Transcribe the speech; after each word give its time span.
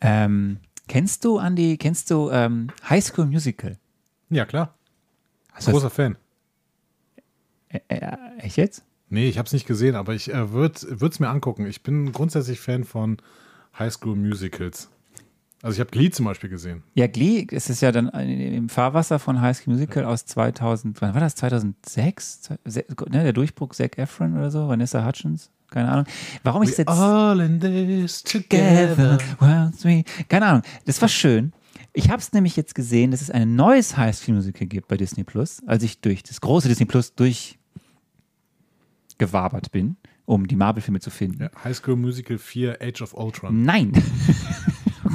Ähm, 0.00 0.58
kennst 0.88 1.24
du, 1.24 1.38
Andy, 1.38 1.76
kennst 1.76 2.10
du 2.10 2.30
ähm, 2.30 2.68
High 2.88 3.04
School 3.04 3.26
Musical? 3.26 3.76
Ja, 4.30 4.44
klar. 4.46 4.74
Das- 5.54 5.66
Großer 5.66 5.90
Fan. 5.90 6.16
Äh, 7.68 7.80
äh, 7.88 8.16
echt 8.38 8.56
jetzt? 8.56 8.84
Nee, 9.08 9.28
ich 9.28 9.38
habe 9.38 9.46
es 9.46 9.52
nicht 9.52 9.66
gesehen, 9.66 9.96
aber 9.96 10.14
ich 10.14 10.32
äh, 10.32 10.52
würde 10.52 10.78
es 11.08 11.20
mir 11.20 11.28
angucken. 11.28 11.66
Ich 11.66 11.82
bin 11.82 12.12
grundsätzlich 12.12 12.60
Fan 12.60 12.84
von 12.84 13.18
Highschool 13.78 14.16
Musicals. 14.16 14.88
Also 15.62 15.74
ich 15.74 15.80
habe 15.80 15.90
Glee 15.90 16.10
zum 16.10 16.24
Beispiel 16.24 16.48
gesehen. 16.48 16.82
Ja, 16.94 17.06
Glee, 17.06 17.46
es 17.50 17.68
ist 17.68 17.82
ja 17.82 17.92
dann 17.92 18.08
im 18.08 18.68
Fahrwasser 18.70 19.18
von 19.18 19.40
High 19.42 19.56
School 19.58 19.74
Musical 19.74 20.04
aus 20.04 20.24
2000, 20.24 21.02
wann 21.02 21.12
war 21.12 21.20
das? 21.20 21.34
2006? 21.34 22.40
Zwei- 22.42 22.58
se- 22.64 22.86
Ne, 23.10 23.22
der 23.24 23.32
Durchbruch 23.34 23.74
Zac 23.74 23.98
Efron 23.98 24.36
oder 24.38 24.50
so, 24.50 24.68
Vanessa 24.68 25.04
Hutchins? 25.06 25.50
Keine 25.70 25.90
Ahnung. 25.90 26.06
Warum 26.42 26.62
ich 26.62 26.70
es 26.70 26.78
jetzt 26.78 26.88
all 26.88 27.40
in 27.40 27.60
this 27.60 28.22
together, 28.22 29.18
sweet. 29.76 30.06
Keine 30.28 30.46
Ahnung. 30.46 30.62
Das 30.84 31.00
war 31.00 31.08
schön. 31.08 31.52
Ich 31.92 32.10
habe 32.10 32.20
es 32.20 32.32
nämlich 32.32 32.56
jetzt 32.56 32.74
gesehen, 32.74 33.10
dass 33.10 33.20
es 33.20 33.30
ein 33.30 33.56
neues 33.56 33.96
High 33.96 34.16
School 34.16 34.36
Musical 34.36 34.66
gibt 34.66 34.88
bei 34.88 34.96
Disney 34.96 35.24
Plus, 35.24 35.62
als 35.66 35.82
ich 35.82 36.00
durch 36.00 36.22
das 36.22 36.40
große 36.40 36.68
Disney 36.68 36.86
Plus 36.86 37.14
durchgewabert 37.14 39.72
bin, 39.72 39.96
um 40.24 40.46
die 40.46 40.56
Marvel-Filme 40.56 41.00
zu 41.00 41.10
finden. 41.10 41.42
Ja, 41.42 41.50
Highschool 41.64 41.96
Musical 41.96 42.38
4 42.38 42.78
Age 42.80 43.02
of 43.02 43.14
Ultron. 43.14 43.62
Nein. 43.62 43.92
oh 45.04 45.10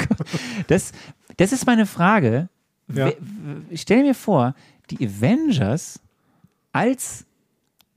das, 0.67 0.91
das 1.37 1.53
ist 1.53 1.65
meine 1.65 1.85
Frage. 1.85 2.49
Ja. 2.93 3.11
Ich 3.69 3.81
stelle 3.81 4.03
mir 4.03 4.15
vor, 4.15 4.53
die 4.89 5.07
Avengers 5.07 6.01
als 6.73 7.25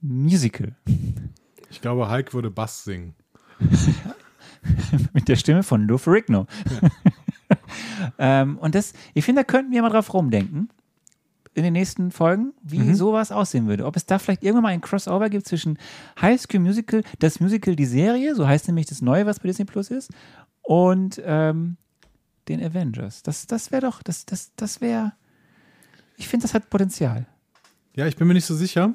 Musical 0.01 0.73
Ich 1.69 1.81
glaube, 1.81 2.09
Hulk 2.09 2.33
würde 2.33 2.49
Bass 2.49 2.83
singen. 2.83 3.15
mit 5.13 5.27
der 5.27 5.35
Stimme 5.35 5.63
von 5.63 5.87
Lou 5.87 5.97
Ferrigno. 5.97 6.47
ähm, 8.19 8.57
und 8.57 8.75
das, 8.75 8.93
ich 9.13 9.25
finde, 9.25 9.41
da 9.41 9.43
könnten 9.43 9.71
wir 9.71 9.81
mal 9.81 9.89
drauf 9.89 10.13
rumdenken 10.13 10.69
in 11.53 11.63
den 11.63 11.73
nächsten 11.73 12.11
Folgen, 12.11 12.53
wie 12.61 12.93
sowas 12.93 13.31
aussehen 13.31 13.67
würde. 13.67 13.85
Ob 13.85 13.95
es 13.95 14.05
da 14.05 14.19
vielleicht 14.19 14.43
irgendwann 14.43 14.63
mal 14.63 14.69
ein 14.69 14.81
Crossover 14.81 15.29
gibt 15.29 15.47
zwischen 15.47 15.77
High 16.21 16.39
School 16.39 16.61
Musical, 16.61 17.03
das 17.19 17.39
Musical, 17.39 17.75
die 17.75 17.85
Serie, 17.85 18.35
so 18.35 18.47
heißt 18.47 18.67
nämlich 18.67 18.85
das 18.85 19.01
Neue, 19.01 19.25
was 19.25 19.39
bei 19.39 19.47
Disney 19.47 19.65
Plus 19.65 19.89
ist, 19.91 20.11
und 20.61 21.21
ähm, 21.25 21.77
den 22.47 22.63
Avengers. 22.63 23.23
Das, 23.23 23.45
das 23.47 23.71
wäre 23.71 23.81
doch, 23.81 24.01
das, 24.03 24.25
das, 24.25 24.53
das 24.55 24.79
wäre, 24.79 25.13
ich 26.17 26.27
finde, 26.27 26.43
das 26.43 26.53
hat 26.53 26.69
Potenzial. 26.69 27.25
Ja, 27.95 28.05
ich 28.05 28.15
bin 28.15 28.27
mir 28.27 28.35
nicht 28.35 28.45
so 28.45 28.55
sicher. 28.55 28.93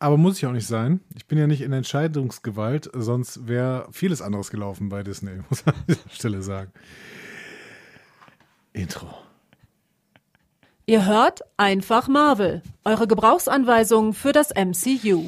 Aber 0.00 0.16
muss 0.16 0.38
ich 0.38 0.46
auch 0.46 0.52
nicht 0.52 0.66
sein. 0.66 1.00
Ich 1.16 1.26
bin 1.26 1.38
ja 1.38 1.46
nicht 1.46 1.60
in 1.60 1.72
Entscheidungsgewalt, 1.72 2.90
sonst 2.94 3.46
wäre 3.46 3.88
vieles 3.92 4.22
anderes 4.22 4.50
gelaufen 4.50 4.88
bei 4.88 5.02
Disney, 5.02 5.40
muss 5.48 5.64
man 5.64 5.74
an 5.74 5.84
dieser 5.88 6.10
Stelle 6.10 6.42
sagen. 6.42 6.72
Intro. 8.72 9.08
Ihr 10.86 11.04
hört 11.04 11.42
einfach 11.58 12.08
Marvel, 12.08 12.62
eure 12.84 13.06
Gebrauchsanweisung 13.06 14.14
für 14.14 14.32
das 14.32 14.54
MCU. 14.54 15.26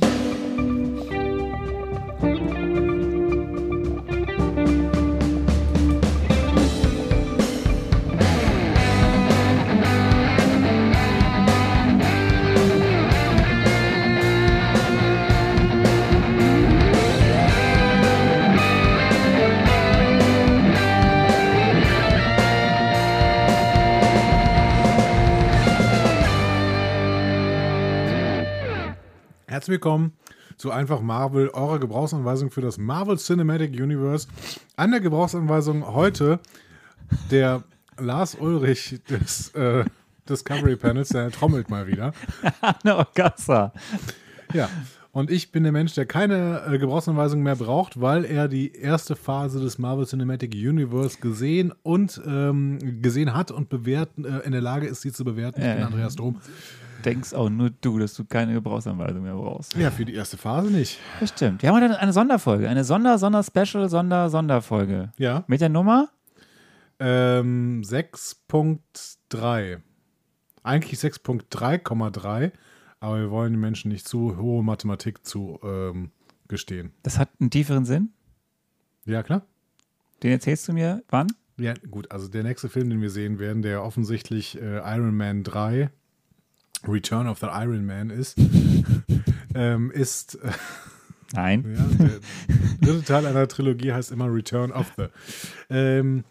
Herzlich 29.70 29.84
willkommen 29.84 30.14
zu 30.56 30.72
Einfach 30.72 31.00
Marvel, 31.00 31.48
eurer 31.50 31.78
Gebrauchsanweisung 31.78 32.50
für 32.50 32.60
das 32.60 32.76
Marvel 32.76 33.18
Cinematic 33.18 33.70
Universe. 33.80 34.26
An 34.74 34.90
der 34.90 34.98
Gebrauchsanweisung 34.98 35.86
heute 35.94 36.40
der 37.30 37.62
Lars 37.96 38.34
Ulrich 38.34 38.98
des 39.08 39.50
äh, 39.54 39.84
Discovery 40.28 40.74
Panels, 40.74 41.10
der 41.10 41.30
trommelt 41.30 41.70
mal 41.70 41.86
wieder. 41.86 42.12
Anne 42.60 42.96
Orgassa. 42.96 43.72
Ja. 44.52 44.68
Und 45.12 45.30
ich 45.30 45.52
bin 45.52 45.62
der 45.62 45.70
Mensch, 45.72 45.94
der 45.94 46.04
keine 46.04 46.62
äh, 46.66 46.78
Gebrauchsanweisung 46.78 47.40
mehr 47.40 47.54
braucht, 47.54 48.00
weil 48.00 48.24
er 48.24 48.48
die 48.48 48.72
erste 48.72 49.14
Phase 49.14 49.60
des 49.60 49.78
Marvel 49.78 50.04
Cinematic 50.04 50.52
Universe 50.52 51.18
gesehen 51.20 51.72
und 51.84 52.20
ähm, 52.26 53.00
gesehen 53.00 53.34
hat 53.34 53.52
und 53.52 53.68
bewerten, 53.68 54.24
äh, 54.24 54.40
in 54.40 54.50
der 54.50 54.62
Lage 54.62 54.88
ist, 54.88 55.02
sie 55.02 55.12
zu 55.12 55.24
bewerten. 55.24 55.60
Ich 55.60 55.66
bin 55.68 55.78
Äh. 55.78 55.82
Andreas 55.82 56.16
Dom. 56.16 56.40
Denkst 57.04 57.34
auch 57.34 57.48
nur 57.48 57.70
du, 57.70 57.98
dass 57.98 58.14
du 58.14 58.24
keine 58.24 58.52
Gebrauchsanweisung 58.52 59.22
mehr 59.22 59.34
brauchst. 59.34 59.74
Ja, 59.76 59.90
für 59.90 60.04
die 60.04 60.14
erste 60.14 60.36
Phase 60.36 60.70
nicht. 60.70 60.98
Das 61.18 61.30
stimmt. 61.30 61.62
Wir 61.62 61.70
haben 61.70 61.82
heute 61.82 61.98
eine 61.98 62.12
Sonderfolge, 62.12 62.68
eine 62.68 62.84
Sonder, 62.84 63.18
Sonder, 63.18 63.42
Special, 63.42 63.88
Sonder, 63.88 64.28
Sonderfolge. 64.30 65.12
Ja. 65.16 65.44
Mit 65.46 65.60
der 65.60 65.68
Nummer? 65.68 66.10
Ähm, 66.98 67.82
6.3. 67.84 69.80
Eigentlich 70.62 71.00
6.3,3, 71.00 72.52
aber 73.00 73.18
wir 73.18 73.30
wollen 73.30 73.54
den 73.54 73.60
Menschen 73.60 73.90
nicht 73.90 74.06
zu 74.06 74.36
hohe 74.36 74.62
Mathematik 74.62 75.26
zu 75.26 75.58
ähm, 75.62 76.10
gestehen. 76.48 76.92
Das 77.02 77.18
hat 77.18 77.30
einen 77.40 77.50
tieferen 77.50 77.86
Sinn. 77.86 78.12
Ja, 79.06 79.22
klar. 79.22 79.46
Den 80.22 80.32
erzählst 80.32 80.68
du 80.68 80.74
mir 80.74 81.02
wann? 81.08 81.28
Ja, 81.56 81.74
gut, 81.90 82.10
also 82.10 82.28
der 82.28 82.42
nächste 82.42 82.68
Film, 82.68 82.90
den 82.90 83.00
wir 83.00 83.10
sehen 83.10 83.38
werden, 83.38 83.62
der 83.62 83.82
offensichtlich 83.82 84.60
äh, 84.60 84.78
Iron 84.78 85.16
Man 85.16 85.42
3, 85.44 85.90
Return 86.86 87.26
of 87.26 87.38
the 87.38 87.46
Iron 87.46 87.84
Man 87.86 88.10
ist, 88.10 88.38
ähm, 89.54 89.90
ist, 89.90 90.36
äh, 90.36 90.50
Nein. 91.32 91.76
ja, 91.76 92.06
der 92.06 92.88
dritte 92.88 93.04
Teil 93.04 93.26
einer 93.26 93.46
Trilogie 93.48 93.92
heißt 93.92 94.10
immer 94.10 94.32
Return 94.32 94.72
of 94.72 94.92
the. 94.96 95.06
Ähm, 95.68 96.24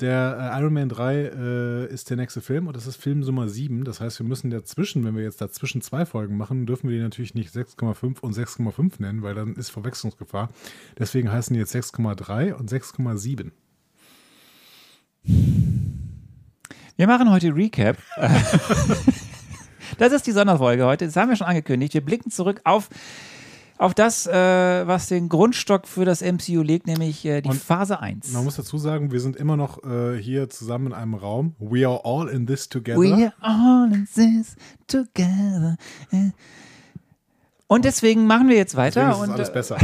der 0.00 0.52
äh, 0.52 0.60
Iron 0.60 0.74
Man 0.74 0.88
3 0.88 1.14
äh, 1.14 1.86
ist 1.86 2.10
der 2.10 2.16
nächste 2.16 2.40
Film 2.40 2.66
und 2.66 2.76
das 2.76 2.86
ist 2.86 2.96
Film 2.96 3.20
Nummer 3.20 3.48
7. 3.48 3.84
Das 3.84 4.00
heißt, 4.00 4.18
wir 4.18 4.26
müssen 4.26 4.50
dazwischen, 4.50 5.04
wenn 5.04 5.16
wir 5.16 5.22
jetzt 5.22 5.40
dazwischen 5.40 5.82
zwei 5.82 6.04
Folgen 6.04 6.36
machen, 6.36 6.66
dürfen 6.66 6.88
wir 6.88 6.96
die 6.96 7.02
natürlich 7.02 7.34
nicht 7.34 7.54
6,5 7.54 8.20
und 8.20 8.36
6,5 8.36 8.94
nennen, 8.98 9.22
weil 9.22 9.34
dann 9.34 9.54
ist 9.54 9.70
Verwechslungsgefahr. 9.70 10.50
Deswegen 10.98 11.30
heißen 11.30 11.54
die 11.54 11.60
jetzt 11.60 11.74
6,3 11.74 12.52
und 12.54 12.70
6,7. 12.70 13.52
Wir 16.96 17.06
machen 17.06 17.30
heute 17.30 17.54
Recap. 17.54 17.96
das 19.98 20.12
ist 20.12 20.26
die 20.26 20.32
Sonderfolge 20.32 20.84
heute. 20.84 21.06
Das 21.06 21.16
haben 21.16 21.28
wir 21.28 21.36
schon 21.36 21.46
angekündigt. 21.46 21.94
Wir 21.94 22.04
blicken 22.04 22.30
zurück 22.30 22.60
auf, 22.64 22.88
auf 23.78 23.94
das, 23.94 24.26
äh, 24.26 24.32
was 24.86 25.08
den 25.08 25.28
Grundstock 25.28 25.86
für 25.86 26.04
das 26.04 26.22
MCU 26.22 26.62
legt, 26.62 26.86
nämlich 26.86 27.24
äh, 27.24 27.40
die 27.40 27.48
Und 27.48 27.60
Phase 27.60 28.00
1. 28.00 28.32
Man 28.32 28.44
muss 28.44 28.56
dazu 28.56 28.78
sagen, 28.78 29.12
wir 29.12 29.20
sind 29.20 29.36
immer 29.36 29.56
noch 29.56 29.82
äh, 29.84 30.16
hier 30.20 30.48
zusammen 30.48 30.88
in 30.88 30.92
einem 30.92 31.14
Raum. 31.14 31.54
We 31.58 31.86
are 31.86 32.00
all 32.04 32.28
in 32.28 32.46
this 32.46 32.68
together. 32.68 33.00
We 33.00 33.32
are 33.32 33.34
all 33.40 33.92
in 33.92 34.06
this 34.14 34.56
together. 34.86 35.76
Und 37.66 37.84
deswegen 37.84 38.26
machen 38.26 38.48
wir 38.48 38.56
jetzt 38.56 38.76
weiter. 38.76 39.06
Deswegen 39.06 39.24
ist 39.24 39.28
und, 39.28 39.34
alles 39.34 39.48
äh, 39.48 39.52
besser. 39.52 39.76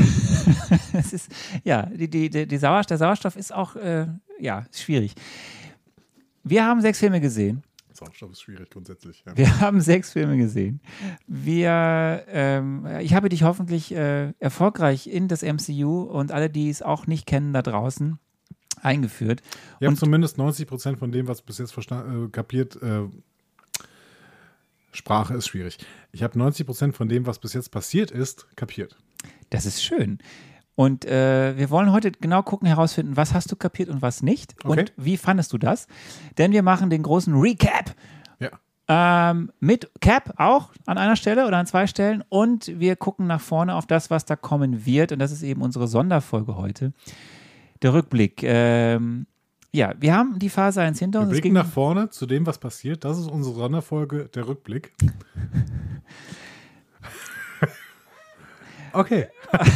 es 0.93 1.13
ist, 1.13 1.29
ja, 1.65 1.87
die, 1.87 2.09
die, 2.09 2.31
die, 2.31 2.47
die 2.47 2.59
Sauerstoff, 2.59 2.89
der 2.89 2.99
Sauerstoff 2.99 3.37
ist 3.37 3.53
auch, 3.53 3.75
äh, 3.77 4.07
ja, 4.39 4.65
schwierig. 4.73 5.15
Wir 6.45 6.65
haben 6.65 6.81
sechs 6.81 6.99
Filme 6.99 7.21
gesehen. 7.21 7.63
Sauerstoff 8.01 8.33
ist 8.33 8.41
schwierig 8.43 8.71
grundsätzlich. 8.71 9.23
Ja. 9.27 9.37
Wir 9.37 9.61
haben 9.61 9.81
sechs 9.81 10.13
Filme 10.13 10.37
gesehen. 10.39 10.81
Wir, 11.27 12.25
ähm, 12.29 12.87
ich 13.01 13.15
habe 13.15 13.29
dich 13.29 13.43
hoffentlich 13.43 13.93
äh, 13.95 14.33
erfolgreich 14.39 15.07
in 15.07 15.29
das 15.29 15.43
MCU 15.43 16.03
und 16.03 16.33
alle, 16.33 16.49
die 16.51 16.71
es 16.71 16.83
auch 16.83 17.07
nicht 17.07 17.27
kennen 17.27 17.53
da 17.53 17.63
draußen, 17.63 18.19
eingeführt. 18.83 19.43
Ihr 19.81 19.87
habt 19.89 19.95
Und- 19.95 19.97
zumindest 19.99 20.39
90 20.39 20.67
Prozent 20.67 20.99
von 20.99 21.13
dem, 21.13 21.29
was 21.29 21.43
bis 21.43 21.59
jetzt 21.59 21.77
äh, 21.77 22.29
kapiert, 22.33 22.77
äh, 22.83 23.03
Sprache 24.93 25.35
ist 25.35 25.47
schwierig. 25.47 25.79
Ich 26.13 26.23
habe 26.23 26.39
90 26.39 26.67
Prozent 26.67 26.97
von 26.97 27.09
dem, 27.09 27.27
was 27.27 27.39
bis 27.39 27.53
jetzt 27.53 27.71
passiert 27.71 28.11
ist, 28.11 28.47
kapiert. 28.57 28.97
Das 29.51 29.67
ist 29.67 29.85
schön. 29.85 30.19
Und 30.75 31.05
äh, 31.05 31.57
wir 31.59 31.71
wollen 31.71 31.93
heute 31.93 32.11
genau 32.11 32.43
gucken, 32.43 32.67
herausfinden, 32.67 33.17
was 33.17 33.35
hast 33.35 33.53
du 33.53 33.57
kapiert 33.57 33.89
und 33.91 34.03
was 34.03 34.23
nicht. 34.23 34.55
Okay. 34.65 34.81
Und 34.81 34.93
wie 34.97 35.17
fandest 35.17 35.53
du 35.53 35.59
das? 35.59 35.87
Denn 36.39 36.53
wir 36.53 36.63
machen 36.63 36.91
den 36.91 37.03
großen 37.03 37.35
Recap 37.35 37.95
Ja. 38.39 38.51
Ähm, 38.89 39.53
mit 39.61 39.91
Cap 40.01 40.35
auch 40.37 40.73
an 40.87 40.99
einer 40.99 41.17
Stelle 41.17 41.47
oder 41.47 41.59
an 41.59 41.67
zwei 41.67 41.87
Stellen 41.87 42.25
und 42.29 42.79
wir 42.81 42.97
gucken 42.97 43.27
nach 43.27 43.41
vorne 43.41 43.75
auf 43.75 43.87
das, 43.87 44.11
was 44.11 44.25
da 44.25 44.37
kommen 44.37 44.85
wird 44.87 45.13
und 45.13 45.19
das 45.19 45.31
ist 45.33 45.43
eben 45.43 45.63
unsere 45.63 45.87
Sonderfolge 45.87 46.57
heute. 46.57 46.93
Der 47.83 47.93
Rückblick. 47.93 48.43
Ähm, 48.43 49.27
ja, 49.73 49.95
wir 50.01 50.15
haben 50.15 50.39
die 50.39 50.49
Phase 50.49 50.83
1 50.83 50.99
hinter 50.99 51.21
Wir 51.21 51.25
uns. 51.25 51.33
Es 51.33 51.41
blicken 51.41 51.55
nach 51.55 51.67
vorne 51.67 52.11
zu 52.11 52.27
dem, 52.27 52.45
was 52.47 52.59
passiert. 52.59 53.05
Das 53.05 53.19
ist 53.19 53.31
unsere 53.31 53.55
Sonderfolge, 53.55 54.29
der 54.35 54.49
Rückblick. 54.49 54.93
okay. 58.93 59.29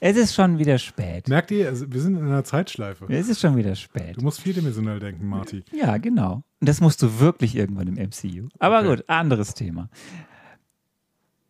Es 0.00 0.16
ist 0.16 0.34
schon 0.34 0.58
wieder 0.58 0.78
spät. 0.78 1.28
Merkt 1.28 1.50
ihr, 1.50 1.66
also 1.66 1.90
wir 1.90 2.00
sind 2.00 2.14
in 2.16 2.24
einer 2.26 2.44
Zeitschleife. 2.44 3.06
Es 3.08 3.28
ist 3.28 3.40
schon 3.40 3.56
wieder 3.56 3.74
spät. 3.74 4.16
Du 4.18 4.22
musst 4.22 4.40
vierdimensional 4.40 5.00
denken, 5.00 5.26
Marty. 5.26 5.64
Ja, 5.72 5.96
genau. 5.96 6.42
Und 6.60 6.68
das 6.68 6.80
musst 6.80 7.02
du 7.02 7.18
wirklich 7.20 7.56
irgendwann 7.56 7.88
im 7.88 7.94
MCU. 7.94 8.48
Aber 8.58 8.80
Okay. 8.80 8.88
gut, 8.88 9.04
anderes 9.08 9.54
Thema. 9.54 9.88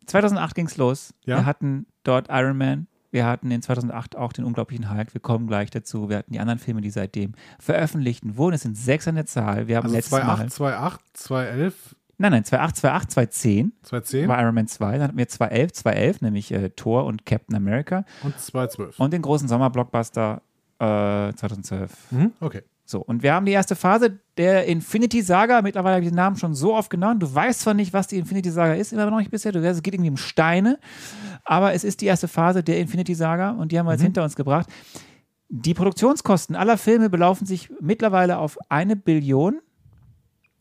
2008 0.07 0.55
ging's 0.55 0.77
los. 0.77 1.13
Ja. 1.25 1.39
Wir 1.39 1.47
hatten 1.47 1.87
dort 2.05 2.29
Iron 2.31 2.57
Man. 2.57 2.87
Wir 3.11 3.27
hatten 3.27 3.51
in 3.51 3.61
2008 3.63 4.17
auch 4.17 4.33
den 4.33 4.45
unglaublichen 4.45 4.91
Hulk. 4.91 5.15
Wir 5.15 5.21
kommen 5.21 5.47
gleich 5.47 5.71
dazu. 5.71 6.09
Wir 6.09 6.19
hatten 6.19 6.33
die 6.33 6.41
anderen 6.41 6.59
Filme, 6.59 6.81
die 6.81 6.91
seitdem 6.91 7.33
veröffentlicht 7.59 8.23
wurden. 8.37 8.55
Es 8.55 8.63
sind 8.63 8.77
sechs 8.77 9.09
an 9.09 9.17
der 9.17 9.27
Zahl. 9.27 9.67
Wir 9.67 9.77
haben 9.77 9.85
Also 9.85 9.97
letztes 9.97 10.13
Mal. 10.13 10.47
2.8, 10.47 10.99
2.8, 11.17 11.73
2.11, 11.73 11.73
Nein, 12.19 12.33
nein, 12.33 12.45
2008, 12.45 12.77
2008, 12.77 13.13
2010 13.13 13.73
2.10 14.25 14.29
war 14.29 14.43
Iron 14.43 14.55
Man 14.55 14.67
2. 14.67 14.93
Dann 14.93 15.03
hatten 15.03 15.19
wir 15.19 15.29
2011, 15.29 15.73
2011, 15.73 16.21
nämlich 16.21 16.53
äh, 16.53 16.71
Thor 16.71 17.05
und 17.05 17.25
Captain 17.25 17.55
America. 17.57 18.05
und 18.25 18.37
2.12. 18.37 18.99
Und 18.99 19.13
den 19.13 19.23
großen 19.23 19.49
Sommerblockbuster 19.49 20.43
äh, 20.81 21.33
2012. 21.33 21.93
Mhm, 22.11 22.33
okay. 22.41 22.63
So, 22.85 23.01
und 23.01 23.23
wir 23.23 23.35
haben 23.35 23.45
die 23.45 23.53
erste 23.53 23.77
Phase 23.77 24.19
der 24.39 24.65
Infinity 24.65 25.21
Saga. 25.21 25.61
Mittlerweile 25.61 25.97
habe 25.97 26.05
ich 26.05 26.11
den 26.11 26.17
Namen 26.17 26.37
schon 26.37 26.55
so 26.55 26.75
oft 26.75 26.89
genannt. 26.89 27.23
Du 27.23 27.33
weißt 27.33 27.61
zwar 27.61 27.75
nicht, 27.75 27.93
was 27.93 28.07
die 28.07 28.17
Infinity 28.17 28.51
Saga 28.51 28.73
ist, 28.75 28.95
immer 28.95 29.11
noch 29.11 29.19
nicht 29.19 29.31
bisher. 29.31 29.53
Du 29.53 29.63
weißt, 29.63 29.77
es 29.77 29.83
geht 29.83 29.93
irgendwie 29.93 30.11
um 30.11 30.17
Steine. 30.17 30.79
Aber 31.45 31.75
es 31.75 31.85
ist 31.85 32.01
die 32.01 32.07
erste 32.07 32.29
Phase 32.29 32.63
der 32.63 32.79
Infinity 32.81 33.15
Saga 33.15 33.51
und 33.51 33.73
die 33.73 33.79
haben 33.79 33.85
wir 33.85 33.93
jetzt 33.93 34.03
hinter 34.03 34.25
uns 34.25 34.37
gebracht. 34.37 34.69
Die 35.51 35.75
Produktionskosten 35.75 36.57
aller 36.57 36.79
Filme 36.79 37.11
belaufen 37.11 37.47
sich 37.47 37.71
mittlerweile 37.81 38.39
auf 38.39 38.59
eine 38.71 38.97
Billion. 38.97 39.61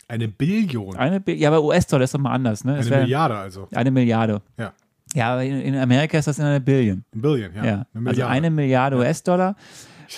Eine 0.07 0.27
Billion. 0.27 0.95
Eine 0.95 1.19
Bi 1.19 1.33
ja, 1.33 1.50
aber 1.50 1.62
US-Dollar 1.63 2.04
ist 2.06 2.13
doch 2.13 2.19
mal 2.19 2.31
anders. 2.33 2.63
Ne? 2.63 2.75
Eine 2.75 2.89
Milliarde 3.01 3.36
also. 3.38 3.68
Eine 3.74 3.92
Milliarde. 3.92 4.42
Ja. 4.57 4.74
Ja, 5.13 5.33
aber 5.33 5.44
in, 5.44 5.59
in 5.62 5.75
Amerika 5.75 6.18
ist 6.18 6.27
das 6.27 6.38
in 6.39 6.45
einer 6.45 6.59
Billion. 6.59 7.04
Ein 7.15 7.21
Billion, 7.21 7.54
ja. 7.56 7.65
Ja. 7.65 7.86
Eine 7.94 8.09
also 8.09 8.24
eine 8.25 8.50
Milliarde 8.50 8.98
US-Dollar. 8.98 9.56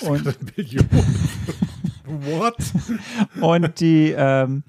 und- 0.02 0.28
Eine 0.28 0.34
Billion. 0.56 0.86
What? 2.06 2.56
Und 3.40 3.80
die, 3.80 4.14
ähm, 4.18 4.64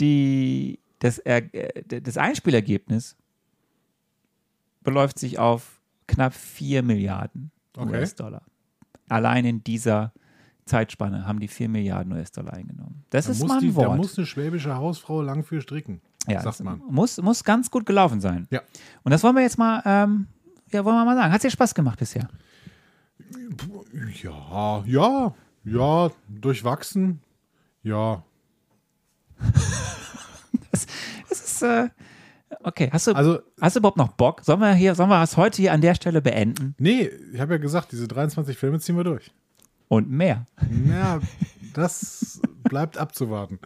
die, 0.00 0.78
das, 1.00 1.18
er, 1.18 1.54
äh, 1.54 2.00
das 2.00 2.16
Einspielergebnis 2.16 3.16
beläuft 4.82 5.18
sich 5.18 5.38
auf 5.38 5.80
knapp 6.06 6.34
4 6.34 6.82
Milliarden 6.82 7.50
Okay. 7.76 7.90
US-Dollar. 8.00 8.42
Allein 9.08 9.44
in 9.44 9.64
dieser 9.64 10.12
Zeitspanne 10.64 11.26
haben 11.26 11.40
die 11.40 11.48
4 11.48 11.68
Milliarden 11.68 12.12
US-Dollar 12.12 12.52
eingenommen. 12.54 13.04
Das 13.10 13.26
Da 13.26 13.32
ist 13.32 13.46
mal 13.46 13.54
ein 13.54 13.60
die, 13.60 13.68
da 13.70 13.76
Wort. 13.76 13.96
muss 13.96 14.16
eine 14.16 14.26
schwäbische 14.26 14.74
Hausfrau 14.76 15.20
lang 15.22 15.42
für 15.44 15.60
stricken. 15.60 16.00
ja, 16.28 16.36
sagt 16.40 16.46
das 16.60 16.62
man. 16.62 16.80
Muss, 16.88 17.20
muss 17.20 17.42
ganz 17.44 17.70
gut 17.70 17.84
gelaufen 17.86 18.20
sein. 18.20 18.46
Ja. 18.50 18.60
Und 19.02 19.10
das 19.10 19.22
wollen 19.24 19.34
wir 19.34 19.42
jetzt 19.42 19.58
mal, 19.58 19.82
ähm, 19.84 20.26
ja, 20.70 20.84
wollen 20.84 20.96
wir 20.96 21.04
mal 21.04 21.16
sagen. 21.16 21.32
Hat 21.32 21.38
es 21.38 21.42
dir 21.42 21.50
Spaß 21.50 21.74
gemacht 21.74 21.98
bisher? 21.98 22.28
Ja, 24.22 24.82
ja, 24.86 25.34
ja, 25.64 26.10
durchwachsen. 26.28 27.20
Ja. 27.82 28.22
Es 31.30 31.40
ist, 31.44 31.62
äh, 31.62 31.88
okay. 32.62 32.88
Hast 32.92 33.06
du, 33.06 33.12
Also, 33.12 33.40
hast 33.60 33.76
du 33.76 33.80
überhaupt 33.80 33.96
noch 33.96 34.08
Bock? 34.12 34.42
Sollen 34.44 34.60
wir 34.60 34.74
hier, 34.74 34.94
sollen 34.94 35.08
wir 35.08 35.20
das 35.20 35.36
heute 35.36 35.56
hier 35.62 35.72
an 35.72 35.80
der 35.80 35.94
Stelle 35.94 36.20
beenden? 36.20 36.74
nee, 36.78 37.08
ich 37.32 37.40
habe 37.40 37.54
ja 37.54 37.58
gesagt, 37.58 37.92
diese 37.92 38.06
23 38.08 38.56
Filme 38.56 38.78
ziehen 38.80 38.96
wir 38.96 39.04
durch. 39.04 39.30
Und 39.88 40.10
mehr. 40.10 40.46
Ja, 40.88 41.20
das 41.74 42.40
bleibt 42.64 42.96
abzuwarten. 42.98 43.58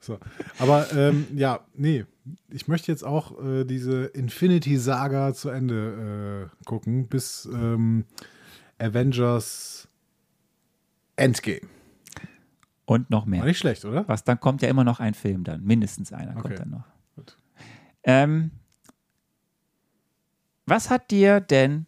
So. 0.00 0.18
Aber 0.58 0.90
ähm, 0.94 1.26
ja, 1.36 1.60
nee, 1.74 2.06
ich 2.48 2.68
möchte 2.68 2.90
jetzt 2.90 3.04
auch 3.04 3.38
äh, 3.42 3.64
diese 3.64 4.06
Infinity 4.06 4.76
Saga 4.78 5.34
zu 5.34 5.50
Ende 5.50 6.48
äh, 6.50 6.64
gucken, 6.64 7.06
bis 7.08 7.46
ähm, 7.52 8.06
Avengers 8.78 9.88
Endgame. 11.16 11.60
Und 12.86 13.10
noch 13.10 13.22
War 13.22 13.28
mehr. 13.28 13.44
nicht 13.44 13.58
schlecht, 13.58 13.84
oder? 13.84 14.08
Was, 14.08 14.24
dann 14.24 14.40
kommt 14.40 14.62
ja 14.62 14.68
immer 14.68 14.84
noch 14.84 15.00
ein 15.00 15.14
Film 15.14 15.44
dann. 15.44 15.62
Mindestens 15.62 16.12
einer 16.12 16.32
Okay. 16.32 16.40
kommt 16.40 16.58
dann 16.60 16.70
noch. 16.70 16.84
Gut. 17.14 17.36
Ähm, 18.04 18.50
was 20.66 20.88
hat 20.90 21.10
dir 21.10 21.40
denn, 21.40 21.86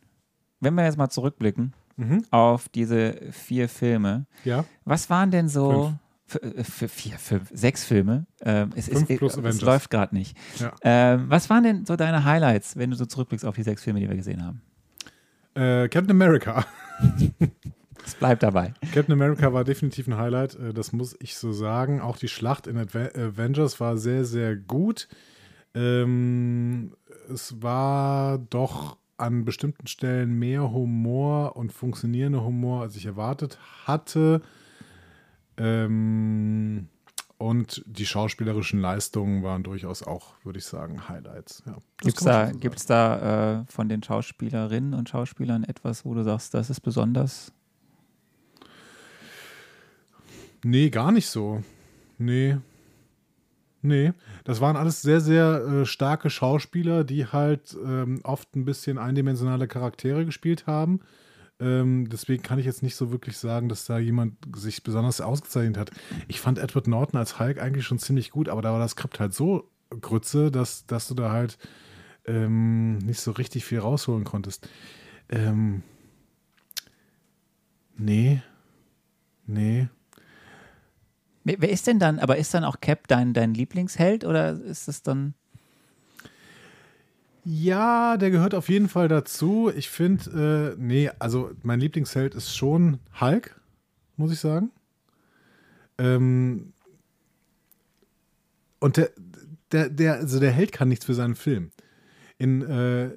wenn 0.61 0.75
wir 0.75 0.85
jetzt 0.85 0.99
mal 0.99 1.09
zurückblicken 1.09 1.73
Mhm. 1.97 2.25
auf 2.31 2.69
diese 2.69 3.15
vier 3.33 3.69
Filme, 3.69 4.27
Ja. 4.45 4.65
was 4.85 5.11
waren 5.11 5.31
denn 5.31 5.49
so 5.49 5.95
für, 6.27 6.43
äh, 6.43 6.65
vier, 6.65 7.19
fünf, 7.19 7.51
sechs 7.53 7.85
Filme? 7.85 8.27
Ähm, 8.41 8.71
es, 8.77 8.89
Fünf 8.89 9.11
ist, 9.11 9.19
plus 9.19 9.37
es 9.37 9.61
läuft 9.61 9.91
gerade 9.91 10.15
nicht. 10.15 10.37
Ja. 10.59 10.73
Ähm, 10.83 11.27
was 11.29 11.51
waren 11.51 11.63
denn 11.65 11.85
so 11.87 11.97
deine 11.97 12.25
Highlights, 12.25 12.77
wenn 12.77 12.91
du 12.91 12.97
so 12.97 13.05
zurückblickst 13.07 13.45
auf 13.45 13.55
die 13.55 13.63
sechs 13.63 13.83
Filme, 13.83 14.01
die 14.01 14.09
wir 14.09 14.17
gesehen 14.17 14.45
haben? 14.45 14.63
Äh, 15.55 15.89
Captain 15.89 16.11
America. 16.11 16.65
Es 18.05 18.17
bleibt 18.17 18.43
dabei. 18.43 18.75
Captain 18.93 19.13
America 19.13 19.53
war 19.53 19.63
definitiv 19.63 20.09
ein 20.09 20.17
Highlight, 20.17 20.57
äh, 20.57 20.73
das 20.75 20.93
muss 20.93 21.15
ich 21.21 21.37
so 21.37 21.53
sagen. 21.53 22.01
Auch 22.01 22.17
die 22.17 22.27
Schlacht 22.27 22.67
in 22.67 22.77
Avengers 22.77 23.79
war 23.79 23.97
sehr, 23.97 24.25
sehr 24.25 24.57
gut. 24.57 25.07
Ähm, 25.73 26.95
es 27.33 27.63
war 27.63 28.39
doch 28.39 28.97
an 29.23 29.45
bestimmten 29.45 29.87
Stellen 29.87 30.39
mehr 30.39 30.73
Humor 30.73 31.57
und 31.57 31.73
funktionierender 31.73 32.45
Humor, 32.45 32.83
als 32.83 32.97
ich 32.97 33.07
erwartet 33.07 33.59
hatte. 33.87 34.43
Ähm, 35.57 36.89
und 37.39 37.83
die 37.87 38.07
schauspielerischen 38.07 38.81
Leistungen 38.81 39.43
waren 39.43 39.63
durchaus 39.63 40.03
auch, 40.03 40.35
würde 40.45 40.59
ich 40.59 40.65
sagen, 40.65 41.09
Highlights. 41.09 41.63
Ja, 41.67 41.77
Gibt 42.01 42.19
es 42.19 42.25
da, 42.25 42.51
so 42.51 42.59
gibt's 42.59 42.87
da 42.87 43.61
äh, 43.61 43.65
von 43.67 43.89
den 43.89 44.03
Schauspielerinnen 44.03 44.95
und 44.95 45.09
Schauspielern 45.09 45.65
etwas, 45.65 46.05
wo 46.05 46.15
du 46.15 46.23
sagst, 46.25 46.55
das 46.55 46.71
ist 46.71 46.81
besonders? 46.81 47.53
Nee, 50.65 50.91
gar 50.91 51.11
nicht 51.11 51.29
so. 51.29 51.63
Nee. 52.19 52.59
Nee. 53.83 54.13
Das 54.45 54.61
waren 54.61 54.77
alles 54.77 55.03
sehr, 55.03 55.21
sehr 55.21 55.65
äh, 55.65 55.87
starke 55.87 56.31
Schauspieler, 56.31 57.03
die 57.03 57.27
halt 57.27 57.77
ähm, 57.85 58.21
oft 58.23 58.55
ein 58.55 58.65
bisschen 58.65 58.97
eindimensionale 58.97 59.67
Charaktere 59.67 60.25
gespielt 60.25 60.69
haben. 60.69 61.01
Ähm, 61.59 62.09
deswegen 62.09 62.43
kann 62.45 62.61
ich 62.61 62.67
jetzt 62.67 62.83
nicht 62.85 62.95
so 62.95 63.11
wirklich 63.11 63.37
sagen, 63.37 63.69
dass 63.69 63.85
da 63.85 63.99
jemand 63.99 64.37
sich 64.57 64.85
besonders 64.85 65.21
ausgezeichnet 65.21 65.79
hat. 65.79 65.91
Ich 66.29 66.41
fand 66.41 66.59
Edward 66.59 66.87
Norton 66.87 67.19
als 67.19 67.41
Hulk 67.41 67.61
eigentlich 67.61 67.85
schon 67.85 67.99
ziemlich 67.99 68.31
gut, 68.31 68.49
aber 68.49 68.63
da 68.63 68.73
war 68.73 68.79
das 68.79 68.93
Skript 68.93 69.19
halt 69.19 69.35
so 69.35 69.69
Grütze, 69.91 70.51
dass, 70.53 70.87
dass 70.87 71.09
du 71.09 71.15
da 71.15 71.33
halt 71.33 71.59
ähm, 72.25 72.99
nicht 72.99 73.21
so 73.21 73.33
richtig 73.33 73.65
viel 73.65 73.81
rausholen 73.81 74.25
konntest. 74.25 74.69
Ähm, 75.29 75.83
nee. 77.97 78.43
Nee. 79.47 79.89
Wer, 81.45 81.71
ist 81.71 81.87
denn 81.87 81.99
dann, 81.99 82.19
aber 82.19 82.37
ist 82.37 82.55
dann 82.55 82.65
auch 82.65 82.81
Cap 82.81 83.09
dein, 83.09 83.35
dein 83.35 83.55
Lieblingsheld 83.55 84.25
oder 84.25 84.53
ist 84.53 84.89
es 84.89 85.03
dann. 85.03 85.35
Ja, 87.45 88.17
der 88.17 88.31
gehört 88.31 88.55
auf 88.55 88.69
jeden 88.69 88.89
Fall 88.89 89.09
dazu. 89.09 89.71
Ich 89.75 89.91
finde, 89.91 90.77
äh, 90.77 90.81
nee, 90.81 91.11
also 91.19 91.51
mein 91.63 91.81
Lieblingsheld 91.81 92.37
ist 92.37 92.57
schon 92.57 93.01
Hulk, 93.21 93.61
muss 94.17 94.33
ich 94.33 94.39
sagen. 94.39 94.71
Ähm, 95.99 96.73
und 98.79 98.97
der, 98.97 99.11
der, 99.73 99.89
der, 99.89 100.15
also 100.15 100.39
der 100.39 100.53
Held 100.53 100.71
kann 100.71 100.89
nichts 100.89 101.05
für 101.05 101.15
seinen 101.15 101.35
Film. 101.35 101.73
In, 102.39 102.63
äh, 102.63 103.11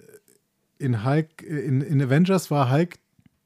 in 0.80 1.06
Hulk, 1.06 1.44
in, 1.44 1.82
in 1.82 2.02
Avengers 2.02 2.50
war 2.50 2.72
Hulk 2.72 2.98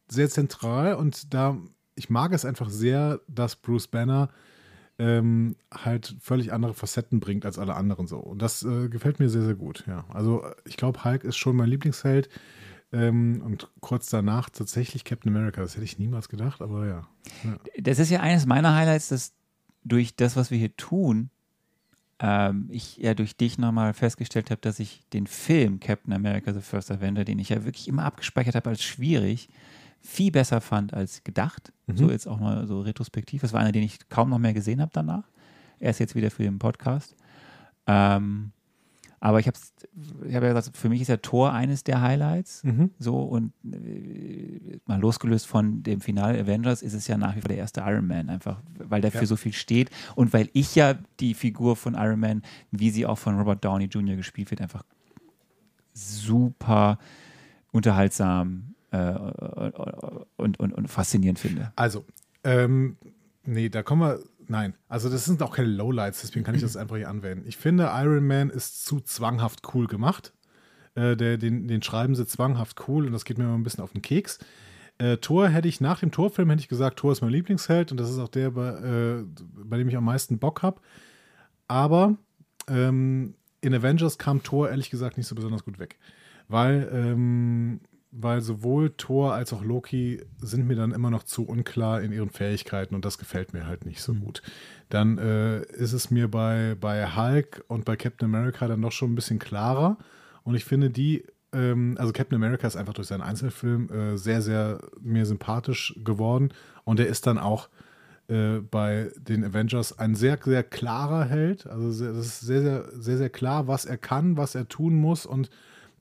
sehr 0.07 0.29
zentral 0.29 0.95
und 0.95 1.33
da, 1.33 1.57
ich 1.95 2.09
mag 2.09 2.33
es 2.33 2.45
einfach 2.45 2.69
sehr, 2.69 3.19
dass 3.27 3.57
Bruce 3.57 3.87
Banner 3.87 4.29
ähm, 4.99 5.55
halt 5.71 6.15
völlig 6.19 6.51
andere 6.51 6.73
Facetten 6.73 7.19
bringt 7.19 7.45
als 7.45 7.57
alle 7.57 7.75
anderen 7.75 8.05
so. 8.05 8.17
Und 8.17 8.41
das 8.41 8.63
äh, 8.63 8.89
gefällt 8.89 9.19
mir 9.19 9.29
sehr, 9.29 9.43
sehr 9.43 9.55
gut, 9.55 9.85
ja. 9.87 10.05
Also 10.09 10.45
ich 10.65 10.77
glaube, 10.77 11.03
Hulk 11.03 11.23
ist 11.23 11.37
schon 11.37 11.55
mein 11.55 11.69
Lieblingsheld. 11.69 12.29
Ähm, 12.91 13.41
und 13.45 13.69
kurz 13.81 14.09
danach 14.09 14.49
tatsächlich 14.49 15.05
Captain 15.05 15.35
America. 15.35 15.61
Das 15.61 15.75
hätte 15.75 15.85
ich 15.85 15.99
niemals 15.99 16.27
gedacht, 16.27 16.61
aber 16.61 16.87
ja. 16.87 17.07
Das 17.77 17.99
ist 17.99 18.09
ja 18.09 18.19
eines 18.19 18.45
meiner 18.45 18.75
Highlights, 18.75 19.09
dass 19.09 19.33
durch 19.83 20.15
das, 20.15 20.35
was 20.35 20.51
wir 20.51 20.57
hier 20.57 20.75
tun, 20.75 21.29
ähm, 22.19 22.67
ich 22.71 22.97
ja 22.97 23.13
durch 23.13 23.37
dich 23.37 23.57
nochmal 23.57 23.93
festgestellt 23.93 24.51
habe, 24.51 24.59
dass 24.61 24.79
ich 24.79 25.03
den 25.13 25.27
Film 25.27 25.79
Captain 25.79 26.13
America 26.13 26.51
The 26.51 26.61
First 26.61 26.91
Avenger, 26.91 27.23
den 27.23 27.39
ich 27.39 27.49
ja 27.49 27.63
wirklich 27.63 27.87
immer 27.87 28.03
abgespeichert 28.03 28.55
habe 28.55 28.69
als 28.69 28.83
schwierig, 28.83 29.49
viel 30.01 30.31
besser 30.31 30.61
fand 30.61 30.93
als 30.93 31.23
gedacht. 31.23 31.71
So 31.93 32.09
jetzt 32.11 32.27
auch 32.27 32.39
mal 32.39 32.67
so 32.67 32.81
retrospektiv. 32.81 33.41
Das 33.41 33.51
war 33.53 33.59
einer, 33.61 33.71
den 33.71 33.83
ich 33.83 33.97
kaum 34.09 34.29
noch 34.29 34.37
mehr 34.39 34.53
gesehen 34.53 34.79
habe 34.81 34.91
danach. 34.93 35.23
Erst 35.79 35.99
jetzt 35.99 36.15
wieder 36.15 36.29
für 36.31 36.43
den 36.43 36.59
Podcast. 36.59 37.15
Ähm, 37.87 38.51
aber 39.21 39.39
ich 39.39 39.47
habe 39.47 39.57
ich 40.27 40.33
hab 40.35 40.43
ja 40.43 40.53
gesagt, 40.53 40.77
für 40.77 40.87
mich 40.87 41.01
ist 41.01 41.07
der 41.09 41.21
Tor 41.21 41.51
eines 41.51 41.83
der 41.83 42.01
Highlights. 42.01 42.63
Mhm. 42.63 42.91
So 42.99 43.21
und 43.21 43.51
äh, 43.69 44.79
mal 44.85 44.99
losgelöst 44.99 45.45
von 45.47 45.83
dem 45.83 45.99
Finale 45.99 46.39
Avengers 46.39 46.81
ist 46.81 46.93
es 46.93 47.07
ja 47.07 47.17
nach 47.17 47.35
wie 47.35 47.41
vor 47.41 47.49
der 47.49 47.57
erste 47.57 47.81
Iron 47.81 48.07
Man, 48.07 48.29
einfach 48.29 48.61
weil 48.77 49.01
der 49.01 49.11
Ja. 49.11 49.19
für 49.19 49.25
so 49.25 49.35
viel 49.35 49.51
steht 49.53 49.89
und 50.15 50.31
weil 50.31 50.49
ich 50.53 50.75
ja 50.75 50.95
die 51.19 51.33
Figur 51.33 51.75
von 51.75 51.95
Iron 51.95 52.19
Man, 52.19 52.43
wie 52.71 52.91
sie 52.91 53.05
auch 53.05 53.17
von 53.17 53.37
Robert 53.37 53.65
Downey 53.65 53.85
Jr. 53.85 54.15
gespielt 54.15 54.51
wird, 54.51 54.61
einfach 54.61 54.83
super 55.93 56.97
unterhaltsam, 57.71 58.73
äh, 58.91 59.13
und, 60.37 60.59
und, 60.59 60.73
und 60.73 60.87
faszinierend 60.87 61.39
finde. 61.39 61.71
Also, 61.75 62.05
ähm, 62.43 62.97
nee, 63.45 63.69
da 63.69 63.83
kommen 63.83 64.01
wir. 64.01 64.19
Nein, 64.51 64.73
also 64.87 65.09
das 65.09 65.25
sind 65.25 65.43
auch 65.43 65.55
keine 65.55 65.67
Lowlights, 65.67 66.21
deswegen 66.21 66.43
kann 66.43 66.55
ich 66.55 66.61
das 66.61 66.75
einfach 66.75 66.95
hier 66.95 67.07
anwenden. 67.07 67.45
Ich 67.47 67.57
finde, 67.57 67.91
Iron 67.93 68.25
Man 68.25 68.49
ist 68.49 68.83
zu 68.83 68.99
zwanghaft 68.99 69.61
cool 69.75 69.85
gemacht. 69.85 70.33
Äh, 70.95 71.15
der, 71.15 71.37
den, 71.37 71.67
den 71.67 71.83
schreiben 71.83 72.15
sie 72.15 72.25
zwanghaft 72.25 72.87
cool 72.87 73.05
und 73.05 73.11
das 73.11 73.25
geht 73.25 73.37
mir 73.37 73.43
immer 73.43 73.53
ein 73.53 73.63
bisschen 73.63 73.83
auf 73.83 73.91
den 73.91 74.01
Keks. 74.01 74.39
Äh, 74.97 75.17
Thor 75.17 75.47
hätte 75.47 75.67
ich 75.67 75.81
nach 75.81 75.99
dem 75.99 76.11
Torfilm 76.11 76.49
hätte 76.49 76.61
ich 76.61 76.67
gesagt, 76.67 76.97
Thor 76.97 77.11
ist 77.11 77.21
mein 77.21 77.29
Lieblingsheld 77.29 77.91
und 77.91 77.99
das 77.99 78.09
ist 78.09 78.17
auch 78.17 78.27
der, 78.27 78.51
bei, 78.51 78.69
äh, 78.69 79.23
bei 79.63 79.77
dem 79.77 79.87
ich 79.87 79.95
am 79.95 80.03
meisten 80.03 80.39
Bock 80.39 80.63
habe. 80.63 80.81
Aber 81.67 82.17
ähm, 82.67 83.35
in 83.61 83.73
Avengers 83.73 84.17
kam 84.17 84.43
Thor 84.43 84.69
ehrlich 84.69 84.89
gesagt 84.89 85.17
nicht 85.17 85.27
so 85.27 85.35
besonders 85.35 85.63
gut 85.63 85.79
weg. 85.79 85.97
Weil 86.47 86.89
ähm, 86.91 87.81
weil 88.11 88.41
sowohl 88.41 88.91
Thor 88.91 89.33
als 89.33 89.53
auch 89.53 89.63
Loki 89.63 90.21
sind 90.41 90.67
mir 90.67 90.75
dann 90.75 90.91
immer 90.91 91.11
noch 91.11 91.23
zu 91.23 91.47
unklar 91.47 92.01
in 92.01 92.11
ihren 92.11 92.29
Fähigkeiten 92.29 92.95
und 92.95 93.05
das 93.05 93.17
gefällt 93.17 93.53
mir 93.53 93.67
halt 93.67 93.85
nicht 93.85 94.01
so 94.01 94.13
mhm. 94.13 94.21
gut. 94.21 94.41
Dann 94.89 95.17
äh, 95.19 95.61
ist 95.73 95.93
es 95.93 96.09
mir 96.09 96.27
bei, 96.27 96.75
bei 96.79 97.15
Hulk 97.15 97.63
und 97.67 97.85
bei 97.85 97.95
Captain 97.95 98.25
America 98.25 98.67
dann 98.67 98.81
doch 98.81 98.91
schon 98.91 99.11
ein 99.11 99.15
bisschen 99.15 99.39
klarer 99.39 99.97
und 100.43 100.55
ich 100.55 100.65
finde 100.65 100.89
die, 100.89 101.23
ähm, 101.53 101.95
also 101.99 102.11
Captain 102.11 102.35
America 102.35 102.65
ist 102.65 102.75
einfach 102.75 102.93
durch 102.93 103.07
seinen 103.07 103.21
Einzelfilm 103.21 103.89
äh, 103.89 104.17
sehr, 104.17 104.41
sehr 104.41 104.79
mir 104.99 105.25
sympathisch 105.25 105.93
geworden 106.03 106.51
und 106.85 106.99
er 106.99 107.07
ist 107.07 107.27
dann 107.27 107.37
auch 107.37 107.69
äh, 108.27 108.59
bei 108.59 109.11
den 109.17 109.43
Avengers 109.43 109.99
ein 109.99 110.15
sehr, 110.15 110.39
sehr 110.43 110.63
klarer 110.63 111.25
Held. 111.25 111.67
Also 111.67 111.91
sehr, 111.91 112.13
das 112.13 112.25
ist 112.25 112.39
sehr, 112.41 112.61
sehr, 112.61 112.85
sehr, 112.93 113.17
sehr 113.17 113.29
klar, 113.29 113.67
was 113.67 113.85
er 113.85 113.97
kann, 113.97 114.35
was 114.35 114.55
er 114.55 114.67
tun 114.67 114.95
muss 114.95 115.27
und 115.27 115.51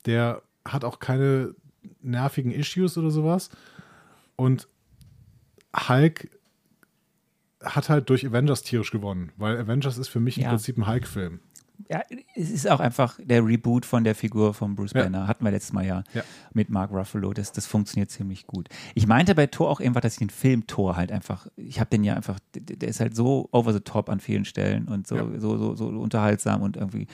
der 0.07 0.43
hat 0.65 0.85
auch 0.85 1.01
keine 1.01 1.55
nervigen 2.01 2.53
Issues 2.53 2.97
oder 2.99 3.11
sowas. 3.11 3.51
Und 4.37 4.69
Hulk 5.89 6.31
hat 7.63 7.89
halt 7.89 8.09
durch 8.09 8.27
Avengers 8.27 8.63
tierisch 8.63 8.91
gewonnen, 8.91 9.33
weil 9.37 9.59
Avengers 9.59 9.99
ist 9.99 10.09
für 10.09 10.21
mich 10.21 10.39
im 10.39 10.45
ja. 10.45 10.51
Prinzip 10.51 10.79
ein 10.79 10.87
Hulk-Film. 10.87 11.41
Ja, 11.89 12.03
es 12.35 12.51
ist 12.51 12.69
auch 12.69 12.81
einfach 12.81 13.19
der 13.23 13.45
Reboot 13.45 13.87
von 13.87 14.03
der 14.03 14.15
Figur 14.15 14.53
von 14.53 14.75
Bruce 14.75 14.93
ja. 14.95 15.05
Banner. 15.05 15.29
Hatten 15.29 15.45
wir 15.45 15.53
letztes 15.53 15.73
Mal 15.73 15.87
ja, 15.87 16.03
ja, 16.13 16.23
mit 16.53 16.71
Mark 16.71 16.91
Ruffalo. 16.91 17.33
Das, 17.33 17.53
das 17.53 17.67
funktioniert 17.67 18.11
ziemlich 18.11 18.47
gut. 18.47 18.69
Ich 18.95 19.07
meinte 19.07 19.35
bei 19.35 19.47
Thor 19.47 19.71
auch 19.71 19.81
einfach, 19.81 20.01
dass 20.01 20.15
ich 20.15 20.19
den 20.19 20.31
Film 20.31 20.67
Thor 20.67 20.97
halt 20.97 21.13
einfach, 21.13 21.47
ich 21.57 21.79
habe 21.79 21.89
den 21.91 22.03
ja 22.03 22.15
einfach, 22.15 22.39
der 22.55 22.89
ist 22.89 23.01
halt 23.01 23.15
so 23.15 23.49
over 23.53 23.73
the 23.73 23.81
top 23.81 24.09
an 24.11 24.19
vielen 24.19 24.45
Stellen 24.45 24.89
und 24.89 25.07
so, 25.07 25.17
ja. 25.17 25.39
so, 25.39 25.57
so, 25.57 25.77
so 25.77 25.87
unterhaltsam 25.89 26.63
und 26.63 26.77
irgendwie 26.77 27.07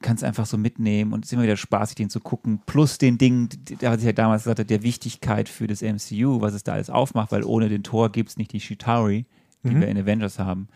kannst 0.00 0.24
einfach 0.24 0.46
so 0.46 0.58
mitnehmen 0.58 1.12
und 1.12 1.24
es 1.24 1.30
ist 1.30 1.32
immer 1.34 1.42
wieder 1.42 1.56
spaßig, 1.56 1.96
den 1.96 2.10
zu 2.10 2.20
gucken. 2.20 2.60
Plus 2.66 2.98
den 2.98 3.18
Dingen, 3.18 3.48
was 3.80 3.98
ich 3.98 4.04
ja 4.04 4.12
damals 4.12 4.44
gesagt 4.44 4.60
habe, 4.60 4.66
der 4.66 4.82
Wichtigkeit 4.82 5.48
für 5.48 5.66
das 5.66 5.82
MCU, 5.82 6.40
was 6.40 6.54
es 6.54 6.64
da 6.64 6.74
alles 6.74 6.90
aufmacht, 6.90 7.32
weil 7.32 7.44
ohne 7.44 7.68
den 7.68 7.82
Tor 7.82 8.10
gibt 8.10 8.30
es 8.30 8.36
nicht 8.36 8.52
die 8.52 8.60
Shitari, 8.60 9.26
die 9.64 9.70
mhm. 9.70 9.80
wir 9.80 9.88
in 9.88 9.98
Avengers 9.98 10.38
haben. 10.38 10.68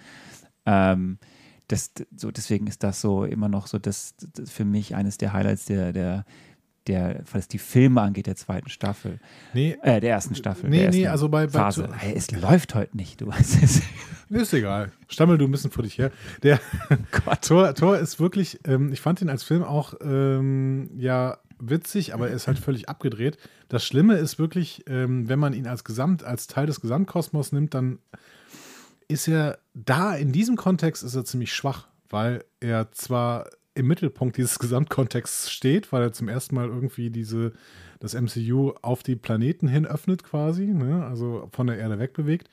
Ähm, 0.67 1.19
das, 1.69 1.93
so, 2.17 2.31
deswegen 2.31 2.67
ist 2.67 2.83
das 2.83 3.01
so 3.01 3.25
immer 3.25 3.49
noch 3.49 3.67
so 3.67 3.79
das, 3.79 4.15
das 4.35 4.51
für 4.51 4.65
mich 4.65 4.95
eines 4.95 5.19
der 5.19 5.33
Highlights 5.33 5.65
der, 5.67 5.93
der, 5.93 6.25
der, 6.87 7.23
was 7.33 7.49
die 7.49 7.59
Filme 7.59 8.01
angeht, 8.01 8.27
der 8.27 8.37
zweiten 8.37 8.69
Staffel. 8.69 9.21
Nee. 9.55 9.77
Äh, 9.83 10.01
der 10.01 10.11
ersten 10.11 10.35
Staffel. 10.35 10.69
Nee, 10.69 10.89
nee, 10.89 11.07
also 11.07 11.29
bei, 11.29 11.47
bei 11.47 11.53
Phase. 11.53 11.89
Hey, 11.97 12.15
es 12.17 12.31
läuft 12.31 12.75
heute 12.75 12.97
nicht, 12.97 13.21
du 13.21 13.29
weißt 13.29 13.63
es. 13.63 13.83
Ist 14.31 14.55
egal. 14.55 14.93
Stammel 15.09 15.37
du 15.37 15.45
ein 15.45 15.51
bisschen 15.51 15.71
vor 15.71 15.85
dich 15.85 15.99
her. 15.99 16.11
Der 16.43 16.59
Tor, 17.43 17.75
Tor 17.75 17.99
ist 17.99 18.19
wirklich, 18.19 18.61
ähm, 18.65 18.91
ich 18.91 19.03
fand 19.03 19.21
ihn 19.21 19.29
als 19.29 19.43
Film 19.43 19.63
auch 19.63 19.93
ähm, 20.01 20.89
ja 20.97 21.37
witzig, 21.59 22.15
aber 22.15 22.31
er 22.31 22.35
ist 22.35 22.47
halt 22.47 22.59
völlig 22.59 22.89
abgedreht. 22.89 23.37
Das 23.69 23.85
Schlimme 23.85 24.15
ist 24.15 24.39
wirklich, 24.39 24.85
ähm, 24.89 25.29
wenn 25.29 25.39
man 25.39 25.53
ihn 25.53 25.67
als 25.67 25.85
Gesamt, 25.85 26.25
als 26.25 26.47
Teil 26.47 26.65
des 26.65 26.81
Gesamtkosmos 26.81 27.53
nimmt, 27.53 27.75
dann 27.75 27.99
ist 29.07 29.29
er 29.29 29.59
da 29.75 30.15
in 30.15 30.33
diesem 30.33 30.57
Kontext 30.57 31.03
ist 31.03 31.15
er 31.15 31.27
ziemlich 31.27 31.53
schwach, 31.53 31.89
weil 32.09 32.43
er 32.61 32.91
zwar 32.93 33.51
im 33.75 33.87
Mittelpunkt 33.87 34.37
dieses 34.37 34.59
Gesamtkontexts 34.59 35.51
steht, 35.51 35.93
weil 35.93 36.03
er 36.03 36.13
zum 36.13 36.29
ersten 36.29 36.55
Mal 36.55 36.69
irgendwie 36.69 37.11
diese, 37.11 37.53
das 38.01 38.15
MCU 38.15 38.73
auf 38.83 39.03
die 39.03 39.17
Planeten 39.17 39.69
hin 39.69 39.87
öffnet 39.87 40.25
quasi, 40.25 40.67
ne? 40.67 41.05
also 41.07 41.49
von 41.53 41.67
der 41.67 41.79
Erde 41.79 41.99
wegbewegt. 41.99 42.49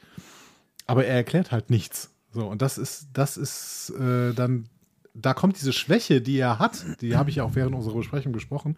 Aber 0.87 1.05
er 1.05 1.15
erklärt 1.15 1.51
halt 1.51 1.69
nichts. 1.69 2.13
So, 2.31 2.47
und 2.47 2.61
das 2.61 2.77
ist, 2.77 3.09
das 3.13 3.37
ist 3.37 3.91
äh, 3.99 4.33
dann, 4.33 4.65
da 5.13 5.33
kommt 5.33 5.59
diese 5.59 5.73
Schwäche, 5.73 6.21
die 6.21 6.37
er 6.37 6.59
hat, 6.59 7.01
die 7.01 7.15
habe 7.15 7.29
ich 7.29 7.37
ja 7.37 7.43
auch 7.43 7.55
während 7.55 7.75
unserer 7.75 7.95
Besprechung 7.95 8.33
gesprochen, 8.33 8.77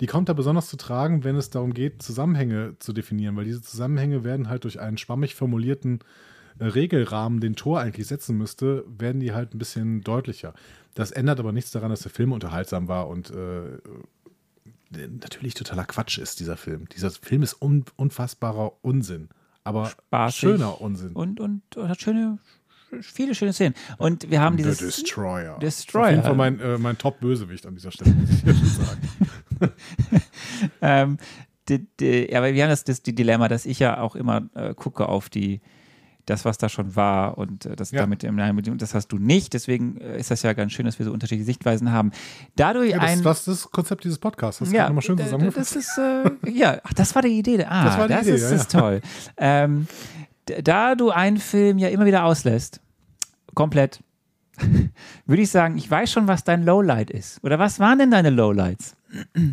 die 0.00 0.06
kommt 0.06 0.28
da 0.28 0.32
besonders 0.32 0.68
zu 0.68 0.76
tragen, 0.76 1.24
wenn 1.24 1.36
es 1.36 1.50
darum 1.50 1.74
geht, 1.74 2.02
Zusammenhänge 2.02 2.76
zu 2.78 2.92
definieren, 2.92 3.36
weil 3.36 3.44
diese 3.44 3.62
Zusammenhänge 3.62 4.24
werden 4.24 4.48
halt 4.48 4.64
durch 4.64 4.80
einen 4.80 4.96
schwammig 4.96 5.34
formulierten 5.34 6.00
äh, 6.00 6.04
Regelrahmen, 6.60 7.40
den 7.40 7.56
Tor 7.56 7.80
eigentlich 7.80 8.06
setzen 8.06 8.36
müsste, 8.36 8.84
werden 8.86 9.20
die 9.20 9.32
halt 9.32 9.54
ein 9.54 9.58
bisschen 9.58 10.02
deutlicher. 10.02 10.54
Das 10.94 11.10
ändert 11.10 11.40
aber 11.40 11.52
nichts 11.52 11.70
daran, 11.70 11.90
dass 11.90 12.00
der 12.00 12.10
Film 12.10 12.32
unterhaltsam 12.32 12.88
war 12.88 13.08
und 13.08 13.30
äh, 13.30 13.78
natürlich 14.90 15.54
totaler 15.54 15.84
Quatsch 15.84 16.18
ist, 16.18 16.40
dieser 16.40 16.56
Film. 16.56 16.88
Dieser 16.88 17.10
Film 17.10 17.42
ist 17.42 17.62
un 17.62 17.84
unfassbarer 17.96 18.72
Unsinn, 18.82 19.28
aber 19.64 19.86
Spaßig 19.86 20.40
schöner 20.40 20.80
Unsinn. 20.80 21.12
Und, 21.12 21.40
und, 21.40 21.76
und 21.76 21.88
hat 21.88 22.00
schöne, 22.00 22.38
viele 23.00 23.34
schöne 23.34 23.52
Szenen. 23.52 23.74
Und 23.98 24.30
wir 24.30 24.40
haben 24.40 24.56
dieses. 24.56 24.78
The 24.78 24.86
Destroyer. 24.86 25.58
Destroyer. 25.58 26.04
Auf 26.04 26.10
jeden 26.10 26.22
Fall 26.24 26.34
mein, 26.34 26.60
äh, 26.60 26.78
mein 26.78 26.98
Top-Bösewicht 26.98 27.66
an 27.66 27.74
dieser 27.74 27.92
Stelle, 27.92 28.12
muss 28.12 28.30
ich 28.30 28.42
hier 28.42 28.54
schon 28.54 28.66
sagen. 28.66 29.00
ähm, 30.82 31.18
die, 31.68 31.86
die, 32.00 32.36
aber 32.36 32.52
wir 32.52 32.64
haben 32.64 32.70
das, 32.70 32.84
das 32.84 33.02
die 33.02 33.14
Dilemma, 33.14 33.48
dass 33.48 33.66
ich 33.66 33.78
ja 33.78 34.00
auch 34.00 34.16
immer 34.16 34.48
äh, 34.54 34.74
gucke 34.74 35.08
auf 35.08 35.28
die 35.28 35.60
das, 36.26 36.44
was 36.44 36.58
da 36.58 36.68
schon 36.68 36.96
war 36.96 37.38
und 37.38 37.66
äh, 37.66 37.76
das 37.76 37.90
ja. 37.90 38.00
damit 38.00 38.24
im 38.24 38.78
das 38.78 38.94
hast 38.94 39.08
du 39.08 39.18
nicht. 39.18 39.52
Deswegen 39.54 39.96
äh, 39.98 40.18
ist 40.18 40.30
das 40.30 40.42
ja 40.42 40.52
ganz 40.52 40.72
schön, 40.72 40.86
dass 40.86 40.98
wir 40.98 41.06
so 41.06 41.12
unterschiedliche 41.12 41.46
Sichtweisen 41.46 41.92
haben. 41.92 42.12
Dadurch 42.56 42.90
ja, 42.90 42.98
das, 42.98 43.10
ein. 43.10 43.22
Das 43.22 43.38
ist 43.38 43.48
das 43.48 43.70
Konzept 43.70 44.04
dieses 44.04 44.18
Podcasts. 44.18 44.60
Das 44.60 44.72
ja, 44.72 44.86
nochmal 44.86 45.02
schön 45.02 45.18
zusammengefasst. 45.18 45.76
Das 45.76 45.82
ist, 45.82 45.98
äh, 45.98 46.50
ja, 46.50 46.80
ach, 46.82 46.94
das 46.94 47.14
war 47.14 47.22
die 47.22 47.38
Idee. 47.38 47.64
Ah, 47.64 47.84
das, 47.84 47.98
war 47.98 48.08
die 48.08 48.14
das 48.14 48.22
Idee, 48.22 48.34
ist, 48.34 48.50
ja, 48.50 48.56
ist 48.56 48.72
toll. 48.72 49.00
ähm, 49.36 49.86
da 50.62 50.94
du 50.94 51.10
einen 51.10 51.38
Film 51.38 51.78
ja 51.78 51.88
immer 51.88 52.06
wieder 52.06 52.24
auslässt, 52.24 52.80
komplett, 53.54 54.00
würde 55.26 55.42
ich 55.42 55.50
sagen, 55.50 55.76
ich 55.76 55.90
weiß 55.90 56.10
schon, 56.10 56.28
was 56.28 56.44
dein 56.44 56.64
Lowlight 56.64 57.10
ist. 57.10 57.42
Oder 57.44 57.58
was 57.58 57.80
waren 57.80 57.98
denn 57.98 58.10
deine 58.10 58.30
Lowlights? 58.30 58.96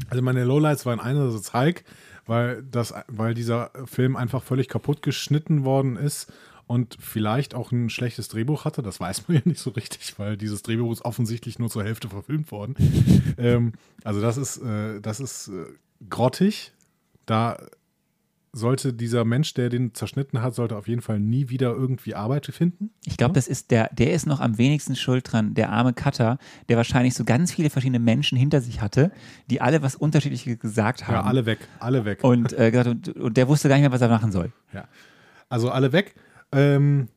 Also 0.09 0.21
meine 0.21 0.43
Lowlights 0.43 0.85
waren 0.85 0.99
einerseits 0.99 1.53
Hulk, 1.53 1.83
weil, 2.25 2.63
das, 2.63 2.93
weil 3.07 3.33
dieser 3.33 3.71
Film 3.85 4.15
einfach 4.15 4.43
völlig 4.43 4.67
kaputt 4.67 5.01
geschnitten 5.01 5.63
worden 5.63 5.97
ist 5.97 6.31
und 6.67 6.97
vielleicht 6.99 7.55
auch 7.55 7.71
ein 7.71 7.89
schlechtes 7.89 8.27
Drehbuch 8.27 8.65
hatte. 8.65 8.83
Das 8.83 8.99
weiß 8.99 9.27
man 9.27 9.37
ja 9.37 9.41
nicht 9.45 9.59
so 9.59 9.71
richtig, 9.71 10.19
weil 10.19 10.37
dieses 10.37 10.61
Drehbuch 10.61 10.91
ist 10.91 11.03
offensichtlich 11.03 11.59
nur 11.59 11.69
zur 11.69 11.83
Hälfte 11.83 12.09
verfilmt 12.09 12.51
worden. 12.51 12.75
ähm, 13.37 13.73
also 14.03 14.21
das 14.21 14.37
ist, 14.37 14.57
äh, 14.57 15.01
das 15.01 15.19
ist 15.19 15.47
äh, 15.47 15.65
grottig. 16.09 16.73
Da 17.25 17.57
sollte 18.53 18.93
dieser 18.93 19.23
Mensch, 19.23 19.53
der 19.53 19.69
den 19.69 19.93
zerschnitten 19.93 20.41
hat, 20.41 20.55
sollte 20.55 20.75
auf 20.77 20.87
jeden 20.87 21.01
Fall 21.01 21.19
nie 21.19 21.49
wieder 21.49 21.71
irgendwie 21.73 22.15
Arbeit 22.15 22.47
finden. 22.47 22.89
Ich 23.05 23.17
glaube, 23.17 23.33
das 23.33 23.47
ist 23.47 23.71
der, 23.71 23.89
der 23.93 24.13
ist 24.13 24.25
noch 24.25 24.39
am 24.39 24.57
wenigsten 24.57 24.95
schuld 24.95 25.31
dran, 25.31 25.53
der 25.53 25.69
arme 25.69 25.93
Cutter, 25.93 26.39
der 26.67 26.77
wahrscheinlich 26.77 27.13
so 27.13 27.23
ganz 27.23 27.53
viele 27.53 27.69
verschiedene 27.69 27.99
Menschen 27.99 28.37
hinter 28.37 28.61
sich 28.61 28.81
hatte, 28.81 29.11
die 29.49 29.61
alle 29.61 29.81
was 29.81 29.95
Unterschiedliches 29.95 30.59
gesagt 30.59 31.07
haben. 31.07 31.13
Ja, 31.13 31.23
alle 31.23 31.45
weg, 31.45 31.59
alle 31.79 32.05
weg. 32.05 32.23
Und, 32.23 32.53
äh, 32.53 32.71
und, 32.85 33.09
und 33.15 33.37
der 33.37 33.47
wusste 33.47 33.69
gar 33.69 33.75
nicht 33.75 33.83
mehr, 33.83 33.91
was 33.91 34.01
er 34.01 34.09
machen 34.09 34.31
soll. 34.31 34.51
Ja. 34.73 34.85
Also 35.49 35.69
alle 35.69 35.91
weg. 35.91 36.15
Ähm, 36.51 37.09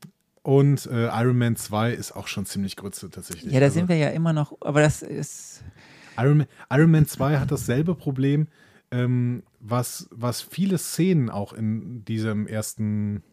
und 0.43 0.87
äh, 0.87 1.07
Iron 1.07 1.37
Man 1.37 1.55
2 1.55 1.93
ist 1.93 2.13
auch 2.13 2.27
schon 2.27 2.45
ziemlich 2.45 2.75
grütze 2.75 3.09
tatsächlich. 3.09 3.53
Ja, 3.53 3.59
da 3.59 3.67
also, 3.67 3.75
sind 3.75 3.89
wir 3.89 3.97
ja 3.97 4.09
immer 4.09 4.33
noch, 4.33 4.57
aber 4.61 4.81
das 4.81 5.01
ist. 5.01 5.63
Iron 6.17 6.39
Man, 6.39 6.47
Iron 6.71 6.91
Man 6.91 7.05
2 7.05 7.37
hat 7.37 7.51
dasselbe 7.51 7.95
Problem, 7.95 8.47
ähm, 8.91 9.43
was, 9.59 10.07
was 10.11 10.41
viele 10.41 10.77
Szenen 10.77 11.29
auch 11.29 11.53
in 11.53 12.03
diesem 12.05 12.47
ersten, 12.47 13.23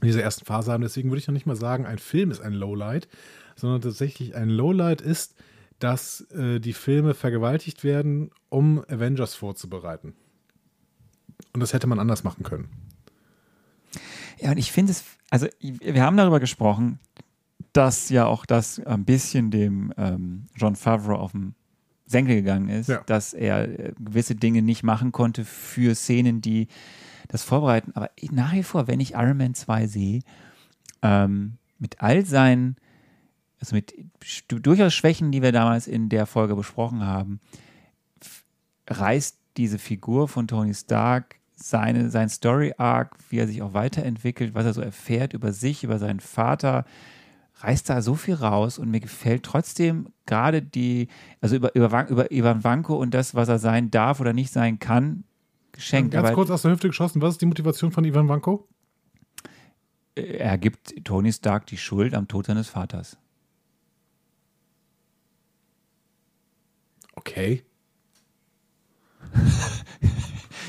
in 0.00 0.06
dieser 0.06 0.22
ersten 0.22 0.44
Phase 0.44 0.72
haben. 0.72 0.82
Deswegen 0.82 1.10
würde 1.10 1.18
ich 1.18 1.26
noch 1.26 1.34
nicht 1.34 1.46
mal 1.46 1.56
sagen, 1.56 1.84
ein 1.84 1.98
Film 1.98 2.30
ist 2.30 2.40
ein 2.40 2.54
Lowlight, 2.54 3.08
sondern 3.56 3.80
tatsächlich 3.80 4.34
ein 4.34 4.48
Lowlight 4.48 5.00
ist, 5.00 5.34
dass 5.80 6.20
äh, 6.30 6.60
die 6.60 6.72
Filme 6.72 7.14
vergewaltigt 7.14 7.82
werden, 7.82 8.30
um 8.48 8.84
Avengers 8.88 9.34
vorzubereiten. 9.34 10.14
Und 11.52 11.60
das 11.60 11.72
hätte 11.72 11.86
man 11.86 11.98
anders 11.98 12.22
machen 12.22 12.44
können. 12.44 12.68
Ja, 14.40 14.52
und 14.52 14.58
ich 14.58 14.72
finde 14.72 14.92
es, 14.92 15.04
also 15.30 15.46
wir 15.60 16.02
haben 16.02 16.16
darüber 16.16 16.40
gesprochen, 16.40 16.98
dass 17.72 18.08
ja 18.08 18.26
auch 18.26 18.46
das 18.46 18.80
ein 18.80 19.04
bisschen 19.04 19.50
dem 19.50 19.92
ähm, 19.96 20.46
John 20.56 20.76
Favreau 20.76 21.16
auf 21.16 21.32
den 21.32 21.54
Senkel 22.06 22.36
gegangen 22.36 22.68
ist, 22.68 22.88
ja. 22.88 23.02
dass 23.06 23.32
er 23.32 23.68
äh, 23.68 23.92
gewisse 23.98 24.34
Dinge 24.34 24.62
nicht 24.62 24.82
machen 24.82 25.12
konnte 25.12 25.44
für 25.44 25.94
Szenen, 25.94 26.40
die 26.40 26.66
das 27.28 27.44
vorbereiten. 27.44 27.92
Aber 27.94 28.10
nach 28.32 28.52
wie 28.52 28.64
vor, 28.64 28.88
wenn 28.88 28.98
ich 28.98 29.12
Iron 29.12 29.36
Man 29.36 29.54
2 29.54 29.86
sehe, 29.86 30.20
ähm, 31.02 31.58
mit 31.78 32.00
all 32.02 32.24
seinen, 32.26 32.76
also 33.60 33.76
mit 33.76 33.94
durchaus 34.48 34.92
Schwächen, 34.92 35.30
die 35.30 35.42
wir 35.42 35.52
damals 35.52 35.86
in 35.86 36.08
der 36.08 36.26
Folge 36.26 36.56
besprochen 36.56 37.04
haben, 37.04 37.40
reißt 38.88 39.38
diese 39.56 39.78
Figur 39.78 40.26
von 40.26 40.48
Tony 40.48 40.74
Stark, 40.74 41.36
seine, 41.62 42.10
sein 42.10 42.28
Story-Arc, 42.28 43.16
wie 43.28 43.38
er 43.38 43.46
sich 43.46 43.62
auch 43.62 43.74
weiterentwickelt, 43.74 44.54
was 44.54 44.64
er 44.64 44.74
so 44.74 44.80
erfährt 44.80 45.32
über 45.32 45.52
sich, 45.52 45.84
über 45.84 45.98
seinen 45.98 46.20
Vater, 46.20 46.84
reißt 47.60 47.90
da 47.90 48.00
so 48.02 48.14
viel 48.14 48.34
raus 48.34 48.78
und 48.78 48.90
mir 48.90 49.00
gefällt 49.00 49.42
trotzdem 49.42 50.08
gerade 50.26 50.62
die, 50.62 51.08
also 51.40 51.56
über, 51.56 51.74
über, 51.74 52.08
über 52.08 52.32
Ivan 52.32 52.64
Vanko 52.64 52.96
und 52.96 53.12
das, 53.12 53.34
was 53.34 53.48
er 53.48 53.58
sein 53.58 53.90
darf 53.90 54.20
oder 54.20 54.32
nicht 54.32 54.52
sein 54.52 54.78
kann, 54.78 55.24
geschenkt. 55.72 56.12
Ganz 56.12 56.26
Aber 56.26 56.34
kurz 56.34 56.50
aus 56.50 56.62
der 56.62 56.72
Hüfte 56.72 56.88
geschossen, 56.88 57.20
was 57.20 57.34
ist 57.34 57.42
die 57.42 57.46
Motivation 57.46 57.92
von 57.92 58.04
Ivan 58.04 58.28
Vanko? 58.28 58.66
er 60.14 60.58
gibt 60.58 61.04
Tony 61.04 61.32
Stark 61.32 61.66
die 61.66 61.76
Schuld 61.76 62.14
am 62.14 62.28
Tod 62.28 62.46
seines 62.46 62.68
Vaters. 62.68 63.16
Okay. 67.14 67.64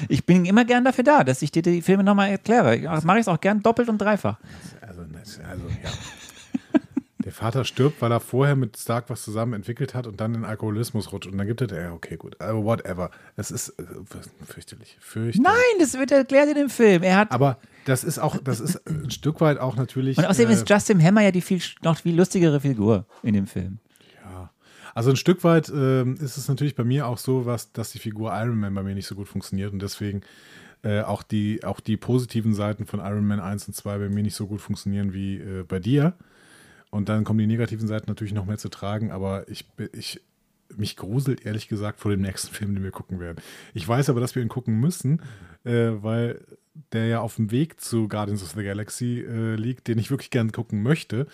Ich 0.10 0.26
bin 0.26 0.46
immer 0.46 0.66
gern 0.66 0.84
dafür 0.84 1.04
da, 1.04 1.24
dass 1.24 1.42
ich 1.42 1.52
dir 1.52 1.62
die 1.62 1.82
Filme 1.82 2.04
nochmal 2.04 2.30
erkläre. 2.30 2.80
Das 2.80 3.04
mache 3.04 3.20
ich 3.20 3.28
auch 3.28 3.40
gern 3.40 3.62
doppelt 3.62 3.90
und 3.90 3.98
dreifach. 3.98 4.38
Also, 4.82 5.02
also 5.02 5.64
ja. 5.84 5.90
Der 7.24 7.32
Vater 7.32 7.66
stirbt, 7.66 8.02
weil 8.02 8.12
er 8.12 8.20
vorher 8.20 8.56
mit 8.56 8.78
Stark 8.78 9.10
was 9.10 9.22
zusammen 9.22 9.54
entwickelt 9.54 9.94
hat 9.94 10.08
und 10.08 10.20
dann 10.20 10.34
in 10.34 10.44
Alkoholismus 10.44 11.12
rutscht. 11.12 11.28
Und 11.32 11.38
dann 11.38 11.46
gibt 11.46 11.62
er, 11.62 11.82
ja, 11.82 11.94
okay, 11.94 12.18
gut, 12.18 12.40
also 12.42 12.64
whatever. 12.64 13.12
Das 13.36 13.52
ist 13.52 13.70
äh, 13.80 13.84
fürchterlich. 14.46 14.98
fürchterlich. 15.00 15.40
Nein, 15.40 15.80
das 15.80 15.94
wird 15.94 16.12
erklärt 16.12 16.50
in 16.50 16.56
dem 16.56 16.70
Film. 16.70 17.04
Er 17.04 17.18
hat 17.18 17.32
Aber 17.32 17.58
das 17.86 18.04
ist 18.04 18.20
auch, 18.20 18.38
das 18.38 18.60
ist 18.60 18.88
ein 18.88 19.12
Stück 19.12 19.40
weit 19.40 19.60
auch 19.60 19.76
natürlich. 19.76 20.18
und 20.18 20.26
außerdem 20.26 20.50
äh, 20.50 20.54
ist 20.54 20.70
Justin 20.70 21.02
Hammer 21.04 21.22
ja 21.22 21.32
die 21.32 21.42
viel, 21.42 21.62
noch 21.84 21.98
viel 21.98 22.16
lustigere 22.16 22.60
Figur 22.60 23.06
in 23.24 23.34
dem 23.34 23.48
Film. 23.48 23.80
Also 24.94 25.10
ein 25.10 25.16
Stück 25.16 25.44
weit 25.44 25.70
ähm, 25.70 26.16
ist 26.16 26.38
es 26.38 26.48
natürlich 26.48 26.76
bei 26.76 26.84
mir 26.84 27.08
auch 27.08 27.18
so, 27.18 27.46
was, 27.46 27.72
dass 27.72 27.92
die 27.92 28.00
Figur 28.00 28.32
Iron 28.34 28.60
Man 28.60 28.74
bei 28.74 28.84
mir 28.84 28.96
nicht 28.96 29.08
so 29.08 29.16
gut 29.16 29.28
funktioniert 29.28 29.72
und 29.74 29.82
deswegen 29.82 30.22
äh, 30.84 31.02
auch, 31.02 31.24
die, 31.24 31.64
auch 31.64 31.80
die 31.80 31.98
positiven 31.98 32.54
Seiten 32.54 32.86
von 32.86 33.00
Iron 33.00 33.26
Man 33.26 33.40
1 33.40 33.68
und 33.68 33.74
2 33.74 33.98
bei 33.98 34.10
mir 34.10 34.24
nicht 34.24 34.36
so 34.36 34.48
gut 34.48 34.62
funktionieren 34.62 35.14
wie 35.14 35.38
äh, 35.38 35.64
bei 35.64 35.80
dir. 35.80 36.14
Und 36.90 37.08
dann 37.08 37.24
kommen 37.24 37.40
die 37.40 37.48
negativen 37.48 37.88
Seiten 37.88 38.10
natürlich 38.10 38.34
noch 38.34 38.46
mehr 38.46 38.58
zu 38.58 38.70
tragen, 38.70 39.12
aber 39.12 39.48
ich, 39.48 39.66
ich 39.94 40.22
mich 40.76 40.98
gruselt 40.98 41.46
ehrlich 41.46 41.68
gesagt 41.68 42.00
vor 42.00 42.12
dem 42.12 42.22
nächsten 42.22 42.54
Film, 42.54 42.74
den 42.76 42.84
wir 42.84 42.92
gucken 42.92 43.20
werden. 43.20 43.38
Ich 43.74 43.88
weiß 43.88 44.10
aber, 44.10 44.20
dass 44.20 44.36
wir 44.36 44.42
ihn 44.42 44.50
gucken 44.50 44.80
müssen, 44.80 45.22
äh, 45.64 45.92
weil 46.02 46.42
der 46.94 47.08
ja 47.08 47.20
auf 47.20 47.36
dem 47.36 47.52
Weg 47.52 47.80
zu 47.82 48.08
Guardians 48.08 48.44
of 48.44 48.52
the 48.52 48.64
Galaxy 48.64 49.22
äh, 49.22 49.56
liegt, 49.56 49.88
den 49.88 50.00
ich 50.00 50.10
wirklich 50.10 50.30
gerne 50.30 50.52
gucken 50.52 50.82
möchte. 50.82 51.28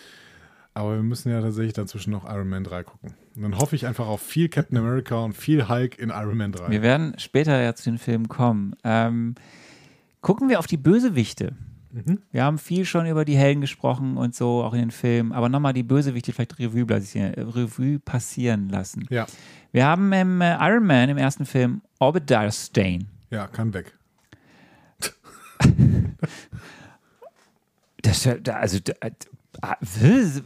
Aber 0.74 0.96
wir 0.96 1.04
müssen 1.04 1.32
ja 1.32 1.42
tatsächlich 1.42 1.74
dazwischen 1.74 2.12
noch 2.12 2.26
Iron 2.26 2.50
Man 2.50 2.64
3 2.64 2.84
gucken. 2.84 3.16
Und 3.38 3.44
dann 3.44 3.58
hoffe 3.60 3.76
ich 3.76 3.86
einfach 3.86 4.08
auf 4.08 4.22
viel 4.22 4.50
Captain 4.50 4.78
America 4.80 5.16
und 5.24 5.34
viel 5.34 5.70
Hulk 5.70 6.00
in 6.00 6.10
Iron 6.10 6.38
Man 6.38 6.52
3. 6.52 6.70
Wir 6.72 6.82
werden 6.82 7.14
später 7.20 7.62
ja 7.62 7.76
zu 7.76 7.84
den 7.92 8.00
Filmen 8.00 8.28
kommen. 8.28 8.76
Ähm, 8.84 9.36
gucken 10.22 10.50
wir 10.50 10.58
auf 10.58 10.66
die 10.66 10.76
Bösewichte. 10.78 11.54
Mhm. 11.92 12.20
Wir 12.32 12.44
haben 12.44 12.58
viel 12.58 12.84
schon 12.84 13.06
über 13.06 13.26
die 13.26 13.38
Helden 13.38 13.62
gesprochen 13.62 14.18
und 14.18 14.34
so, 14.36 14.64
auch 14.64 14.74
in 14.74 14.80
den 14.80 14.92
Filmen, 14.92 15.32
aber 15.34 15.50
nochmal 15.50 15.74
die 15.74 15.84
Bösewichte 15.84 16.34
vielleicht 16.34 16.58
Revue, 16.60 16.86
passieren- 16.88 17.34
äh, 17.36 17.42
Revue 17.42 18.00
passieren 18.00 18.70
lassen. 18.70 19.06
Ja, 19.12 19.28
Wir 19.72 19.86
haben 19.86 20.12
im 20.14 20.42
äh, 20.42 20.56
Iron 20.68 20.86
Man 20.88 21.08
im 21.10 21.18
ersten 21.18 21.46
Film 21.46 21.82
Obadiah 22.00 22.52
Stane. 22.52 23.06
ja, 23.30 23.46
kann 23.48 23.72
weg. 23.74 23.94
Das, 28.04 28.26
äh, 28.26 28.40
da- 28.42 28.58
also, 28.58 28.80
der, 28.80 28.96
äh, 29.02 29.12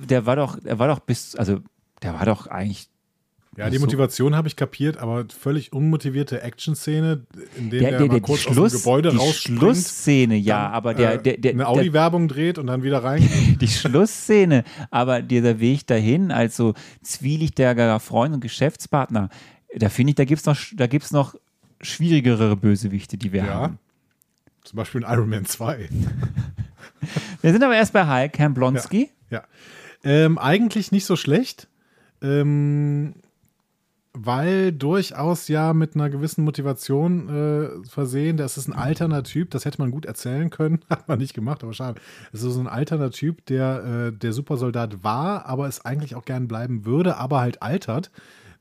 der 0.07 0.25
war 0.25 0.35
doch, 0.35 0.59
der 0.59 0.79
war 0.79 0.87
doch 0.87 0.99
bis, 0.99 1.35
also, 1.35 1.59
der 2.01 2.13
war 2.13 2.25
doch 2.25 2.47
eigentlich 2.47 2.89
Ja, 3.57 3.69
die 3.69 3.77
so. 3.77 3.81
Motivation 3.81 4.35
habe 4.35 4.47
ich 4.47 4.55
kapiert, 4.55 4.97
aber 4.97 5.25
völlig 5.37 5.73
unmotivierte 5.73 6.41
Action-Szene, 6.41 7.25
in 7.57 7.69
der 7.69 7.79
der, 7.81 7.97
der, 7.99 8.07
der, 8.07 8.21
kurz 8.21 8.47
aus 8.47 8.53
Schluss, 8.53 8.71
dem 8.71 8.79
Gebäude 8.79 9.11
die. 9.11 9.33
Schlussszene, 9.33 10.35
ja, 10.35 10.63
dann, 10.63 10.73
aber 10.73 10.93
der, 10.93 11.13
äh, 11.13 11.21
der, 11.21 11.37
der, 11.37 11.51
eine 11.51 11.67
Audi-Werbung 11.67 12.27
dreht 12.27 12.57
und 12.57 12.67
dann 12.67 12.83
wieder 12.83 13.03
reingeht. 13.03 13.61
die 13.61 13.67
Schlussszene, 13.67 14.63
aber 14.89 15.21
dieser 15.21 15.59
Weg 15.59 15.85
dahin 15.87 16.31
als 16.31 16.55
so 16.55 16.73
zwielichtiger 17.01 17.99
Freund 17.99 18.33
und 18.33 18.41
Geschäftspartner, 18.41 19.29
da 19.75 19.89
finde 19.89 20.11
ich, 20.11 20.15
da 20.15 20.25
gibt 20.25 20.39
es 20.39 20.45
noch, 20.45 20.57
da 20.75 20.87
gibt's 20.87 21.11
noch 21.11 21.35
schwierigere 21.81 22.55
Bösewichte, 22.55 23.17
die 23.17 23.33
wir 23.33 23.45
ja. 23.45 23.53
haben. 23.53 23.79
Zum 24.63 24.77
Beispiel 24.77 25.01
in 25.01 25.07
Iron 25.09 25.29
Man 25.29 25.45
2. 25.45 25.89
Wir 27.41 27.51
sind 27.51 27.63
aber 27.63 27.75
erst 27.75 27.93
bei 27.93 28.05
Hulk, 28.05 28.37
Herrn 28.37 28.53
Blonsky. 28.53 29.09
Ja. 29.29 29.43
Ähm, 30.03 30.37
eigentlich 30.37 30.91
nicht 30.91 31.05
so 31.05 31.15
schlecht. 31.15 31.67
Ähm, 32.21 33.13
weil 34.13 34.73
durchaus 34.73 35.47
ja 35.47 35.73
mit 35.73 35.95
einer 35.95 36.09
gewissen 36.09 36.43
Motivation 36.43 37.29
äh, 37.29 37.87
versehen. 37.87 38.35
Das 38.35 38.57
ist 38.57 38.67
ein 38.67 38.73
alterner 38.73 39.23
Typ, 39.23 39.51
das 39.51 39.63
hätte 39.63 39.79
man 39.79 39.91
gut 39.91 40.05
erzählen 40.05 40.49
können, 40.49 40.79
hat 40.89 41.07
man 41.07 41.19
nicht 41.19 41.33
gemacht, 41.33 41.63
aber 41.63 41.73
schade. 41.73 42.01
Es 42.33 42.43
ist 42.43 42.53
so 42.53 42.59
ein 42.59 42.67
alterner 42.67 43.11
Typ, 43.11 43.45
der 43.45 43.83
äh, 43.83 44.11
der 44.11 44.33
Supersoldat 44.33 45.03
war, 45.03 45.45
aber 45.45 45.67
es 45.67 45.85
eigentlich 45.85 46.15
auch 46.15 46.25
gern 46.25 46.47
bleiben 46.47 46.85
würde, 46.85 47.17
aber 47.17 47.39
halt 47.39 47.61
altert. 47.61 48.11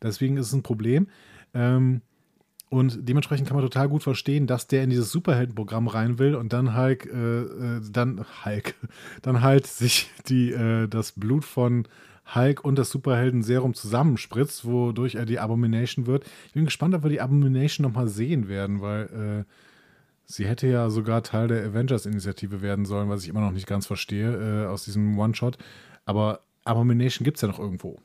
Deswegen 0.02 0.36
ist 0.36 0.46
es 0.46 0.52
ein 0.52 0.62
Problem. 0.62 1.08
Ähm, 1.52 2.02
und 2.68 3.08
dementsprechend 3.08 3.48
kann 3.48 3.56
man 3.56 3.64
total 3.64 3.88
gut 3.88 4.04
verstehen, 4.04 4.46
dass 4.46 4.68
der 4.68 4.84
in 4.84 4.90
dieses 4.90 5.10
Superheldenprogramm 5.10 5.88
rein 5.88 6.20
will 6.20 6.36
und 6.36 6.52
dann 6.52 6.68
äh, 6.68 6.92
äh, 6.92 7.80
dann 7.90 8.24
Hulk, 8.44 8.76
dann 9.22 9.42
halt 9.42 9.66
sich 9.66 10.08
die, 10.28 10.52
äh, 10.52 10.86
das 10.86 11.10
Blut 11.12 11.44
von 11.44 11.88
Hulk 12.34 12.64
und 12.64 12.76
das 12.76 12.90
Superhelden-Serum 12.90 13.74
zusammenspritzt, 13.74 14.64
wodurch 14.64 15.14
er 15.16 15.26
die 15.26 15.38
Abomination 15.38 16.06
wird. 16.06 16.24
Ich 16.46 16.52
bin 16.52 16.64
gespannt, 16.64 16.94
ob 16.94 17.02
wir 17.02 17.10
die 17.10 17.20
Abomination 17.20 17.86
nochmal 17.86 18.08
sehen 18.08 18.48
werden, 18.48 18.80
weil 18.80 19.46
äh, 19.46 19.52
sie 20.24 20.46
hätte 20.46 20.66
ja 20.66 20.90
sogar 20.90 21.22
Teil 21.22 21.48
der 21.48 21.64
Avengers-Initiative 21.64 22.62
werden 22.62 22.84
sollen, 22.84 23.08
was 23.08 23.22
ich 23.22 23.28
immer 23.28 23.40
noch 23.40 23.52
nicht 23.52 23.66
ganz 23.66 23.86
verstehe 23.86 24.64
äh, 24.64 24.66
aus 24.66 24.84
diesem 24.84 25.18
One-Shot. 25.18 25.58
Aber 26.04 26.40
Abomination 26.64 27.24
gibt 27.24 27.36
es 27.36 27.42
ja 27.42 27.48
noch 27.48 27.58
irgendwo. 27.58 27.98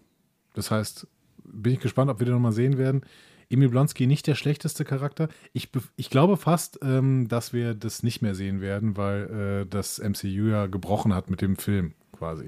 Das 0.53 0.71
heißt, 0.71 1.07
bin 1.43 1.73
ich 1.73 1.79
gespannt, 1.79 2.09
ob 2.09 2.19
wir 2.19 2.25
den 2.25 2.33
nochmal 2.33 2.51
sehen 2.51 2.77
werden. 2.77 3.01
Emil 3.49 3.69
Blonsky 3.69 4.07
nicht 4.07 4.25
der 4.27 4.35
schlechteste 4.35 4.85
Charakter. 4.85 5.29
Ich, 5.53 5.69
ich 5.97 6.09
glaube 6.09 6.37
fast, 6.37 6.79
ähm, 6.81 7.27
dass 7.27 7.53
wir 7.53 7.75
das 7.75 8.01
nicht 8.01 8.21
mehr 8.21 8.33
sehen 8.33 8.59
werden, 8.59 8.97
weil 8.97 9.65
äh, 9.65 9.69
das 9.69 9.99
MCU 9.99 10.49
ja 10.49 10.65
gebrochen 10.65 11.13
hat 11.13 11.29
mit 11.29 11.41
dem 11.41 11.55
Film 11.55 11.93
quasi. 12.11 12.47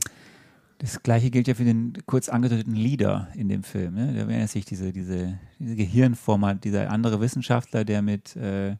Das 0.80 1.02
gleiche 1.02 1.32
gilt 1.32 1.48
ja 1.48 1.56
für 1.56 1.63
den 1.63 1.94
kurz 2.06 2.30
angedeuteten 2.30 2.76
Leader 2.76 3.30
in 3.34 3.50
dem 3.50 3.63
Film. 3.63 3.96
Ne? 3.96 4.13
Da 4.13 4.20
erinnert 4.22 4.50
sich 4.50 4.63
diese, 4.66 4.94
diese, 4.94 5.40
diese 5.58 5.76
Gehirnformat, 5.76 6.63
dieser 6.63 6.92
andere 6.92 7.20
Wissenschaftler, 7.20 7.84
der 7.84 8.04
mit 8.04 8.36
äh, 8.36 8.76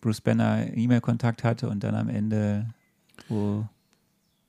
Bruce 0.00 0.20
Banner 0.20 0.66
E-Mail-Kontakt 0.74 1.44
hatte 1.44 1.68
und 1.68 1.84
dann 1.84 1.94
am 1.94 2.08
Ende, 2.08 2.66
wo 3.28 3.64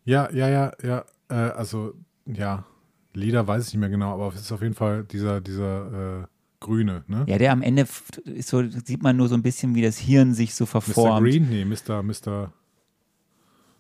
Ja, 0.06 0.32
ja, 0.32 0.50
ja, 0.50 0.72
ja. 0.82 1.06
Äh, 1.30 1.36
also, 1.36 1.94
ja, 2.26 2.66
Lieder 3.14 3.48
weiß 3.48 3.68
ich 3.68 3.74
nicht 3.74 3.80
mehr 3.80 3.90
genau, 3.90 4.14
aber 4.14 4.34
es 4.34 4.42
ist 4.42 4.52
auf 4.52 4.62
jeden 4.62 4.76
Fall 4.76 5.04
dieser, 5.04 5.42
dieser 5.42 6.22
äh, 6.22 6.26
Grüne, 6.60 7.04
ne? 7.08 7.26
Ja, 7.28 7.38
der 7.38 7.52
am 7.52 7.62
Ende 7.62 7.88
ist 8.26 8.50
so, 8.50 8.68
sieht 8.68 9.04
man 9.04 9.18
nur 9.18 9.28
so 9.28 9.36
ein 9.36 9.44
bisschen, 9.44 9.76
wie 9.76 9.82
das 9.82 9.98
Hirn 9.98 10.34
sich 10.34 10.56
so 10.56 10.64
Mr. 10.64 10.68
verformt. 10.68 11.28
Green? 11.28 11.50
Nee, 11.50 11.66
Mr. 11.66 12.02
Mr. 12.02 12.52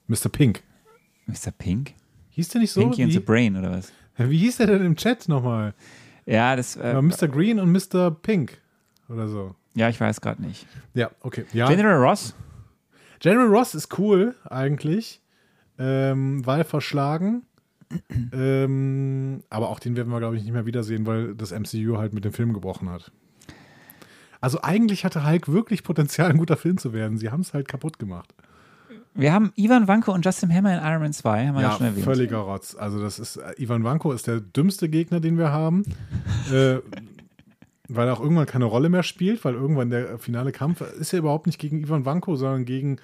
Mr. 0.07 0.29
Pink. 0.31 0.63
Mr. 1.25 1.51
Pink? 1.57 1.93
Hieß 2.37 2.49
der 2.49 2.61
nicht 2.61 2.71
so? 2.71 2.81
Pinky 2.81 3.01
and 3.01 3.11
the 3.11 3.17
Wie, 3.17 3.23
Brain 3.23 3.57
oder 3.57 3.71
was? 3.71 3.91
wie 4.17 4.37
hieß 4.37 4.57
der 4.57 4.67
denn 4.67 4.85
im 4.85 4.95
Chat 4.95 5.27
nochmal? 5.27 5.73
Ja, 6.27 6.55
das, 6.55 6.75
äh, 6.75 7.01
Mr. 7.01 7.27
Green 7.27 7.59
und 7.59 7.71
Mr. 7.71 8.11
Pink 8.11 8.59
oder 9.09 9.27
so. 9.27 9.55
ja, 9.73 9.89
ich 9.89 9.99
weiß 9.99 10.21
gerade 10.21 10.43
nicht. 10.43 10.67
Ja, 10.93 11.09
okay. 11.21 11.45
Ja. 11.51 11.67
General 11.67 11.97
Ross? 11.97 12.35
General 13.21 13.47
Ross 13.47 13.73
ist 13.73 13.97
cool 13.97 14.35
eigentlich, 14.47 15.19
ähm, 15.79 16.45
weil 16.45 16.63
verschlagen. 16.63 17.41
ähm, 18.33 19.41
aber 19.49 19.69
auch 19.69 19.79
den 19.79 19.95
werden 19.95 20.09
wir, 20.09 20.19
glaube 20.19 20.37
ich, 20.37 20.43
nicht 20.43 20.53
mehr 20.53 20.67
wiedersehen, 20.67 21.07
weil 21.07 21.33
das 21.33 21.51
MCU 21.51 21.97
halt 21.97 22.13
mit 22.13 22.23
dem 22.23 22.33
Film 22.33 22.53
gebrochen 22.53 22.87
hat. 22.91 23.11
Also 24.41 24.61
eigentlich 24.61 25.05
hatte 25.05 25.27
Hulk 25.27 25.51
wirklich 25.51 25.81
Potenzial, 25.81 26.29
ein 26.29 26.37
guter 26.37 26.57
Film 26.57 26.77
zu 26.77 26.93
werden. 26.93 27.17
Sie 27.17 27.31
haben 27.31 27.41
es 27.41 27.55
halt 27.55 27.67
kaputt 27.67 27.97
gemacht. 27.97 28.35
Wir 29.17 29.33
haben 29.33 29.51
Ivan 29.55 29.87
Vanko 29.87 30.13
und 30.13 30.23
Justin 30.23 30.53
Hammer 30.53 30.77
in 30.77 30.83
Iron 30.83 31.01
Man 31.01 31.11
2, 31.11 31.47
haben 31.47 31.55
wir 31.55 31.63
ja, 31.63 31.71
schon 31.71 31.87
erwähnt. 31.87 32.05
völliger 32.05 32.37
Rotz. 32.37 32.75
Also 32.75 33.01
das 33.01 33.17
ist, 33.17 33.37
äh, 33.37 33.53
Ivan 33.57 33.83
Vanko 33.83 34.11
ist 34.11 34.27
der 34.27 34.39
dümmste 34.39 34.89
Gegner, 34.89 35.19
den 35.19 35.39
wir 35.39 35.51
haben. 35.51 35.83
äh, 36.53 36.77
weil 37.89 38.07
er 38.07 38.13
auch 38.13 38.19
irgendwann 38.19 38.45
keine 38.45 38.65
Rolle 38.65 38.89
mehr 38.89 39.03
spielt, 39.03 39.43
weil 39.43 39.55
irgendwann 39.55 39.89
der 39.89 40.19
finale 40.19 40.51
Kampf 40.51 40.81
ist 40.81 41.13
ja 41.13 41.19
überhaupt 41.19 41.47
nicht 41.47 41.57
gegen 41.57 41.79
Ivan 41.79 42.05
Vanko, 42.05 42.35
sondern 42.35 42.65
gegen 42.65 42.97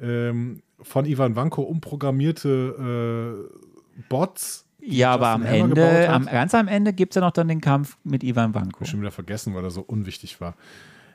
ähm, 0.00 0.60
von 0.82 1.06
Ivan 1.06 1.34
Vanko 1.34 1.62
umprogrammierte 1.62 3.46
äh, 3.96 4.02
Bots. 4.08 4.66
Ja, 4.80 5.12
aber 5.12 5.28
am 5.28 5.44
Hammer 5.44 5.54
Ende, 5.54 6.08
am, 6.10 6.26
ganz 6.26 6.54
am 6.54 6.68
Ende 6.68 6.92
gibt 6.92 7.12
es 7.12 7.14
ja 7.14 7.22
noch 7.22 7.30
dann 7.30 7.48
den 7.48 7.62
Kampf 7.62 7.96
mit 8.04 8.22
Ivan 8.22 8.54
Vanko. 8.54 8.82
Ich 8.82 8.90
schon 8.90 9.00
wieder 9.00 9.12
vergessen, 9.12 9.54
weil 9.54 9.64
er 9.64 9.70
so 9.70 9.80
unwichtig 9.80 10.40
war. 10.42 10.56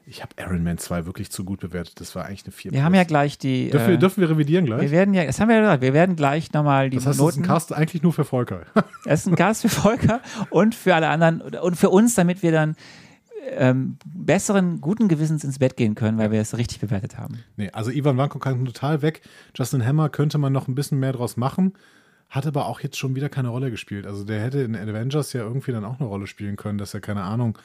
Ich 0.10 0.24
habe 0.24 0.34
Iron 0.40 0.64
Man 0.64 0.80
2 0.80 1.06
wirklich 1.06 1.30
zu 1.30 1.44
gut 1.46 1.60
bewertet. 1.60 2.02
Das 2.02 2.16
war 2.16 2.26
eigentlich 2.26 2.44
eine 2.46 2.52
4. 2.52 2.72
Wir 2.72 2.84
haben 2.84 2.96
ja 2.96 3.04
gleich 3.04 3.38
die. 3.38 3.70
dürfen, 3.70 3.88
wir, 3.90 3.94
äh, 3.94 4.00
dürfen 4.00 4.22
wir 4.22 4.30
revidieren 4.32 4.66
wir 4.66 4.78
gleich? 4.78 4.90
werden 4.90 5.14
ja, 5.14 5.24
das 5.24 5.40
haben 5.40 5.50
wir 5.50 5.56
ja 5.58 5.62
gesagt, 5.62 5.84
wir 5.84 5.94
werden 5.94 6.16
gleich 6.16 6.52
nochmal 6.52 6.90
die 6.90 6.98
Das 6.98 7.06
heißt, 7.06 7.20
das 7.20 7.28
ist 7.28 7.36
Noten. 7.38 7.44
ein 7.44 7.48
Cast 7.48 7.74
eigentlich 7.74 8.02
nur 8.02 8.12
für 8.12 8.26
Volker. 8.26 8.64
Es 9.06 9.22
ist 9.22 9.28
ein 9.28 9.36
Cast 9.36 9.62
für 9.62 9.70
Volker 9.70 10.22
und 10.50 10.74
für 10.74 10.96
alle 10.96 11.10
anderen 11.10 11.42
und 11.42 11.76
für 11.76 11.90
uns, 11.90 12.16
damit 12.16 12.42
wir 12.42 12.52
dann 12.52 12.76
ähm, 13.52 13.98
besseren, 14.06 14.82
guten 14.82 15.10
Gewissens 15.10 15.44
ins 15.44 15.60
Bett 15.60 15.78
gehen 15.78 15.94
können, 15.94 16.18
weil 16.18 16.32
wir 16.32 16.42
es 16.42 16.58
richtig 16.58 16.80
bewertet 16.80 17.20
haben. 17.20 17.44
Nee, 17.56 17.70
also 17.72 17.92
Ivan 17.92 18.18
Vanko 18.18 18.40
kann 18.40 18.66
total 18.66 19.04
weg. 19.04 19.22
Justin 19.56 19.86
Hammer 19.86 20.10
könnte 20.10 20.40
man 20.40 20.52
noch 20.52 20.68
ein 20.68 20.74
bisschen 20.76 21.00
mehr 21.00 21.14
draus 21.14 21.38
machen, 21.38 21.74
hat 22.30 22.48
aber 22.48 22.66
auch 22.66 22.80
jetzt 22.82 22.98
schon 22.98 23.16
wieder 23.16 23.30
keine 23.30 23.50
Rolle 23.50 23.70
gespielt. 23.70 24.08
Also 24.08 24.24
der 24.24 24.42
hätte 24.42 24.62
in 24.62 24.76
Avengers 24.76 25.34
ja 25.34 25.42
irgendwie 25.42 25.72
dann 25.72 25.86
auch 25.86 26.00
eine 26.00 26.10
Rolle 26.10 26.26
spielen 26.26 26.56
können, 26.56 26.80
dass 26.80 26.96
er, 26.96 27.00
keine 27.00 27.22
Ahnung, 27.22 27.58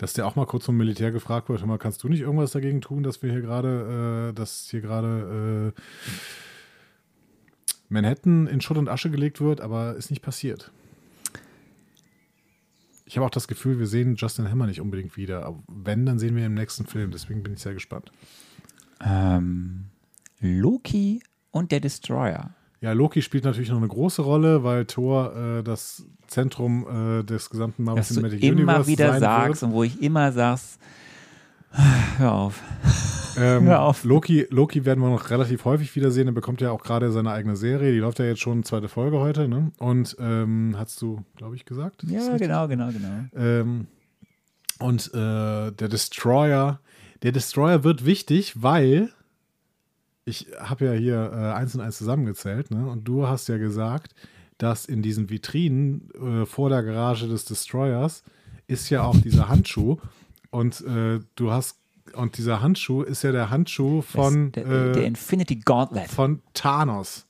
dass 0.00 0.14
der 0.14 0.26
auch 0.26 0.34
mal 0.34 0.46
kurz 0.46 0.64
vom 0.64 0.78
Militär 0.78 1.12
gefragt 1.12 1.50
wird, 1.50 1.60
hör 1.60 1.66
mal, 1.66 1.76
kannst 1.76 2.02
du 2.02 2.08
nicht 2.08 2.20
irgendwas 2.20 2.52
dagegen 2.52 2.80
tun, 2.80 3.02
dass 3.02 3.22
wir 3.22 3.30
hier 3.30 3.42
gerade, 3.42 4.30
äh, 4.30 4.32
dass 4.32 4.66
hier 4.70 4.80
gerade 4.80 5.74
äh, 5.76 5.80
Manhattan 7.90 8.46
in 8.46 8.62
Schutt 8.62 8.78
und 8.78 8.88
Asche 8.88 9.10
gelegt 9.10 9.42
wird, 9.42 9.60
aber 9.60 9.96
ist 9.96 10.08
nicht 10.08 10.22
passiert. 10.22 10.72
Ich 13.04 13.18
habe 13.18 13.26
auch 13.26 13.30
das 13.30 13.46
Gefühl, 13.46 13.78
wir 13.78 13.86
sehen 13.86 14.14
Justin 14.16 14.50
Hammer 14.50 14.66
nicht 14.66 14.80
unbedingt 14.80 15.18
wieder. 15.18 15.44
Aber 15.44 15.62
wenn, 15.68 16.06
dann 16.06 16.18
sehen 16.18 16.34
wir 16.34 16.44
ihn 16.44 16.52
im 16.52 16.54
nächsten 16.54 16.86
Film. 16.86 17.10
Deswegen 17.10 17.42
bin 17.42 17.52
ich 17.52 17.60
sehr 17.60 17.74
gespannt. 17.74 18.10
Ähm, 19.04 19.86
Loki 20.38 21.20
und 21.50 21.72
der 21.72 21.80
Destroyer. 21.80 22.54
Ja, 22.80 22.92
Loki 22.92 23.20
spielt 23.20 23.44
natürlich 23.44 23.68
noch 23.68 23.76
eine 23.76 23.88
große 23.88 24.22
Rolle, 24.22 24.64
weil 24.64 24.86
Thor 24.86 25.36
äh, 25.36 25.62
das 25.62 26.06
Zentrum 26.30 26.86
äh, 27.20 27.24
des 27.24 27.50
gesamten 27.50 27.84
Marvel 27.84 28.00
Was 28.00 28.08
du 28.08 28.14
Cinematic 28.14 28.42
immer 28.42 28.54
Universe 28.56 28.86
wieder 28.88 29.18
sagst 29.18 29.62
wird. 29.62 29.70
und 29.70 29.76
wo 29.76 29.82
ich 29.82 30.00
immer 30.02 30.32
sagst, 30.32 30.78
hör 32.18 32.32
auf. 32.32 32.62
Ähm, 33.36 33.64
Hör 33.64 33.82
auf. 33.82 34.04
Loki, 34.04 34.46
Loki 34.50 34.84
werden 34.84 35.00
wir 35.00 35.08
noch 35.08 35.30
relativ 35.30 35.64
häufig 35.64 35.94
wiedersehen. 35.94 36.26
Er 36.26 36.32
bekommt 36.32 36.60
ja 36.60 36.72
auch 36.72 36.82
gerade 36.82 37.12
seine 37.12 37.30
eigene 37.30 37.56
Serie. 37.56 37.92
Die 37.92 37.98
läuft 37.98 38.18
ja 38.18 38.24
jetzt 38.24 38.40
schon 38.40 38.64
zweite 38.64 38.88
Folge 38.88 39.18
heute. 39.20 39.48
Ne? 39.48 39.70
Und 39.78 40.16
ähm, 40.18 40.74
hast 40.76 41.00
du, 41.00 41.24
glaube 41.36 41.54
ich, 41.54 41.64
gesagt? 41.64 42.02
Ja, 42.08 42.36
genau, 42.36 42.66
genau, 42.66 42.88
genau. 42.88 43.24
Ähm, 43.36 43.86
und 44.80 45.14
äh, 45.14 45.70
der 45.70 45.88
Destroyer, 45.88 46.80
der 47.22 47.32
Destroyer 47.32 47.84
wird 47.84 48.04
wichtig, 48.04 48.62
weil 48.62 49.10
ich 50.24 50.48
habe 50.58 50.86
ja 50.86 50.92
hier 50.92 51.30
äh, 51.32 51.52
eins 51.52 51.74
und 51.74 51.80
eins 51.82 51.98
zusammengezählt, 51.98 52.70
ne? 52.70 52.86
Und 52.88 53.04
du 53.04 53.26
hast 53.26 53.48
ja 53.48 53.58
gesagt, 53.58 54.14
dass 54.62 54.84
in 54.84 55.02
diesen 55.02 55.30
Vitrinen 55.30 56.10
äh, 56.14 56.46
vor 56.46 56.68
der 56.68 56.82
Garage 56.82 57.26
des 57.28 57.44
Destroyers 57.46 58.22
ist 58.66 58.90
ja 58.90 59.02
auch 59.02 59.16
dieser 59.16 59.48
Handschuh. 59.48 59.96
Und 60.50 60.80
äh, 60.82 61.20
du 61.34 61.50
hast 61.50 61.78
und 62.14 62.36
dieser 62.38 62.60
Handschuh 62.60 63.02
ist 63.02 63.22
ja 63.22 63.32
der 63.32 63.50
Handschuh 63.50 64.02
von, 64.02 64.52
der, 64.52 64.92
der 64.92 65.02
äh, 65.02 65.06
Infinity 65.06 65.56
Gauntlet. 65.56 66.10
von 66.10 66.42
Thanos. 66.54 67.26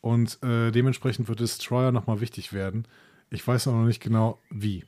Und 0.00 0.42
äh, 0.42 0.70
dementsprechend 0.70 1.28
wird 1.28 1.40
Destroyer 1.40 1.92
nochmal 1.92 2.20
wichtig 2.20 2.52
werden. 2.52 2.86
Ich 3.30 3.46
weiß 3.46 3.68
auch 3.68 3.72
noch 3.72 3.86
nicht 3.86 4.02
genau 4.02 4.38
wie. 4.50 4.84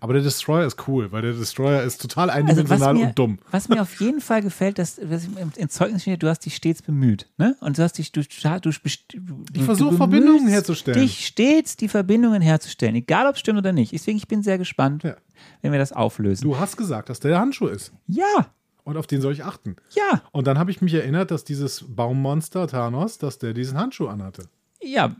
Aber 0.00 0.12
der 0.12 0.22
Destroyer 0.22 0.66
ist 0.66 0.88
cool, 0.88 1.12
weil 1.12 1.22
der 1.22 1.32
Destroyer 1.32 1.82
ist 1.82 2.00
total 2.02 2.28
Also 2.30 2.48
eindimensional 2.50 2.94
mir, 2.94 3.06
und 3.06 3.18
dumm. 3.18 3.38
was 3.50 3.68
mir 3.68 3.80
auf 3.80 4.00
jeden 4.00 4.20
Fall 4.20 4.42
gefällt, 4.42 4.78
dass, 4.78 4.96
dass 4.96 5.24
im, 5.24 5.52
im 5.56 5.68
Zeugnis 5.68 6.02
steht, 6.02 6.22
du 6.22 6.28
hast 6.28 6.40
dich 6.40 6.56
stets 6.56 6.82
bemüht. 6.82 7.28
Ne? 7.38 7.56
Und 7.60 7.78
du 7.78 7.82
hast 7.82 7.96
dich, 7.98 8.10
du, 8.12 8.20
du, 8.22 8.60
du, 8.60 8.70
Ich 9.54 9.62
versuche, 9.62 9.96
Verbindungen 9.96 10.48
herzustellen. 10.48 11.00
Dich 11.00 11.26
stets 11.26 11.76
die 11.76 11.88
Verbindungen 11.88 12.42
herzustellen, 12.42 12.96
egal 12.96 13.26
ob 13.28 13.34
es 13.34 13.40
stimmt 13.40 13.58
oder 13.58 13.72
nicht. 13.72 13.92
Deswegen 13.92 14.18
ich 14.18 14.28
bin 14.28 14.42
sehr 14.42 14.58
gespannt, 14.58 15.04
Ja. 15.04 15.16
wenn 15.62 15.72
wir 15.72 15.78
das 15.78 15.92
auflösen. 15.92 16.42
Du 16.44 16.58
hast 16.58 16.76
gesagt, 16.76 17.08
dass 17.08 17.20
der 17.20 17.30
der 17.30 17.40
Handschuh 17.40 17.68
ist. 17.68 17.92
Ja, 18.06 18.50
Und 18.82 18.96
auf 18.96 19.06
den 19.06 19.20
soll 19.20 19.32
ich 19.32 19.44
achten. 19.44 19.76
ja, 19.94 20.22
Und 20.32 20.46
dann 20.46 20.58
habe 20.58 20.70
ich 20.70 20.82
mich 20.82 20.92
erinnert, 20.94 21.30
dass 21.30 21.44
dieses 21.44 21.84
Baummonster 21.88 22.66
Thanos, 22.66 23.18
dass 23.18 23.38
der 23.38 23.54
diesen 23.54 23.78
Handschuh 23.78 24.08
anhatte. 24.08 24.48
ja. 24.82 25.14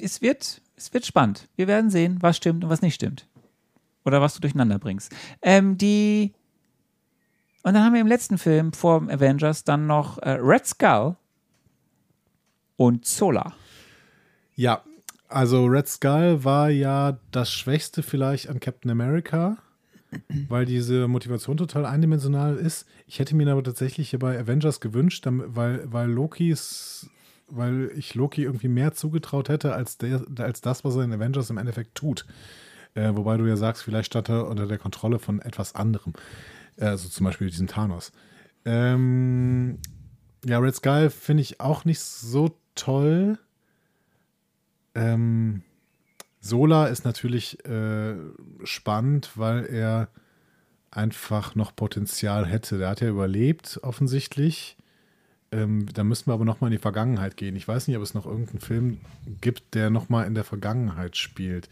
Es 0.00 0.22
wird, 0.22 0.60
es 0.76 0.94
wird 0.94 1.04
spannend. 1.06 1.48
Wir 1.56 1.66
werden 1.66 1.90
sehen, 1.90 2.18
was 2.20 2.36
stimmt 2.36 2.62
und 2.62 2.70
was 2.70 2.82
nicht 2.82 2.94
stimmt. 2.94 3.26
Oder 4.08 4.20
was 4.20 4.34
du 4.34 4.40
durcheinander 4.40 4.78
bringst. 4.78 5.14
Ähm, 5.42 5.78
die. 5.78 6.34
Und 7.62 7.74
dann 7.74 7.84
haben 7.84 7.92
wir 7.92 8.00
im 8.00 8.06
letzten 8.06 8.38
Film 8.38 8.72
vor 8.72 9.02
Avengers 9.08 9.64
dann 9.64 9.86
noch 9.86 10.18
äh, 10.18 10.30
Red 10.30 10.66
Skull 10.66 11.16
und 12.76 13.04
Zola. 13.04 13.54
Ja, 14.54 14.82
also 15.28 15.66
Red 15.66 15.86
Skull 15.88 16.42
war 16.44 16.70
ja 16.70 17.18
das 17.30 17.52
Schwächste 17.52 18.02
vielleicht 18.02 18.48
an 18.48 18.60
Captain 18.60 18.90
America, 18.90 19.58
weil 20.48 20.64
diese 20.64 21.06
Motivation 21.08 21.58
total 21.58 21.84
eindimensional 21.84 22.56
ist. 22.56 22.86
Ich 23.06 23.18
hätte 23.18 23.36
mir 23.36 23.50
aber 23.50 23.62
tatsächlich 23.62 24.10
hier 24.10 24.18
bei 24.18 24.38
Avengers 24.38 24.80
gewünscht, 24.80 25.26
weil, 25.28 25.92
weil 25.92 26.10
Lokis, 26.10 27.10
weil 27.48 27.90
ich 27.96 28.14
Loki 28.14 28.44
irgendwie 28.44 28.68
mehr 28.68 28.94
zugetraut 28.94 29.50
hätte, 29.50 29.74
als, 29.74 29.98
der, 29.98 30.22
als 30.38 30.62
das, 30.62 30.84
was 30.84 30.96
er 30.96 31.02
in 31.02 31.12
Avengers 31.12 31.50
im 31.50 31.58
Endeffekt 31.58 31.94
tut. 31.94 32.24
Äh, 32.94 33.14
wobei 33.14 33.36
du 33.36 33.46
ja 33.46 33.56
sagst, 33.56 33.82
vielleicht 33.82 34.06
stand 34.06 34.28
er 34.28 34.46
unter 34.46 34.66
der 34.66 34.78
Kontrolle 34.78 35.18
von 35.18 35.40
etwas 35.40 35.74
anderem. 35.74 36.14
Äh, 36.76 36.86
Also 36.86 37.08
zum 37.08 37.24
Beispiel 37.24 37.50
diesem 37.50 37.66
Thanos. 37.66 38.12
Ähm, 38.64 39.78
ja, 40.44 40.58
Red 40.58 40.74
Skull 40.76 41.10
finde 41.10 41.42
ich 41.42 41.60
auch 41.60 41.84
nicht 41.84 42.00
so 42.00 42.56
toll. 42.74 43.38
Ähm, 44.94 45.62
Sola 46.40 46.86
ist 46.86 47.04
natürlich 47.04 47.64
äh, 47.64 48.14
spannend, 48.64 49.32
weil 49.36 49.66
er 49.66 50.08
einfach 50.90 51.54
noch 51.54 51.74
Potenzial 51.74 52.46
hätte. 52.46 52.78
Der 52.78 52.88
hat 52.88 53.00
ja 53.00 53.08
überlebt, 53.08 53.80
offensichtlich. 53.82 54.76
Ähm, 55.50 55.86
da 55.92 56.04
müssen 56.04 56.26
wir 56.26 56.34
aber 56.34 56.44
noch 56.44 56.60
mal 56.60 56.68
in 56.68 56.72
die 56.72 56.78
Vergangenheit 56.78 57.36
gehen. 57.36 57.56
Ich 57.56 57.66
weiß 57.66 57.88
nicht, 57.88 57.96
ob 57.96 58.02
es 58.02 58.14
noch 58.14 58.26
irgendeinen 58.26 58.60
Film 58.60 59.00
gibt, 59.40 59.74
der 59.74 59.90
noch 59.90 60.08
mal 60.08 60.24
in 60.24 60.34
der 60.34 60.44
Vergangenheit 60.44 61.16
spielt. 61.16 61.68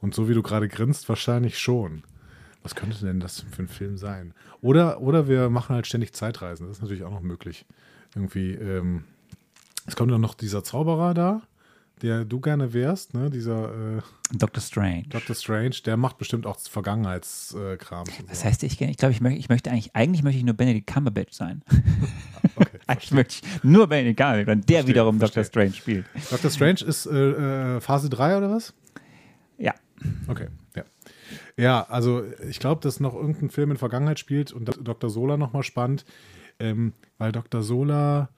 Und 0.00 0.14
so 0.14 0.28
wie 0.28 0.34
du 0.34 0.42
gerade 0.42 0.68
grinst, 0.68 1.08
wahrscheinlich 1.08 1.58
schon. 1.58 2.02
Was 2.62 2.74
könnte 2.74 3.04
denn 3.04 3.20
das 3.20 3.40
für 3.40 3.62
ein 3.62 3.68
Film 3.68 3.96
sein? 3.96 4.34
Oder, 4.60 5.00
oder 5.00 5.28
wir 5.28 5.48
machen 5.48 5.74
halt 5.74 5.86
ständig 5.86 6.12
Zeitreisen. 6.12 6.66
Das 6.66 6.76
ist 6.76 6.82
natürlich 6.82 7.04
auch 7.04 7.10
noch 7.10 7.22
möglich. 7.22 7.64
Irgendwie, 8.14 8.52
ähm, 8.52 9.04
es 9.86 9.96
kommt 9.96 10.10
dann 10.12 10.20
noch 10.20 10.34
dieser 10.34 10.64
Zauberer 10.64 11.14
da, 11.14 11.42
der 12.02 12.24
du 12.24 12.40
gerne 12.40 12.72
wärst, 12.72 13.14
ne? 13.14 13.30
Dieser 13.30 13.96
äh, 13.98 14.02
Doctor 14.32 14.62
Strange. 14.62 15.04
Dr. 15.08 15.34
Strange, 15.34 15.76
der 15.84 15.96
macht 15.96 16.18
bestimmt 16.18 16.46
auch 16.46 16.58
Vergangenheitskram. 16.58 18.06
Das 18.28 18.44
heißt, 18.44 18.62
ich, 18.62 18.80
ich 18.80 18.96
glaube, 18.96 19.12
ich, 19.12 19.20
möchte, 19.20 19.38
ich 19.38 19.48
möchte 19.48 19.70
eigentlich, 19.70 19.94
eigentlich 19.96 20.22
möchte 20.22 20.38
ich 20.38 20.44
nur 20.44 20.54
Benedict 20.54 20.86
Cumberbatch 20.86 21.32
sein. 21.32 21.62
okay. 22.56 22.78
eigentlich 22.86 23.12
möchte 23.12 23.34
ich 23.42 23.64
nur 23.64 23.86
Benedict 23.86 24.18
Cumberbatch, 24.18 24.46
weil 24.46 24.56
der 24.56 24.64
Verstehe, 24.64 24.86
wiederum 24.88 25.18
verstehe. 25.18 25.42
Doctor 25.42 25.62
Strange 25.62 25.74
spielt. 25.74 26.06
Dr. 26.30 26.50
Strange 26.50 26.80
ist 26.86 27.06
äh, 27.06 27.76
äh, 27.76 27.80
Phase 27.80 28.08
3 28.10 28.38
oder 28.38 28.50
was? 28.50 28.74
Okay, 30.26 30.48
ja. 30.76 30.84
Ja, 31.56 31.86
also 31.88 32.22
ich 32.48 32.60
glaube, 32.60 32.80
dass 32.80 33.00
noch 33.00 33.14
irgendein 33.14 33.50
Film 33.50 33.70
in 33.72 33.76
Vergangenheit 33.76 34.18
spielt 34.18 34.52
und 34.52 34.70
Dr. 34.82 35.10
Sola 35.10 35.36
nochmal 35.36 35.62
spannend, 35.62 36.04
ähm, 36.58 36.92
weil 37.18 37.32
Dr. 37.32 37.62
Sola, 37.62 38.30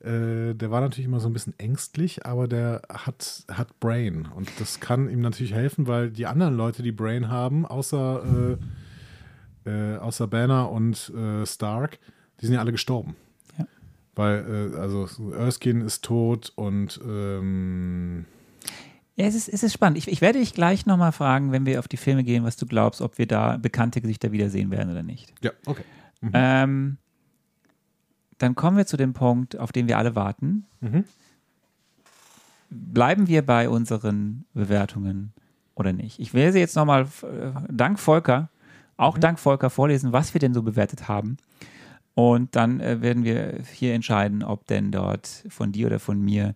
äh, 0.00 0.54
der 0.54 0.70
war 0.70 0.80
natürlich 0.80 1.06
immer 1.06 1.20
so 1.20 1.28
ein 1.28 1.32
bisschen 1.32 1.58
ängstlich, 1.58 2.26
aber 2.26 2.48
der 2.48 2.82
hat, 2.88 3.44
hat 3.50 3.80
Brain 3.80 4.28
und 4.34 4.48
das 4.58 4.80
kann 4.80 5.08
ihm 5.08 5.20
natürlich 5.20 5.54
helfen, 5.54 5.86
weil 5.86 6.10
die 6.10 6.26
anderen 6.26 6.56
Leute, 6.56 6.82
die 6.82 6.92
Brain 6.92 7.28
haben, 7.28 7.66
außer, 7.66 8.56
äh, 9.64 9.70
äh, 9.70 9.96
außer 9.98 10.26
Banner 10.26 10.70
und 10.70 11.10
äh, 11.14 11.46
Stark, 11.46 11.98
die 12.40 12.46
sind 12.46 12.54
ja 12.54 12.60
alle 12.60 12.72
gestorben. 12.72 13.16
Ja. 13.58 13.66
Weil, 14.14 14.72
äh, 14.74 14.78
also 14.78 15.08
Erskine 15.32 15.84
ist 15.84 16.04
tot 16.04 16.52
und 16.54 17.00
ähm, 17.06 18.26
Ja, 19.16 19.24
es 19.24 19.34
ist, 19.34 19.48
es 19.48 19.62
ist 19.62 19.72
spannend. 19.72 19.96
Ich, 19.96 20.08
ich 20.08 20.20
werde 20.20 20.38
dich 20.38 20.52
gleich 20.52 20.84
nochmal 20.84 21.12
fragen, 21.12 21.50
wenn 21.50 21.64
wir 21.64 21.78
auf 21.78 21.88
die 21.88 21.96
Filme 21.96 22.22
gehen, 22.22 22.44
was 22.44 22.56
du 22.56 22.66
glaubst, 22.66 23.00
ob 23.00 23.16
wir 23.16 23.26
da 23.26 23.56
bekannte 23.56 24.02
Gesichter 24.02 24.30
wiedersehen 24.30 24.70
werden 24.70 24.90
oder 24.90 25.02
nicht. 25.02 25.32
ja, 25.42 25.52
okay. 25.64 25.82
Ähm, 26.32 26.98
dann 28.38 28.54
kommen 28.54 28.76
wir 28.76 28.86
zu 28.86 28.96
dem 28.96 29.14
Punkt, 29.14 29.58
auf 29.58 29.72
den 29.72 29.88
wir 29.88 29.96
alle 29.98 30.14
warten. 30.14 30.66
Mhm. 30.80 31.04
Bleiben 32.68 33.28
wir 33.28 33.44
bei 33.44 33.68
unseren 33.68 34.44
Bewertungen 34.52 35.32
oder 35.74 35.92
nicht? 35.92 36.18
Ich 36.18 36.34
werde 36.34 36.52
sie 36.52 36.58
jetzt 36.58 36.76
nochmal 36.76 37.06
äh, 37.22 37.52
dank 37.70 37.98
Volker, 37.98 38.50
auch 38.96 39.18
dank 39.18 39.38
Volker 39.38 39.70
vorlesen, 39.70 40.12
was 40.12 40.34
wir 40.34 40.40
denn 40.40 40.52
so 40.52 40.62
bewertet 40.62 41.08
haben. 41.08 41.38
Und 42.14 42.56
dann 42.56 42.80
äh, 42.80 43.00
werden 43.02 43.24
wir 43.24 43.60
hier 43.72 43.94
entscheiden, 43.94 44.42
ob 44.42 44.66
denn 44.66 44.90
dort 44.90 45.44
von 45.48 45.72
dir 45.72 45.86
oder 45.86 45.98
von 45.98 46.20
mir 46.20 46.54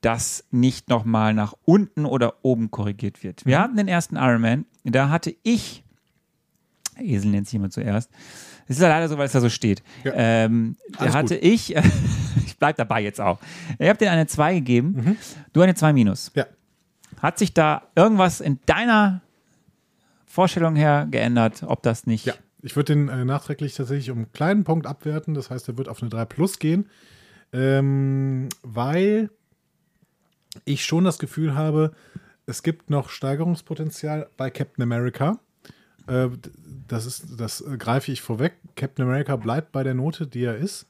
das 0.00 0.44
nicht 0.50 0.88
nochmal 0.88 1.34
nach 1.34 1.54
unten 1.64 2.04
oder 2.04 2.44
oben 2.44 2.70
korrigiert 2.70 3.22
wird. 3.22 3.44
Wir 3.44 3.58
hatten 3.60 3.76
den 3.76 3.88
ersten 3.88 4.16
Iron 4.16 4.40
Man, 4.40 4.66
da 4.84 5.08
hatte 5.10 5.34
ich, 5.42 5.84
Esel 6.98 7.30
nennt 7.30 7.46
sich 7.46 7.56
immer 7.56 7.70
zuerst, 7.70 8.10
es 8.68 8.76
ist 8.76 8.82
ja 8.82 8.88
leider 8.88 9.08
so, 9.08 9.16
weil 9.16 9.26
es 9.26 9.32
da 9.32 9.40
so 9.40 9.48
steht. 9.48 9.82
Ja. 10.04 10.12
Ähm, 10.14 10.76
da 10.98 11.12
hatte 11.14 11.36
gut. 11.36 11.44
ich, 11.44 11.74
ich 12.46 12.58
bleib 12.58 12.76
dabei 12.76 13.02
jetzt 13.02 13.20
auch. 13.20 13.38
Ich 13.78 13.88
habe 13.88 13.98
dir 13.98 14.10
eine 14.10 14.26
2 14.26 14.54
gegeben, 14.54 15.16
du 15.52 15.62
eine 15.62 15.74
2 15.74 15.92
minus. 15.92 16.30
Ja. 16.34 16.46
Hat 17.20 17.38
sich 17.38 17.54
da 17.54 17.82
irgendwas 17.96 18.40
in 18.40 18.60
deiner 18.66 19.22
Vorstellung 20.26 20.76
her 20.76 21.08
geändert, 21.10 21.64
ob 21.66 21.82
das 21.82 22.06
nicht. 22.06 22.26
Ja, 22.26 22.34
ich 22.62 22.76
würde 22.76 22.94
den 22.94 23.08
äh, 23.08 23.24
nachträglich 23.24 23.74
tatsächlich 23.74 24.10
um 24.10 24.18
einen 24.18 24.32
kleinen 24.32 24.64
Punkt 24.64 24.86
abwerten. 24.86 25.34
Das 25.34 25.50
heißt, 25.50 25.68
er 25.68 25.78
wird 25.78 25.88
auf 25.88 26.02
eine 26.02 26.10
3 26.10 26.26
Plus 26.26 26.58
gehen, 26.58 26.88
ähm, 27.52 28.48
weil 28.62 29.30
ich 30.64 30.84
schon 30.84 31.04
das 31.04 31.18
Gefühl 31.18 31.54
habe, 31.54 31.92
es 32.46 32.62
gibt 32.62 32.90
noch 32.90 33.10
Steigerungspotenzial 33.10 34.28
bei 34.36 34.50
Captain 34.50 34.82
America. 34.82 35.38
äh, 36.06 36.28
das, 36.88 37.06
ist, 37.06 37.38
das 37.38 37.60
äh, 37.60 37.76
greife 37.76 38.10
ich 38.10 38.22
vorweg. 38.22 38.54
Captain 38.74 39.04
America 39.04 39.36
bleibt 39.36 39.72
bei 39.72 39.82
der 39.82 39.94
Note, 39.94 40.26
die 40.26 40.44
er 40.44 40.56
ist. 40.56 40.86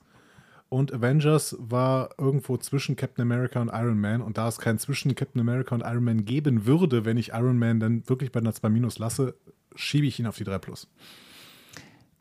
Und 0.68 0.92
Avengers 0.92 1.56
war 1.58 2.10
irgendwo 2.18 2.58
zwischen 2.58 2.94
Captain 2.94 3.22
America 3.22 3.60
und 3.60 3.70
Iron 3.72 3.98
Man. 3.98 4.20
Und 4.20 4.38
da 4.38 4.48
es 4.48 4.58
kein 4.58 4.78
zwischen 4.78 5.14
Captain 5.14 5.40
America 5.40 5.74
und 5.74 5.80
Iron 5.80 6.04
Man 6.04 6.24
geben 6.24 6.66
würde, 6.66 7.04
wenn 7.04 7.16
ich 7.16 7.30
Iron 7.30 7.58
Man 7.58 7.80
dann 7.80 8.08
wirklich 8.08 8.32
bei 8.32 8.40
einer 8.40 8.52
2 8.52 8.68
Minus 8.68 8.98
lasse, 8.98 9.34
schiebe 9.74 10.06
ich 10.06 10.20
ihn 10.20 10.26
auf 10.26 10.36
die 10.36 10.44
3 10.44 10.58
Plus. 10.58 10.88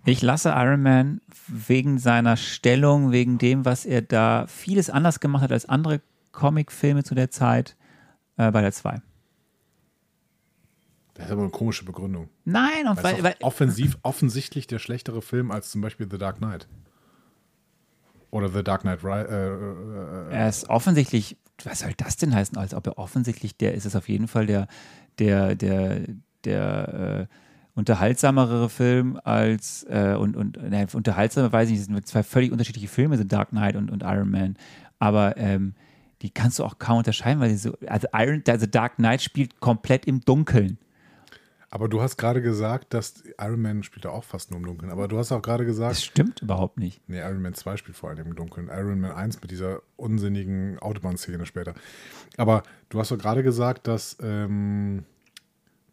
Ich 0.05 0.21
lasse 0.21 0.49
Iron 0.55 0.81
Man 0.81 1.21
wegen 1.47 1.99
seiner 1.99 2.37
Stellung, 2.37 3.11
wegen 3.11 3.37
dem, 3.37 3.65
was 3.65 3.85
er 3.85 4.01
da 4.01 4.47
vieles 4.47 4.89
anders 4.89 5.19
gemacht 5.19 5.43
hat 5.43 5.51
als 5.51 5.67
andere 5.67 6.01
Comicfilme 6.37 7.03
zu 7.03 7.15
der 7.15 7.31
Zeit, 7.31 7.75
äh, 8.37 8.51
bei 8.51 8.61
der 8.61 8.71
2. 8.71 9.01
Das 11.15 11.25
ist 11.25 11.31
aber 11.31 11.41
eine 11.41 11.49
komische 11.49 11.83
Begründung. 11.83 12.29
Nein, 12.45 12.87
und 12.87 13.01
Weil, 13.01 13.15
weil, 13.15 13.23
weil 13.23 13.35
offensiv, 13.41 13.97
offensichtlich 14.03 14.67
der 14.67 14.77
schlechtere 14.77 15.23
Film 15.23 15.49
als 15.49 15.71
zum 15.71 15.81
Beispiel 15.81 16.07
The 16.09 16.19
Dark 16.19 16.37
Knight. 16.37 16.67
Oder 18.29 18.49
The 18.49 18.63
Dark 18.63 18.81
Knight 18.81 19.03
Ri 19.03 19.21
äh, 19.21 20.29
äh, 20.29 20.31
er 20.31 20.47
ist 20.47 20.69
offensichtlich, 20.69 21.37
was 21.63 21.79
soll 21.79 21.93
das 21.97 22.17
denn 22.17 22.35
heißen, 22.35 22.55
als 22.55 22.75
ob 22.75 22.85
er 22.85 22.99
offensichtlich 22.99 23.57
der 23.57 23.73
ist, 23.73 23.85
es 23.85 23.95
auf 23.95 24.07
jeden 24.07 24.27
Fall 24.27 24.45
der, 24.45 24.67
der, 25.17 25.55
der, 25.55 26.01
der 26.43 27.27
äh, 27.31 27.35
unterhaltsamere 27.73 28.69
Film 28.69 29.19
als 29.23 29.87
äh, 29.89 30.15
und, 30.15 30.37
und 30.37 30.61
ne, 30.69 30.85
unterhaltsamer 30.93 31.51
weiß 31.51 31.69
ich 31.69 31.71
nicht, 31.71 31.81
es 31.81 31.87
sind 31.87 32.07
zwei 32.07 32.21
völlig 32.21 32.51
unterschiedliche 32.51 32.87
Filme, 32.87 33.17
The 33.17 33.27
Dark 33.27 33.49
Knight 33.49 33.75
und, 33.75 33.89
und 33.89 34.03
Iron 34.03 34.29
Man. 34.29 34.55
Aber 34.99 35.35
ähm, 35.37 35.73
die 36.21 36.29
kannst 36.31 36.59
du 36.59 36.63
auch 36.63 36.79
kaum 36.79 36.99
unterscheiden, 36.99 37.39
weil 37.39 37.49
sie 37.51 37.57
so, 37.57 37.77
also 37.87 38.07
Iron, 38.13 38.43
also 38.47 38.65
Dark 38.65 38.95
Knight 38.95 39.21
spielt 39.21 39.59
komplett 39.59 40.05
im 40.05 40.21
Dunkeln. 40.21 40.77
Aber 41.69 41.89
du 41.89 42.01
hast 42.01 42.15
gerade 42.15 42.41
gesagt, 42.41 42.93
dass 42.93 43.23
Iron 43.39 43.61
Man 43.61 43.83
spielt 43.83 44.05
ja 44.05 44.11
auch 44.11 44.23
fast 44.23 44.51
nur 44.51 44.59
im 44.59 44.65
Dunkeln. 44.65 44.89
Aber 44.89 45.09
du 45.09 45.17
hast 45.17 45.33
auch 45.33 45.41
gerade 45.41 45.65
Das 45.65 45.75
gesagt, 45.75 45.97
stimmt 45.97 46.41
überhaupt 46.41 46.77
nicht. 46.77 47.01
nee, 47.09 47.19
Iron 47.19 47.41
Man 47.41 47.53
2 47.55 47.75
spielt 47.75 47.97
vor 47.97 48.09
allem 48.09 48.25
im 48.25 48.35
Dunkeln. 48.35 48.69
Iron 48.71 49.01
Man 49.01 49.11
1 49.11 49.41
mit 49.41 49.51
dieser 49.51 49.81
unsinnigen 49.97 50.79
Autobahnszene 50.79 51.45
später. 51.45 51.73
Aber 52.37 52.63
du 52.87 52.99
hast 52.99 53.11
doch 53.11 53.17
gerade 53.17 53.43
gesagt, 53.43 53.85
dass 53.87 54.15
ähm, 54.21 55.03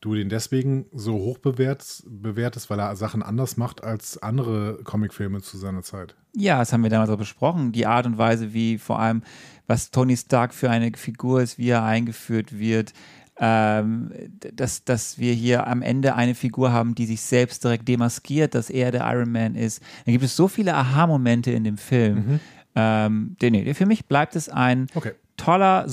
du 0.05 0.15
den 0.15 0.29
deswegen 0.29 0.87
so 0.93 1.15
hoch 1.15 1.39
bewertest, 1.39 2.05
bewertest, 2.07 2.69
weil 2.69 2.79
er 2.79 2.95
Sachen 2.97 3.23
anders 3.23 3.57
macht 3.57 3.83
als 3.83 4.23
andere 4.23 4.81
Comicfilme 4.85 5.41
zu 5.41 5.57
seiner 5.57 5.83
Zeit. 5.83 6.15
Ja, 6.37 6.59
das 6.59 6.73
haben 6.73 6.83
wir 6.83 6.91
damals 6.91 7.11
auch 7.11 7.17
besprochen. 7.19 7.73
Die 7.73 7.87
Art 7.87 8.05
und 8.07 8.19
Weise, 8.19 8.53
wie 8.53 8.77
vor 8.79 8.99
allem, 8.99 9.23
was 9.67 9.91
Tony 9.91 10.17
Stark 10.17 10.53
für 10.53 10.69
eine 10.71 10.93
Figur 10.95 11.41
ist, 11.41 11.57
wie 11.59 11.71
er 11.71 11.85
eingeführt 11.85 12.59
wird. 12.59 12.93
Ähm, 13.37 14.13
dass, 14.55 14.85
dass 14.85 15.19
wir 15.19 15.33
hier 15.33 15.67
am 15.67 15.83
Ende 15.83 16.15
eine 16.15 16.37
Figur 16.37 16.73
haben, 16.73 16.95
die 16.95 17.07
sich 17.07 17.21
selbst 17.21 17.65
direkt 17.65 17.89
demaskiert, 17.89 18.55
dass 18.55 18.71
er 18.71 18.93
der 18.93 19.11
Iron 19.13 19.33
Man 19.33 19.57
ist. 19.57 19.83
Da 20.07 20.13
gibt 20.13 20.23
es 20.23 20.37
so 20.37 20.47
viele 20.47 20.75
Aha-Momente 20.75 21.51
in 21.51 21.65
dem 21.65 21.77
Film. 21.77 22.39
Ähm, 22.77 23.37
nee, 23.43 23.75
für 23.75 23.87
mich 23.87 24.07
bleibt 24.07 24.37
es 24.37 24.49
ein 24.49 24.87
Okay. 24.95 25.13
toller 25.37 25.89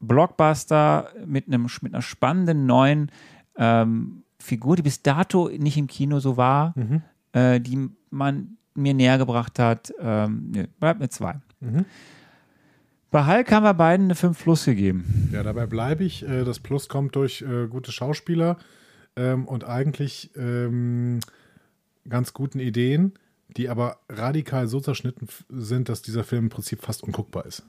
Sommer-Blockbuster 0.00 1.08
mit, 1.26 1.46
einem, 1.46 1.66
mit 1.82 1.94
einer 1.94 2.02
spannenden 2.02 2.66
neuen 2.66 3.10
ähm, 3.56 4.22
Figur, 4.38 4.76
die 4.76 4.82
bis 4.82 5.02
dato 5.02 5.48
nicht 5.48 5.76
im 5.76 5.86
Kino 5.86 6.18
so 6.20 6.36
war, 6.36 6.74
äh, 7.32 7.60
die 7.60 7.90
man 8.10 8.56
mir 8.74 8.94
näher 8.94 9.18
gebracht 9.18 9.58
hat. 9.58 9.92
Ähm, 10.00 10.50
nö, 10.54 10.66
bleibt 10.78 11.00
mit 11.00 11.12
zwei. 11.12 11.40
Bei 13.10 13.26
Hulk 13.26 13.50
haben 13.52 13.64
wir 13.64 13.74
beiden 13.74 14.06
eine 14.06 14.14
5 14.14 14.42
Plus 14.42 14.64
gegeben. 14.64 15.28
Ja, 15.32 15.42
dabei 15.42 15.66
bleibe 15.66 16.04
ich. 16.04 16.26
Äh, 16.26 16.44
Das 16.44 16.60
Plus 16.60 16.88
kommt 16.88 17.16
durch 17.16 17.42
äh, 17.42 17.66
gute 17.66 17.92
Schauspieler 17.92 18.56
ähm, 19.16 19.46
und 19.46 19.64
eigentlich 19.64 20.30
ähm, 20.36 21.20
ganz 22.08 22.32
guten 22.32 22.60
Ideen, 22.60 23.12
die 23.56 23.68
aber 23.68 23.98
radikal 24.08 24.68
so 24.68 24.80
zerschnitten 24.80 25.26
sind, 25.50 25.88
dass 25.88 26.02
dieser 26.02 26.22
Film 26.24 26.44
im 26.44 26.50
Prinzip 26.50 26.82
fast 26.82 27.02
unguckbar 27.02 27.44
ist. 27.46 27.64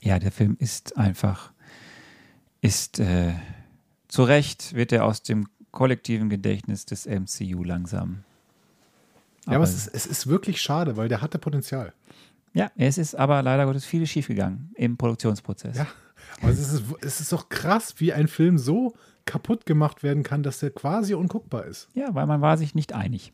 Ja, 0.00 0.18
der 0.18 0.30
Film 0.32 0.56
ist 0.60 0.96
einfach, 0.96 1.52
ist 2.64 2.98
äh, 3.00 3.32
zu 4.08 4.22
Recht 4.24 4.74
wird 4.74 4.92
er 4.92 5.04
aus 5.04 5.22
dem 5.22 5.46
kollektiven 5.70 6.28
Gedächtnis 6.28 6.86
des 6.86 7.06
MCU 7.06 7.64
langsam. 7.64 8.24
Ja, 9.46 9.54
aber 9.56 9.64
es 9.64 9.74
ist, 9.74 9.88
es 9.88 10.06
ist 10.06 10.26
wirklich 10.26 10.60
schade, 10.62 10.96
weil 10.96 11.08
der 11.08 11.20
hatte 11.20 11.38
Potenzial. 11.38 11.92
ja, 12.54 12.70
es 12.76 12.96
ist 12.98 13.14
aber 13.14 13.42
leider 13.42 13.66
Gottes 13.66 13.84
vieles 13.84 14.08
schiefgegangen 14.10 14.70
im 14.76 14.96
Produktionsprozess. 14.96 15.76
Ja, 15.76 15.86
aber 16.40 16.50
es 16.52 16.58
ist, 16.60 16.82
es 17.02 17.20
ist 17.20 17.32
doch 17.32 17.48
krass, 17.48 17.94
wie 17.98 18.12
ein 18.12 18.28
Film 18.28 18.56
so 18.58 18.94
kaputt 19.26 19.66
gemacht 19.66 20.02
werden 20.02 20.22
kann, 20.22 20.42
dass 20.42 20.60
der 20.60 20.70
quasi 20.70 21.14
unguckbar 21.14 21.64
ist. 21.66 21.88
Ja, 21.94 22.14
weil 22.14 22.26
man 22.26 22.40
war 22.40 22.56
sich 22.56 22.74
nicht 22.74 22.92
einig. 22.92 23.32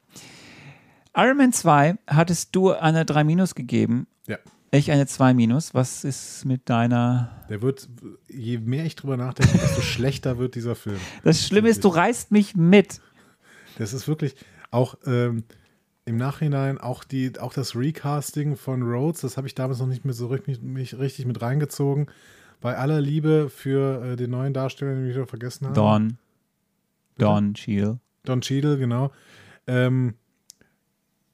Iron 1.16 1.36
Man 1.36 1.52
2 1.52 1.98
hattest 2.06 2.54
du 2.56 2.70
eine 2.72 3.04
3 3.04 3.24
Minus 3.24 3.54
gegeben, 3.54 4.06
Ja. 4.26 4.38
Ich 4.78 4.92
eine 4.92 5.06
2 5.06 5.34
Minus. 5.34 5.74
Was 5.74 6.04
ist 6.04 6.44
mit 6.44 6.68
deiner. 6.68 7.44
Der 7.48 7.62
wird, 7.62 7.88
je 8.28 8.58
mehr 8.58 8.84
ich 8.84 8.96
drüber 8.96 9.16
nachdenke, 9.16 9.58
desto 9.58 9.80
schlechter 9.80 10.38
wird 10.38 10.54
dieser 10.54 10.74
Film. 10.76 10.98
Das 11.24 11.44
Schlimme 11.44 11.68
ist, 11.68 11.84
du 11.84 11.88
reißt 11.88 12.30
mich 12.30 12.54
mit. 12.54 13.00
Das 13.78 13.92
ist 13.92 14.06
wirklich 14.06 14.36
auch 14.70 14.96
ähm, 15.06 15.44
im 16.04 16.16
Nachhinein 16.16 16.78
auch 16.78 17.04
die, 17.04 17.38
auch 17.38 17.52
das 17.52 17.76
Recasting 17.76 18.56
von 18.56 18.82
Rhodes, 18.82 19.20
das 19.20 19.36
habe 19.36 19.46
ich 19.46 19.54
damals 19.54 19.78
noch 19.78 19.86
nicht 19.86 20.04
mehr 20.04 20.14
so 20.14 20.26
richtig, 20.28 20.60
mich 20.60 20.98
richtig 20.98 21.26
mit 21.26 21.40
reingezogen. 21.40 22.06
Bei 22.60 22.76
aller 22.76 23.00
Liebe 23.00 23.48
für 23.48 24.04
äh, 24.04 24.16
den 24.16 24.30
neuen 24.30 24.52
Darsteller, 24.52 24.94
den 24.94 25.06
ich 25.06 25.14
wieder 25.14 25.26
vergessen 25.26 25.66
habe. 25.66 25.74
Don. 25.74 26.18
Don 27.16 27.54
Cheadle. 27.54 28.00
Don 28.24 28.40
Cheadle, 28.40 28.76
genau. 28.78 29.12
Ähm, 29.66 30.14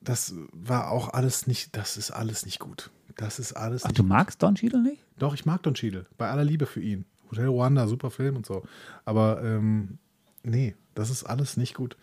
das 0.01 0.35
war 0.53 0.91
auch 0.91 1.09
alles 1.09 1.47
nicht, 1.47 1.77
das 1.77 1.97
ist 1.97 2.11
alles 2.11 2.45
nicht 2.45 2.61
gut. 2.61 2.91
Das 3.17 3.39
ist 3.39 3.55
alles 3.55 3.85
Ach, 3.85 3.93
du 3.93 4.03
magst 4.03 4.43
Don 4.43 4.55
Cheadle 4.55 4.83
nicht? 4.83 5.03
Doch, 5.19 5.35
ich 5.35 5.47
mag 5.47 5.63
Don 5.63 5.75
Cheadle. 5.75 6.07
Bei 6.19 6.31
aller 6.31 6.45
Liebe 6.45 6.67
für 6.67 6.81
ihn. 6.81 7.07
Hotel 7.31 7.49
Rwanda, 7.49 7.89
super 7.89 8.11
Film 8.11 8.37
und 8.37 8.47
so. 8.47 8.63
Aber 9.05 9.43
ähm, 9.43 9.99
nee, 10.43 10.75
das 10.95 11.11
ist 11.11 11.25
alles 11.25 11.57
nicht 11.57 11.75
gut. 11.75 11.97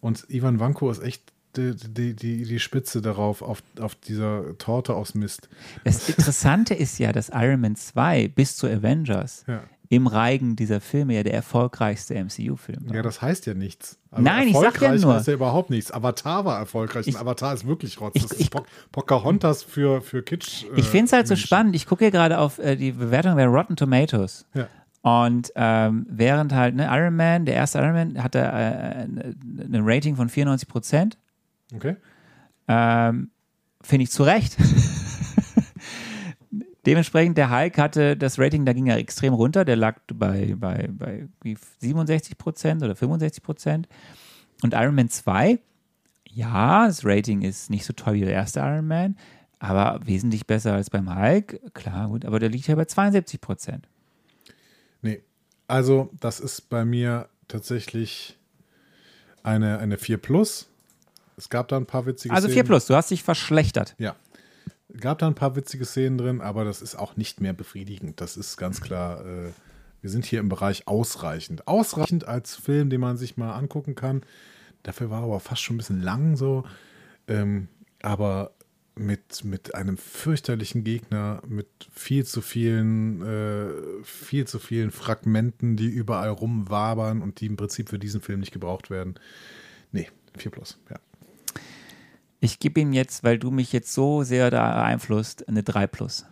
Und 0.00 0.24
Ivan 0.28 0.58
Vanko 0.58 0.90
ist 0.90 1.02
echt 1.02 1.32
die, 1.56 1.74
die, 1.74 2.14
die, 2.14 2.44
die 2.44 2.58
Spitze 2.58 3.02
darauf, 3.02 3.42
auf, 3.42 3.62
auf 3.80 3.94
dieser 3.94 4.56
Torte 4.58 4.94
aus 4.94 5.14
Mist. 5.14 5.48
Das 5.84 6.08
Interessante 6.08 6.74
ist 6.74 6.98
ja, 6.98 7.12
dass 7.12 7.30
Iron 7.32 7.60
Man 7.60 7.76
2 7.76 8.28
bis 8.28 8.56
zu 8.56 8.66
Avengers 8.66 9.44
Ja. 9.46 9.62
Im 9.90 10.06
Reigen 10.06 10.54
dieser 10.54 10.80
Filme 10.82 11.14
ja 11.14 11.22
der 11.22 11.32
erfolgreichste 11.32 12.14
MCU-Film 12.14 12.88
war. 12.88 12.96
Ja, 12.96 13.02
das 13.02 13.22
heißt 13.22 13.46
ja 13.46 13.54
nichts. 13.54 13.98
Also 14.10 14.22
Nein, 14.22 14.48
ich 14.48 14.56
sag 14.56 14.80
ja 14.82 14.94
nur. 14.94 15.14
heißt 15.14 15.28
ja 15.28 15.32
überhaupt 15.34 15.70
nichts. 15.70 15.90
Avatar 15.92 16.44
war 16.44 16.58
erfolgreich. 16.58 17.06
Ich- 17.06 17.14
und 17.14 17.20
Avatar 17.20 17.54
ist 17.54 17.66
wirklich 17.66 17.98
Rotz. 18.00 18.12
ich- 18.16 18.22
das 18.22 18.32
ich- 18.32 18.40
ist 18.40 18.50
Po- 18.50 18.66
Pocahontas 18.92 19.62
für, 19.62 20.02
für 20.02 20.22
Kitsch. 20.22 20.64
äh, 20.64 20.78
Ich 20.80 20.86
finde 20.86 21.06
es 21.06 21.12
halt 21.14 21.26
so 21.26 21.32
Menschen. 21.32 21.46
spannend. 21.46 21.74
Ich 21.76 21.86
gucke 21.86 22.04
hier 22.04 22.10
gerade 22.10 22.38
auf 22.38 22.58
äh, 22.58 22.76
die 22.76 22.92
Bewertung 22.92 23.36
der 23.36 23.46
Rotten 23.46 23.76
Tomatoes. 23.76 24.46
Ja. 24.54 24.68
Und 25.00 25.52
ähm, 25.54 26.06
während 26.10 26.52
halt 26.52 26.74
ne, 26.74 26.86
Iron 26.90 27.16
Man, 27.16 27.46
der 27.46 27.54
erste 27.54 27.78
Iron 27.78 27.92
Man, 27.94 28.22
hatte 28.22 28.40
äh, 28.40 29.04
ein 29.04 29.80
Rating 29.84 30.16
von 30.16 30.28
94 30.28 30.68
Prozent. 30.68 31.16
Okay. 31.74 31.96
Ähm, 32.66 33.30
Finde 33.80 34.02
ich 34.04 34.10
zu 34.10 34.22
Recht. 34.24 34.56
Dementsprechend, 36.88 37.36
der 37.36 37.50
Hulk 37.50 37.76
hatte 37.76 38.16
das 38.16 38.38
Rating, 38.38 38.64
da 38.64 38.72
ging 38.72 38.86
er 38.86 38.96
extrem 38.96 39.34
runter. 39.34 39.66
Der 39.66 39.76
lag 39.76 39.98
bei, 40.10 40.54
bei, 40.56 40.88
bei 40.90 41.28
wie 41.42 41.58
67 41.80 42.38
Prozent 42.38 42.82
oder 42.82 42.96
65 42.96 43.42
Prozent. 43.42 43.88
Und 44.62 44.72
Iron 44.72 44.94
Man 44.94 45.10
2, 45.10 45.58
ja, 46.24 46.86
das 46.86 47.04
Rating 47.04 47.42
ist 47.42 47.68
nicht 47.68 47.84
so 47.84 47.92
toll 47.92 48.14
wie 48.14 48.20
der 48.20 48.32
erste 48.32 48.60
Iron 48.60 48.86
Man, 48.86 49.18
aber 49.58 50.00
wesentlich 50.06 50.46
besser 50.46 50.72
als 50.72 50.88
beim 50.88 51.14
Hulk. 51.14 51.60
Klar, 51.74 52.08
gut, 52.08 52.24
aber 52.24 52.38
der 52.38 52.48
liegt 52.48 52.66
ja 52.68 52.74
bei 52.74 52.86
72 52.86 53.38
Prozent. 53.38 53.86
Nee. 55.02 55.20
Also, 55.66 56.08
das 56.20 56.40
ist 56.40 56.70
bei 56.70 56.86
mir 56.86 57.28
tatsächlich 57.48 58.38
eine, 59.42 59.78
eine 59.78 59.98
4 59.98 60.16
Plus. 60.16 60.70
Es 61.36 61.50
gab 61.50 61.68
da 61.68 61.76
ein 61.76 61.84
paar 61.84 62.06
witzige 62.06 62.34
Also 62.34 62.48
4 62.48 62.54
Szenen. 62.54 62.66
plus, 62.66 62.86
du 62.86 62.94
hast 62.94 63.10
dich 63.10 63.22
verschlechtert. 63.22 63.94
Ja. 63.98 64.16
Gab 64.96 65.18
da 65.18 65.26
ein 65.26 65.34
paar 65.34 65.54
witzige 65.56 65.84
Szenen 65.84 66.18
drin, 66.18 66.40
aber 66.40 66.64
das 66.64 66.80
ist 66.80 66.94
auch 66.94 67.16
nicht 67.16 67.40
mehr 67.40 67.52
befriedigend. 67.52 68.20
Das 68.20 68.36
ist 68.36 68.56
ganz 68.56 68.80
klar. 68.80 69.24
Äh, 69.24 69.50
wir 70.00 70.10
sind 70.10 70.24
hier 70.24 70.40
im 70.40 70.48
Bereich 70.48 70.86
ausreichend. 70.86 71.66
Ausreichend 71.66 72.26
als 72.26 72.56
Film, 72.56 72.88
den 72.88 73.00
man 73.00 73.16
sich 73.16 73.36
mal 73.36 73.52
angucken 73.54 73.94
kann. 73.94 74.22
Dafür 74.82 75.10
war 75.10 75.20
er 75.20 75.24
aber 75.24 75.40
fast 75.40 75.62
schon 75.62 75.74
ein 75.74 75.78
bisschen 75.78 76.02
lang 76.02 76.36
so. 76.36 76.64
Ähm, 77.26 77.68
aber 78.00 78.52
mit, 78.98 79.44
mit 79.44 79.74
einem 79.74 79.96
fürchterlichen 79.96 80.84
Gegner, 80.84 81.42
mit 81.46 81.68
viel 81.92 82.24
zu 82.24 82.40
vielen, 82.40 83.22
äh, 83.22 84.02
viel 84.02 84.46
zu 84.46 84.58
vielen 84.58 84.90
Fragmenten, 84.90 85.76
die 85.76 85.88
überall 85.88 86.30
rumwabern 86.30 87.22
und 87.22 87.40
die 87.40 87.46
im 87.46 87.56
Prinzip 87.56 87.88
für 87.88 87.98
diesen 87.98 88.20
Film 88.20 88.40
nicht 88.40 88.52
gebraucht 88.52 88.90
werden. 88.90 89.14
Nee, 89.92 90.08
4 90.36 90.50
plus, 90.50 90.78
ja. 90.90 90.96
Ich 92.40 92.58
gebe 92.60 92.80
ihm 92.80 92.92
jetzt, 92.92 93.24
weil 93.24 93.38
du 93.38 93.50
mich 93.50 93.72
jetzt 93.72 93.92
so 93.92 94.22
sehr 94.22 94.50
da 94.50 94.74
beeinflusst, 94.74 95.48
eine 95.48 95.62
3 95.62 95.86
plus. 95.86 96.24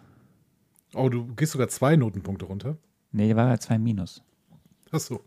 Oh, 0.94 1.08
du 1.08 1.26
gehst 1.34 1.52
sogar 1.52 1.68
zwei 1.68 1.96
Notenpunkte 1.96 2.44
runter. 2.44 2.76
Nee, 3.12 3.26
der 3.28 3.36
war 3.36 3.48
ja 3.48 3.58
2 3.58 3.78
minus. 3.78 4.22
Ach 4.92 5.00
so. 5.00 5.24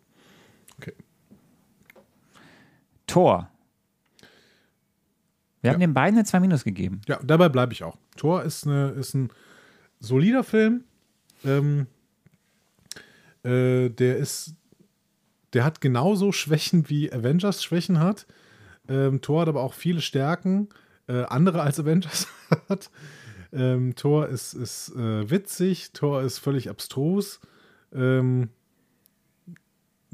Okay. 0.77 0.93
Tor. 3.07 3.49
Wir 5.61 5.69
Ja. 5.69 5.73
haben 5.73 5.81
den 5.81 5.93
beiden 5.93 6.17
eine 6.17 6.25
2 6.25 6.39
Minus 6.39 6.63
gegeben. 6.63 7.01
Ja, 7.07 7.19
dabei 7.21 7.49
bleibe 7.49 7.73
ich 7.73 7.83
auch. 7.83 7.97
Thor 8.15 8.43
ist, 8.43 8.65
eine, 8.65 8.91
ist 8.91 9.13
ein 9.13 9.29
solider 9.99 10.45
Film. 10.45 10.85
Ähm, 11.43 11.87
äh, 13.43 13.89
der 13.89 14.15
ist, 14.17 14.55
der 15.53 15.65
hat 15.65 15.81
genauso 15.81 16.31
Schwächen 16.31 16.89
wie 16.89 17.11
Avengers 17.11 17.61
Schwächen 17.63 17.99
hat. 17.99 18.25
Ähm, 18.89 19.21
Thor 19.21 19.41
hat 19.41 19.47
aber 19.47 19.61
auch 19.61 19.73
viele 19.73 20.01
Stärken, 20.01 20.69
äh, 21.07 21.23
andere 21.23 21.61
als 21.61 21.79
Avengers 21.79 22.27
hat. 22.69 22.89
Ähm, 23.51 23.95
Thor 23.95 24.27
ist, 24.27 24.53
ist 24.53 24.89
äh, 24.95 25.29
witzig, 25.29 25.91
Thor 25.93 26.21
ist 26.21 26.39
völlig 26.39 26.69
abstrus. 26.69 27.39
Ähm, 27.93 28.49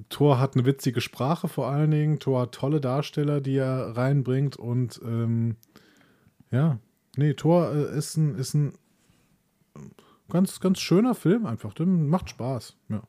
Thor 0.10 0.40
hat 0.40 0.56
eine 0.56 0.66
witzige 0.66 1.02
Sprache 1.02 1.48
vor 1.48 1.68
allen 1.68 1.92
Dingen. 1.92 2.20
Thor 2.20 2.42
hat 2.42 2.54
tolle 2.54 2.82
Darsteller, 2.82 3.42
die 3.42 3.58
er 3.58 3.96
reinbringt 3.96 4.58
und 4.58 5.02
ähm, 5.04 5.56
ja, 6.52 6.80
nee, 7.16 7.34
Thor 7.34 7.74
äh, 7.74 7.98
ist 7.98 8.18
ein, 8.18 8.36
ist 8.36 8.54
ein 8.54 8.74
ganz, 10.30 10.60
ganz 10.60 10.80
schöner 10.80 11.16
Film 11.16 11.46
einfach. 11.46 11.74
Der 11.74 11.86
macht 11.86 12.30
Spaß. 12.30 12.76
Ja. 12.90 13.04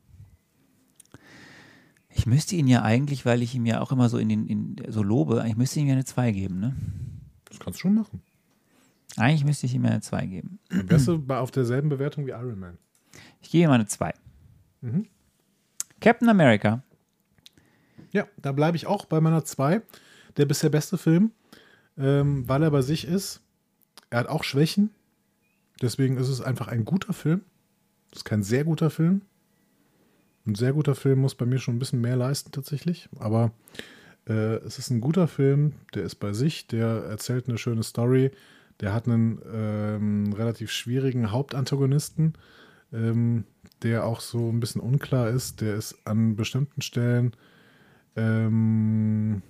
Ich 2.16 2.24
müsste 2.26 2.56
ihn 2.56 2.66
ja 2.66 2.82
eigentlich, 2.82 3.26
weil 3.26 3.42
ich 3.42 3.54
ihm 3.54 3.66
ja 3.66 3.82
auch 3.82 3.92
immer 3.92 4.08
so 4.08 4.16
in 4.16 4.30
den, 4.30 4.46
in, 4.46 4.76
so 4.88 5.02
lobe, 5.02 5.42
eigentlich 5.42 5.56
müsste 5.56 5.78
ich 5.78 5.84
ihm 5.84 5.88
ja 5.88 5.94
eine 5.94 6.06
2 6.06 6.32
geben, 6.32 6.60
ne? 6.60 6.74
Das 7.44 7.60
kannst 7.60 7.78
du 7.78 7.82
schon 7.82 7.94
machen. 7.94 8.22
Eigentlich 9.16 9.44
müsste 9.44 9.66
ich 9.66 9.74
ihm 9.74 9.84
ja 9.84 9.90
eine 9.90 10.00
2 10.00 10.26
geben. 10.26 10.58
Dann 10.70 10.88
wärst 10.88 11.08
du 11.08 11.22
auf 11.28 11.50
derselben 11.50 11.90
Bewertung 11.90 12.26
wie 12.26 12.30
Iron 12.30 12.58
Man. 12.58 12.78
Ich 13.42 13.50
gebe 13.50 13.64
ihm 13.64 13.70
eine 13.70 13.86
2. 13.86 14.14
Mhm. 14.80 15.06
Captain 16.00 16.28
America. 16.28 16.82
Ja, 18.12 18.26
da 18.38 18.52
bleibe 18.52 18.78
ich 18.78 18.86
auch 18.86 19.04
bei 19.04 19.20
meiner 19.20 19.44
2. 19.44 19.82
Der 20.38 20.46
bisher 20.46 20.70
beste 20.70 20.96
Film, 20.96 21.32
ähm, 21.98 22.48
weil 22.48 22.62
er 22.62 22.70
bei 22.70 22.82
sich 22.82 23.06
ist. 23.06 23.42
Er 24.08 24.20
hat 24.20 24.28
auch 24.28 24.42
Schwächen. 24.42 24.90
Deswegen 25.82 26.16
ist 26.16 26.28
es 26.28 26.40
einfach 26.40 26.68
ein 26.68 26.86
guter 26.86 27.12
Film. 27.12 27.42
Es 28.10 28.18
ist 28.18 28.24
kein 28.24 28.42
sehr 28.42 28.64
guter 28.64 28.88
Film. 28.88 29.22
Ein 30.46 30.54
sehr 30.54 30.72
guter 30.72 30.94
Film 30.94 31.20
muss 31.20 31.34
bei 31.34 31.46
mir 31.46 31.58
schon 31.58 31.76
ein 31.76 31.78
bisschen 31.78 32.00
mehr 32.00 32.16
leisten 32.16 32.52
tatsächlich. 32.52 33.08
Aber 33.18 33.52
äh, 34.28 34.56
es 34.64 34.78
ist 34.78 34.90
ein 34.90 35.00
guter 35.00 35.28
Film. 35.28 35.72
Der 35.94 36.04
ist 36.04 36.16
bei 36.16 36.32
sich. 36.32 36.66
Der 36.66 36.86
erzählt 36.86 37.48
eine 37.48 37.58
schöne 37.58 37.82
Story. 37.82 38.30
Der 38.80 38.92
hat 38.92 39.06
einen 39.06 39.40
ähm, 39.52 40.32
relativ 40.32 40.70
schwierigen 40.70 41.30
Hauptantagonisten, 41.30 42.34
ähm, 42.92 43.44
der 43.82 44.04
auch 44.04 44.20
so 44.20 44.50
ein 44.50 44.60
bisschen 44.60 44.80
unklar 44.80 45.30
ist. 45.30 45.60
Der 45.60 45.74
ist 45.76 45.96
an 46.04 46.36
bestimmten 46.36 46.82
Stellen 46.82 47.32
ähm, 48.16 49.42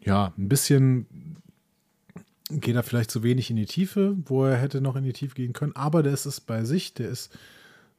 ja, 0.00 0.32
ein 0.36 0.48
bisschen 0.48 1.06
geht 2.50 2.74
er 2.74 2.82
vielleicht 2.82 3.10
zu 3.10 3.22
wenig 3.22 3.48
in 3.48 3.56
die 3.56 3.66
Tiefe, 3.66 4.16
wo 4.26 4.44
er 4.44 4.56
hätte 4.56 4.80
noch 4.80 4.96
in 4.96 5.04
die 5.04 5.12
Tiefe 5.12 5.36
gehen 5.36 5.54
können, 5.54 5.74
aber 5.74 6.02
der 6.02 6.12
ist 6.12 6.26
es 6.26 6.40
bei 6.40 6.64
sich, 6.64 6.92
der 6.92 7.08
ist 7.08 7.36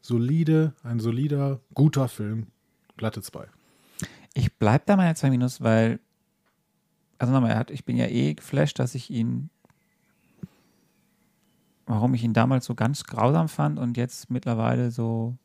solide, 0.08 0.74
ein 0.84 1.00
solider, 1.00 1.60
guter 1.74 2.08
Film. 2.08 2.48
Glatte 2.98 3.22
2. 3.24 3.48
Ich 4.36 4.54
bleibe 4.54 4.84
bei 4.86 4.96
meiner 4.96 5.16
2 5.16 5.30
Minus, 5.32 5.62
weil, 5.62 6.00
also 7.18 7.34
nochmal, 7.34 7.52
er 7.52 7.58
hat, 7.58 7.72
ich 7.72 7.86
bin 7.86 7.98
ja 7.98 8.06
eh 8.08 8.34
geflasht, 8.36 8.78
dass 8.80 8.94
ich 8.96 9.10
ihn, 9.10 9.50
warum 11.86 12.14
ich 12.14 12.24
ihn 12.24 12.34
damals 12.34 12.66
so 12.66 12.76
ganz 12.76 13.04
grausam 13.06 13.48
fand 13.50 13.80
und 13.80 13.98
jetzt 13.98 14.30
mittlerweile 14.30 14.92
so 14.92 15.38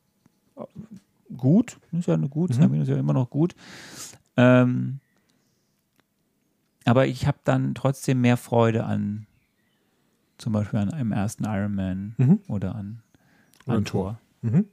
äh, 0.56 0.64
gut, 1.36 1.78
ist 1.92 2.06
ja 2.08 2.14
eine 2.14 2.28
gut, 2.28 2.52
2 2.54 2.66
Mhm. 2.66 2.72
Minus 2.72 2.88
ist 2.88 2.94
ja 2.94 3.00
immer 3.00 3.12
noch 3.14 3.30
gut. 3.30 3.54
Ähm, 4.36 4.98
aber 6.84 7.06
ich 7.06 7.26
habe 7.26 7.38
dann 7.44 7.74
trotzdem 7.74 8.20
mehr 8.20 8.36
Freude 8.36 8.84
an, 8.84 9.26
zum 10.38 10.52
Beispiel 10.52 10.80
an 10.80 10.90
einem 10.90 11.12
ersten 11.12 11.44
Iron 11.44 11.74
Man 11.74 12.14
Mhm. 12.18 12.40
oder 12.48 12.74
an, 12.74 13.02
Oder 13.66 13.76
an 13.76 13.84
Tor. 13.84 14.02
Tor. 14.12 14.20
Mhm. 14.42 14.66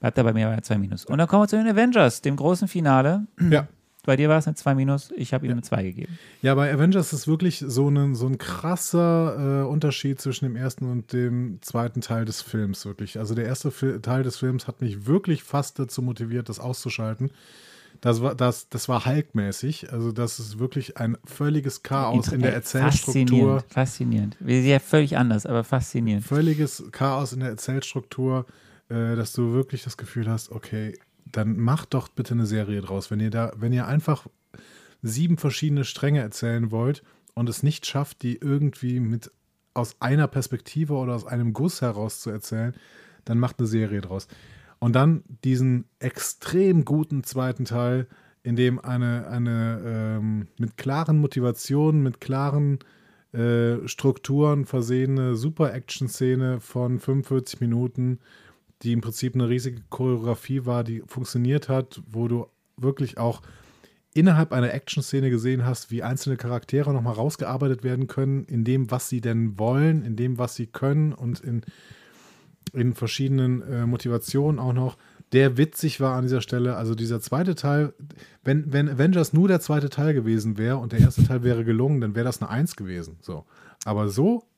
Bleibt 0.00 0.16
da 0.16 0.22
bei 0.22 0.32
mir 0.32 0.48
bei 0.48 0.60
2 0.60 0.78
Minus. 0.78 1.04
Und 1.04 1.18
dann 1.18 1.28
kommen 1.28 1.42
wir 1.42 1.48
zu 1.48 1.56
den 1.56 1.68
Avengers, 1.68 2.22
dem 2.22 2.36
großen 2.36 2.68
Finale. 2.68 3.26
Ja. 3.50 3.68
Bei 4.06 4.16
dir 4.16 4.30
war 4.30 4.38
es 4.38 4.46
eine 4.46 4.56
2 4.56 4.74
Minus, 4.74 5.12
ich 5.16 5.34
habe 5.34 5.44
ihm 5.44 5.52
eine 5.52 5.62
2 5.62 5.82
gegeben. 5.82 6.18
Ja, 6.40 6.54
bei 6.54 6.72
Avengers 6.72 7.12
ist 7.12 7.28
wirklich 7.28 7.62
so 7.66 7.90
ein, 7.90 8.14
so 8.14 8.26
ein 8.26 8.38
krasser 8.38 9.62
äh, 9.62 9.66
Unterschied 9.66 10.20
zwischen 10.20 10.46
dem 10.46 10.56
ersten 10.56 10.90
und 10.90 11.12
dem 11.12 11.58
zweiten 11.60 12.00
Teil 12.00 12.24
des 12.24 12.40
Films, 12.40 12.86
wirklich. 12.86 13.18
Also 13.18 13.34
der 13.34 13.44
erste 13.44 13.70
Fi 13.70 14.00
Teil 14.00 14.22
des 14.22 14.38
Films 14.38 14.66
hat 14.66 14.80
mich 14.80 15.06
wirklich 15.06 15.42
fast 15.42 15.78
dazu 15.78 16.00
motiviert, 16.00 16.48
das 16.48 16.60
auszuschalten. 16.60 17.30
Das 18.00 18.22
war, 18.22 18.34
das, 18.34 18.70
das 18.70 18.88
war 18.88 19.04
Hulk-mäßig. 19.04 19.92
Also 19.92 20.12
das 20.12 20.38
ist 20.38 20.58
wirklich 20.58 20.96
ein 20.96 21.18
völliges 21.24 21.82
Chaos 21.82 22.28
in 22.28 22.40
der 22.40 22.54
Erzählstruktur. 22.54 23.60
Faszinierend, 23.60 23.64
faszinierend. 23.68 24.36
Wir 24.40 24.56
sind 24.62 24.70
ja 24.70 24.78
völlig 24.78 25.18
anders, 25.18 25.44
aber 25.44 25.62
faszinierend. 25.62 26.24
Völliges 26.24 26.82
Chaos 26.92 27.34
in 27.34 27.40
der 27.40 27.50
Erzählstruktur, 27.50 28.46
äh, 28.90 29.16
dass 29.16 29.32
du 29.32 29.52
wirklich 29.52 29.84
das 29.84 29.96
Gefühl 29.96 30.28
hast, 30.28 30.50
okay, 30.50 30.98
dann 31.24 31.58
macht 31.58 31.94
doch 31.94 32.08
bitte 32.08 32.34
eine 32.34 32.46
Serie 32.46 32.80
draus. 32.80 33.10
Wenn 33.10 33.20
ihr 33.20 33.30
da, 33.30 33.52
wenn 33.56 33.72
ihr 33.72 33.86
einfach 33.86 34.26
sieben 35.02 35.38
verschiedene 35.38 35.84
Stränge 35.84 36.20
erzählen 36.20 36.70
wollt 36.70 37.02
und 37.34 37.48
es 37.48 37.62
nicht 37.62 37.86
schafft, 37.86 38.22
die 38.22 38.36
irgendwie 38.36 39.00
mit 39.00 39.30
aus 39.72 39.96
einer 40.00 40.26
Perspektive 40.26 40.94
oder 40.94 41.14
aus 41.14 41.24
einem 41.24 41.52
Guss 41.52 41.80
heraus 41.80 42.20
zu 42.20 42.30
erzählen, 42.30 42.74
dann 43.24 43.38
macht 43.38 43.58
eine 43.58 43.68
Serie 43.68 44.00
draus. 44.00 44.26
Und 44.78 44.94
dann 44.94 45.22
diesen 45.44 45.84
extrem 45.98 46.84
guten 46.84 47.22
zweiten 47.22 47.64
Teil, 47.64 48.08
in 48.42 48.56
dem 48.56 48.78
eine, 48.78 49.28
eine 49.28 49.82
ähm, 49.84 50.48
mit 50.58 50.76
klaren 50.76 51.18
Motivationen, 51.18 52.02
mit 52.02 52.20
klaren 52.20 52.78
äh, 53.32 53.86
Strukturen 53.86 54.64
versehene 54.64 55.36
Super-Action-Szene 55.36 56.60
von 56.60 56.98
45 56.98 57.60
Minuten, 57.60 58.18
die 58.82 58.92
im 58.92 59.00
Prinzip 59.00 59.34
eine 59.34 59.48
riesige 59.48 59.82
Choreografie 59.90 60.64
war, 60.66 60.84
die 60.84 61.02
funktioniert 61.06 61.68
hat, 61.68 62.02
wo 62.06 62.28
du 62.28 62.46
wirklich 62.76 63.18
auch 63.18 63.42
innerhalb 64.12 64.52
einer 64.52 64.72
Action-Szene 64.72 65.30
gesehen 65.30 65.64
hast, 65.64 65.90
wie 65.90 66.02
einzelne 66.02 66.36
Charaktere 66.36 66.92
nochmal 66.92 67.14
rausgearbeitet 67.14 67.84
werden 67.84 68.06
können, 68.06 68.44
in 68.44 68.64
dem, 68.64 68.90
was 68.90 69.08
sie 69.08 69.20
denn 69.20 69.58
wollen, 69.58 70.04
in 70.04 70.16
dem, 70.16 70.38
was 70.38 70.56
sie 70.56 70.66
können 70.66 71.12
und 71.12 71.40
in, 71.40 71.62
in 72.72 72.94
verschiedenen 72.94 73.62
äh, 73.62 73.86
Motivationen 73.86 74.58
auch 74.58 74.72
noch, 74.72 74.96
der 75.32 75.56
witzig 75.56 76.00
war 76.00 76.16
an 76.16 76.24
dieser 76.24 76.40
Stelle. 76.40 76.74
Also 76.74 76.96
dieser 76.96 77.20
zweite 77.20 77.54
Teil, 77.54 77.94
wenn, 78.42 78.72
wenn 78.72 78.88
Avengers 78.88 79.32
nur 79.32 79.46
der 79.46 79.60
zweite 79.60 79.88
Teil 79.88 80.12
gewesen 80.12 80.58
wäre 80.58 80.78
und 80.78 80.90
der 80.90 81.00
erste 81.00 81.22
Teil 81.22 81.44
wäre 81.44 81.64
gelungen, 81.64 82.00
dann 82.00 82.16
wäre 82.16 82.24
das 82.24 82.42
eine 82.42 82.50
Eins 82.50 82.74
gewesen. 82.74 83.16
So. 83.20 83.44
Aber 83.84 84.08
so 84.08 84.49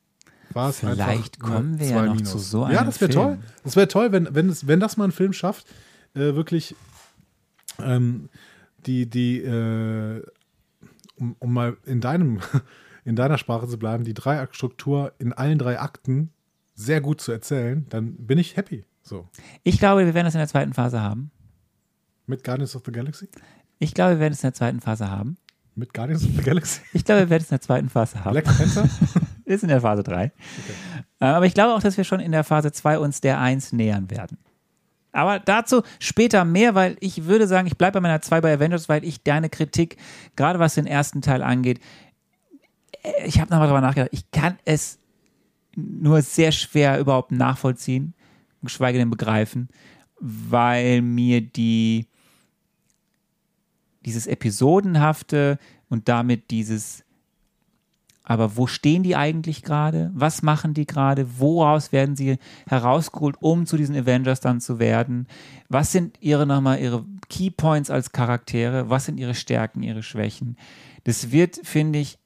war 0.55 0.71
es 0.71 0.81
Vielleicht 0.81 1.01
einfach 1.43 1.55
kommen 1.57 1.79
wir 1.79 1.87
ja 1.87 2.03
noch 2.07 2.15
Minus. 2.15 2.31
zu 2.31 2.39
so 2.39 2.63
Ja, 2.63 2.79
einem 2.81 2.87
das 2.87 3.01
wäre 3.01 3.11
toll. 3.11 3.39
Das 3.65 3.77
wäre 3.77 3.89
toll, 3.89 4.13
wenn, 4.13 4.35
wenn, 4.35 4.49
es, 4.49 4.67
wenn 4.67 4.81
das 4.81 4.97
mal 4.97 5.05
ein 5.05 5.13
Film 5.13 5.33
schafft, 5.33 5.67
äh, 6.15 6.35
wirklich 6.35 6.75
ähm, 7.79 8.29
die, 8.87 9.09
die, 9.09 9.39
äh, 9.41 10.23
um, 11.17 11.37
um 11.39 11.53
mal 11.53 11.77
in 11.87 12.01
deinem, 12.01 12.41
in 13.05 13.17
deiner 13.17 13.39
Sprache 13.39 13.67
zu 13.69 13.79
bleiben, 13.79 14.05
die 14.05 14.15
Dreiaktstruktur 14.15 15.13
in 15.19 15.33
allen 15.33 15.59
drei 15.59 15.81
Akten 15.81 16.31
sehr 16.75 17.01
gut 17.01 17.21
zu 17.21 17.33
erzählen, 17.33 17.87
dann 17.91 18.15
bin 18.17 18.39
ich 18.39 18.57
happy. 18.57 18.85
So. 19.03 19.29
Ich 19.63 19.79
glaube, 19.79 20.07
wir 20.07 20.15
werden 20.15 20.27
das 20.27 20.35
in 20.35 20.39
der 20.39 20.49
zweiten 20.49 20.73
Phase 20.73 21.01
haben. 21.01 21.31
Mit 22.27 22.45
Guardians 22.45 22.75
of 22.77 22.83
the 22.87 22.93
Galaxy? 22.93 23.29
Ich 23.79 23.95
glaube, 23.95 24.13
wir 24.13 24.21
werden 24.21 24.33
es 24.33 24.41
in 24.41 24.47
der 24.49 24.55
zweiten 24.55 24.81
Phase 24.81 25.11
haben. 25.11 25.37
Mit 25.75 25.93
Guardians 25.93 26.25
of 26.25 26.31
the 26.37 26.43
Galaxy? 26.43 26.81
Ich 26.93 27.05
glaube, 27.05 27.23
wir 27.23 27.31
werden 27.31 27.43
es 27.43 27.51
in 27.51 27.55
der 27.57 27.61
zweiten 27.63 27.89
Phase 27.89 28.25
haben. 28.25 28.33
Black 28.33 28.45
Panther? 28.45 28.89
Ist 29.53 29.63
in 29.63 29.69
der 29.69 29.81
Phase 29.81 30.03
3. 30.03 30.25
Äh, 30.25 30.31
Aber 31.19 31.47
ich 31.47 31.55
glaube 31.55 31.75
auch, 31.75 31.81
dass 31.81 31.97
wir 31.97 32.05
schon 32.05 32.21
in 32.21 32.33
der 32.33 32.45
Phase 32.45 32.73
2 32.73 32.99
uns 32.99 33.21
der 33.21 33.41
1 33.41 33.73
nähern 33.73 34.11
werden. 34.11 34.39
Aber 35.13 35.39
dazu 35.39 35.83
später 35.99 36.45
mehr, 36.45 36.75
weil 36.75 36.97
ich 37.01 37.27
würde 37.27 37.47
sagen, 37.47 37.67
ich 37.67 37.77
bleibe 37.77 37.95
bei 37.95 38.01
meiner 38.01 38.23
2 38.23 38.41
bei 38.41 38.55
Avengers, 38.55 38.89
weil 38.89 39.05
ich 39.05 39.23
deine 39.23 39.51
Kritik, 39.51 39.99
gerade 40.37 40.59
was 40.59 40.75
den 40.75 40.87
ersten 40.87 41.21
Teil 41.21 41.43
angeht, 41.43 41.81
äh, 43.03 43.27
ich 43.27 43.41
habe 43.41 43.51
nochmal 43.51 43.69
drüber 43.69 43.83
nachgedacht, 43.83 44.11
ich 44.13 44.31
kann 44.31 44.59
es 44.65 44.99
nur 45.77 46.23
sehr 46.23 46.53
schwer 46.53 46.99
überhaupt 46.99 47.33
nachvollziehen, 47.33 48.15
geschweige 48.63 48.99
denn 48.99 49.11
begreifen, 49.11 49.69
weil 50.19 51.03
mir 51.03 51.41
die 51.41 52.07
dieses 54.05 54.27
Episodenhafte 54.27 55.59
und 55.89 56.09
damit 56.09 56.51
dieses 56.51 57.02
aber 58.25 58.57
wo 58.57 58.67
stehen 58.67 59.03
die 59.03 59.17
eigentlich 59.17 59.63
gerade? 59.63 60.11
Was 60.15 60.43
machen 60.43 60.75
die 60.75 60.87
gerade? 60.87 61.41
Woraus 61.41 61.91
werden 61.91 62.15
sie 62.15 62.39
herausgeholt, 62.69 63.37
um 63.41 63.67
zu 63.67 63.77
diesen 63.77 63.97
Avengers 63.97 64.41
dann 64.41 64.61
zu 64.61 64.79
werden? 64.79 65.27
Was 65.69 65.91
sind 65.91 66.19
ihre 66.21 66.47
nochmal 66.47 66.81
ihre 66.81 67.05
Keypoints 67.29 67.91
als 67.91 68.13
Charaktere? 68.13 68.89
Was 68.89 69.07
sind 69.07 69.19
ihre 69.19 69.35
Stärken, 69.35 69.83
ihre 69.83 70.03
Schwächen? 70.03 70.57
Das 71.05 71.33
wird, 71.33 71.61
finde 71.65 71.99
ich, 71.99 72.19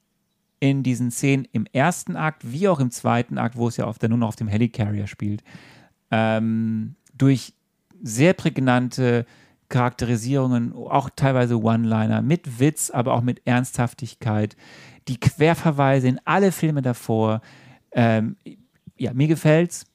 in 0.60 0.82
diesen 0.82 1.10
Szenen 1.10 1.46
im 1.52 1.66
ersten 1.72 2.16
Akt 2.16 2.50
wie 2.50 2.68
auch 2.68 2.80
im 2.80 2.90
zweiten 2.90 3.38
Akt, 3.38 3.56
wo 3.56 3.68
es 3.68 3.76
ja 3.76 3.84
auf 3.86 3.98
der, 3.98 4.08
nur 4.08 4.18
noch 4.18 4.28
auf 4.28 4.36
dem 4.36 4.48
Helicarrier 4.48 5.06
spielt, 5.06 5.42
ähm, 6.10 6.94
durch 7.16 7.54
sehr 8.02 8.34
prägnante 8.34 9.26
Charakterisierungen, 9.68 10.72
auch 10.72 11.10
teilweise 11.14 11.60
One-Liner, 11.60 12.22
mit 12.22 12.60
Witz, 12.60 12.90
aber 12.90 13.14
auch 13.14 13.22
mit 13.22 13.42
Ernsthaftigkeit. 13.46 14.56
Die 15.08 15.18
Querverweise 15.18 16.08
in 16.08 16.20
alle 16.24 16.52
Filme 16.52 16.82
davor. 16.82 17.40
Ähm, 17.92 18.36
ja, 18.96 19.12
mir 19.12 19.28
gefällt's. 19.28 19.86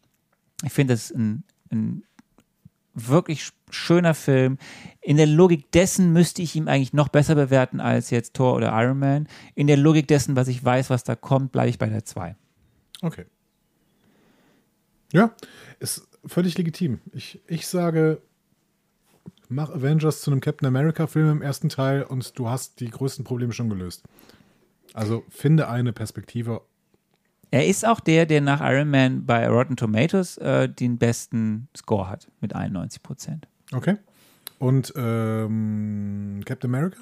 Ich 0.64 0.72
finde 0.72 0.94
es 0.94 1.12
ein, 1.12 1.44
ein 1.72 2.04
wirklich 2.94 3.52
schöner 3.70 4.14
Film. 4.14 4.58
In 5.02 5.18
der 5.18 5.28
Logik 5.28 5.72
dessen 5.72 6.14
müsste 6.14 6.42
ich 6.42 6.56
ihn 6.56 6.68
eigentlich 6.68 6.94
noch 6.94 7.10
besser 7.10 7.36
bewerten 7.36 7.80
als 7.80 8.10
jetzt 8.10 8.36
Thor 8.36 8.56
oder 8.56 8.72
Iron 8.82 9.00
Man. 9.00 9.28
In 9.56 9.68
der 9.68 9.78
Logik 9.78 10.08
dessen, 10.08 10.36
was 10.36 10.48
ich 10.48 10.64
weiß, 10.64 10.90
was 10.90 11.04
da 11.04 11.16
kommt, 11.16 11.52
bleibe 11.52 11.70
ich 11.70 11.80
bei 11.80 11.88
der 11.88 12.06
2. 12.06 12.36
Okay. 13.02 13.26
Ja, 15.14 15.34
ist 15.80 16.08
völlig 16.26 16.58
legitim. 16.58 17.00
Ich, 17.14 17.42
ich 17.48 17.68
sage, 17.68 18.22
mach 19.50 19.70
Avengers 19.70 20.22
zu 20.22 20.32
einem 20.32 20.42
Captain 20.42 20.68
America-Film 20.68 21.30
im 21.30 21.42
ersten 21.42 21.70
Teil 21.70 22.04
und 22.04 22.38
du 22.38 22.50
hast 22.50 22.80
die 22.80 22.90
größten 22.90 23.26
Probleme 23.26 23.54
schon 23.54 23.70
gelöst. 23.70 24.04
Also 24.94 25.24
finde 25.30 25.70
eine 25.70 25.94
Perspektive. 25.94 26.62
Er 27.52 27.68
ist 27.68 27.86
auch 27.86 28.00
der, 28.00 28.26
der 28.26 28.42
nach 28.42 28.62
Iron 28.62 28.90
Man 28.90 29.26
bei 29.26 29.48
Rotten 29.48 29.76
Tomatoes 29.76 30.38
äh, 30.38 30.70
den 30.70 30.98
besten 30.98 31.68
Score 31.76 32.10
hat 32.10 32.30
mit 32.40 32.56
91 32.56 33.04
Prozent. 33.04 33.48
Okay. 33.74 33.98
Und 34.60 34.94
ähm, 34.96 36.42
Captain 36.46 36.70
America? 36.70 37.02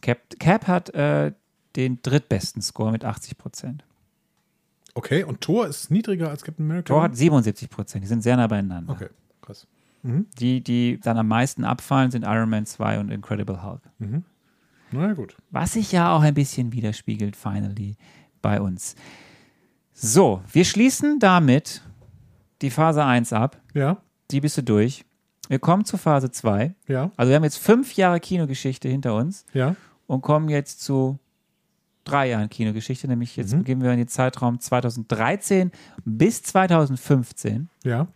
Cap, 0.00 0.18
Cap 0.38 0.66
hat 0.66 0.90
äh, 0.94 1.32
den 1.76 2.00
drittbesten 2.02 2.62
Score 2.62 2.92
mit 2.92 3.04
80 3.04 3.36
Prozent. 3.36 3.84
Okay, 4.94 5.24
und 5.24 5.40
Thor 5.40 5.66
ist 5.66 5.90
niedriger 5.90 6.30
als 6.30 6.42
Captain 6.42 6.64
America? 6.64 6.92
Thor 6.92 7.02
hat 7.02 7.16
77 7.16 7.70
Prozent. 7.70 8.04
Die 8.04 8.08
sind 8.08 8.22
sehr 8.22 8.36
nah 8.36 8.46
beieinander. 8.46 8.92
Okay, 8.92 9.08
krass. 9.40 9.66
Mhm. 10.02 10.26
Die, 10.38 10.62
die 10.62 10.98
dann 11.00 11.18
am 11.18 11.28
meisten 11.28 11.64
abfallen, 11.64 12.10
sind 12.10 12.24
Iron 12.24 12.48
Man 12.48 12.66
2 12.66 13.00
und 13.00 13.10
Incredible 13.10 13.62
Hulk. 13.62 13.82
Mhm. 13.98 14.24
Na 14.92 15.12
gut. 15.12 15.36
Was 15.50 15.72
sich 15.72 15.92
ja 15.92 16.14
auch 16.14 16.22
ein 16.22 16.34
bisschen 16.34 16.72
widerspiegelt, 16.72 17.36
finally, 17.36 17.96
bei 18.42 18.60
uns. 18.60 18.94
So, 19.92 20.42
wir 20.52 20.64
schließen 20.64 21.18
damit 21.18 21.82
die 22.62 22.70
Phase 22.70 23.04
1 23.04 23.32
ab. 23.32 23.60
Ja. 23.74 23.98
Die 24.30 24.40
bist 24.40 24.56
du 24.56 24.62
durch. 24.62 25.04
Wir 25.48 25.58
kommen 25.58 25.84
zur 25.84 25.98
Phase 25.98 26.30
2. 26.30 26.74
Ja. 26.86 27.10
Also 27.16 27.30
wir 27.30 27.36
haben 27.36 27.44
jetzt 27.44 27.58
fünf 27.58 27.94
Jahre 27.94 28.20
Kinogeschichte 28.20 28.88
hinter 28.88 29.14
uns. 29.14 29.44
Ja. 29.52 29.76
Und 30.06 30.22
kommen 30.22 30.48
jetzt 30.48 30.80
zu 30.80 31.18
drei 32.04 32.28
Jahren 32.28 32.48
Kinogeschichte, 32.48 33.08
nämlich 33.08 33.36
jetzt 33.36 33.54
mhm. 33.54 33.64
gehen 33.64 33.82
wir 33.82 33.92
in 33.92 33.98
den 33.98 34.08
Zeitraum 34.08 34.58
2013 34.58 35.70
bis 36.04 36.42
2015. 36.42 37.68
Ja. 37.84 38.08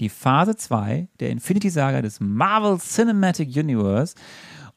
Die 0.00 0.08
Phase 0.08 0.56
2 0.56 1.08
der 1.20 1.30
Infinity 1.30 1.70
Saga 1.70 2.02
des 2.02 2.20
Marvel 2.20 2.78
Cinematic 2.78 3.54
Universe. 3.56 4.14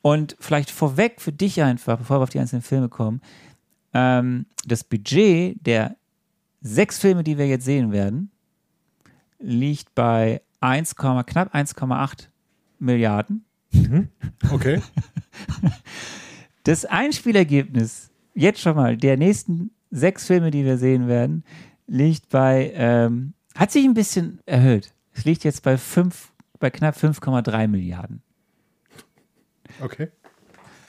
Und 0.07 0.37
vielleicht 0.39 0.71
vorweg 0.71 1.19
für 1.19 1.33
dich 1.33 1.61
einfach, 1.61 1.97
bevor 1.97 2.19
wir 2.19 2.23
auf 2.23 2.29
die 2.29 2.39
einzelnen 2.39 2.61
Filme 2.61 2.87
kommen, 2.87 3.19
ähm, 3.93 4.45
das 4.65 4.85
Budget 4.85 5.57
der 5.65 5.97
sechs 6.61 6.97
Filme, 6.97 7.25
die 7.25 7.37
wir 7.37 7.45
jetzt 7.45 7.65
sehen 7.65 7.91
werden, 7.91 8.31
liegt 9.37 9.93
bei 9.95 10.41
1, 10.61 10.95
knapp 10.95 11.53
1,8 11.53 12.29
Milliarden. 12.79 13.43
Mhm. 13.73 14.07
Okay. 14.49 14.81
Das 16.63 16.83
Einspielergebnis, 16.83 18.09
jetzt 18.33 18.59
schon 18.59 18.75
mal, 18.75 18.97
der 18.97 19.15
nächsten 19.15 19.71
sechs 19.89 20.27
Filme, 20.27 20.51
die 20.51 20.65
wir 20.65 20.77
sehen 20.77 21.07
werden, 21.07 21.45
liegt 21.85 22.27
bei, 22.27 22.73
ähm, 22.75 23.33
hat 23.55 23.71
sich 23.71 23.85
ein 23.85 23.93
bisschen 23.93 24.41
erhöht. 24.45 24.93
Es 25.13 25.23
liegt 25.23 25.45
jetzt 25.45 25.63
bei, 25.63 25.77
fünf, 25.77 26.33
bei 26.59 26.69
knapp 26.69 26.97
5,3 26.97 27.69
Milliarden. 27.69 28.21
Okay. 29.81 30.09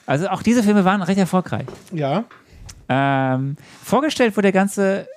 Also 0.05 0.29
auch 0.29 0.41
diese 0.41 0.63
Filme 0.63 0.85
waren 0.85 1.01
recht 1.01 1.19
erfolgreich. 1.19 1.67
Ja. 1.91 2.25
Ähm, 2.87 3.55
vorgestellt 3.83 4.35
wurde 4.35 4.47
der 4.47 4.51
ganze 4.51 5.07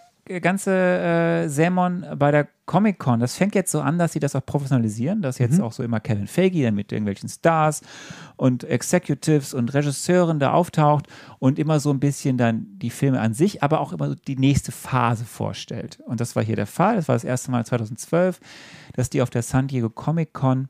ganze 0.41 0.71
äh, 0.71 1.49
Sermon 1.49 2.07
bei 2.17 2.31
der 2.31 2.49
Comic-Con, 2.67 3.21
das 3.21 3.35
fängt 3.35 3.55
jetzt 3.55 3.73
so 3.73 3.81
an, 3.81 3.99
dass 3.99 4.13
sie 4.13 4.21
das 4.21 4.37
auch 4.37 4.47
professionalisieren, 4.47 5.21
dass 5.21 5.39
jetzt 5.39 5.59
mhm. 5.59 5.65
auch 5.65 5.73
so 5.73 5.83
immer 5.83 5.99
Kevin 5.99 6.29
Feige 6.29 6.63
dann 6.63 6.77
mit 6.77 6.93
irgendwelchen 6.93 7.29
Stars 7.29 7.83
und 8.37 8.63
Executives 8.65 9.53
und 9.53 9.75
Regisseuren 9.75 10.39
da 10.39 10.53
auftaucht 10.53 11.09
und 11.39 11.59
immer 11.59 11.81
so 11.81 11.91
ein 11.91 11.99
bisschen 11.99 12.39
dann 12.39 12.67
die 12.79 12.91
Filme 12.91 13.21
an 13.21 13.35
sich, 13.35 13.63
aber 13.63 13.81
auch 13.81 13.93
immer 13.93 14.09
so 14.09 14.15
die 14.15 14.37
nächste 14.37 14.71
Phase 14.71 15.25
vorstellt. 15.25 15.99
Und 16.07 16.21
das 16.21 16.37
war 16.37 16.45
hier 16.45 16.57
der 16.57 16.67
Fall. 16.67 16.97
Das 16.97 17.09
war 17.09 17.17
das 17.17 17.25
erste 17.25 17.51
Mal 17.51 17.67
2012, 17.67 18.39
dass 18.95 19.11
die 19.11 19.23
auf 19.23 19.31
der 19.31 19.43
San 19.43 19.67
Diego 19.67 19.91
Comic-Con 19.91 20.69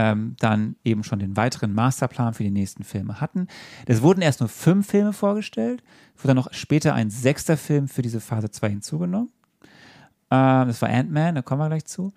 ähm, 0.00 0.34
dann 0.38 0.76
eben 0.82 1.04
schon 1.04 1.18
den 1.18 1.36
weiteren 1.36 1.74
Masterplan 1.74 2.32
für 2.32 2.42
die 2.42 2.50
nächsten 2.50 2.84
Filme 2.84 3.20
hatten. 3.20 3.48
Es 3.84 4.00
wurden 4.00 4.22
erst 4.22 4.40
nur 4.40 4.48
fünf 4.48 4.86
Filme 4.86 5.12
vorgestellt, 5.12 5.82
wurde 6.16 6.28
dann 6.28 6.36
noch 6.36 6.52
später 6.54 6.94
ein 6.94 7.10
sechster 7.10 7.58
Film 7.58 7.86
für 7.86 8.00
diese 8.00 8.20
Phase 8.20 8.50
2 8.50 8.70
hinzugenommen. 8.70 9.30
Ähm, 10.30 10.68
das 10.68 10.80
war 10.80 10.88
Ant-Man, 10.88 11.34
da 11.34 11.42
kommen 11.42 11.60
wir 11.60 11.68
gleich 11.68 11.84
zu. 11.84 12.14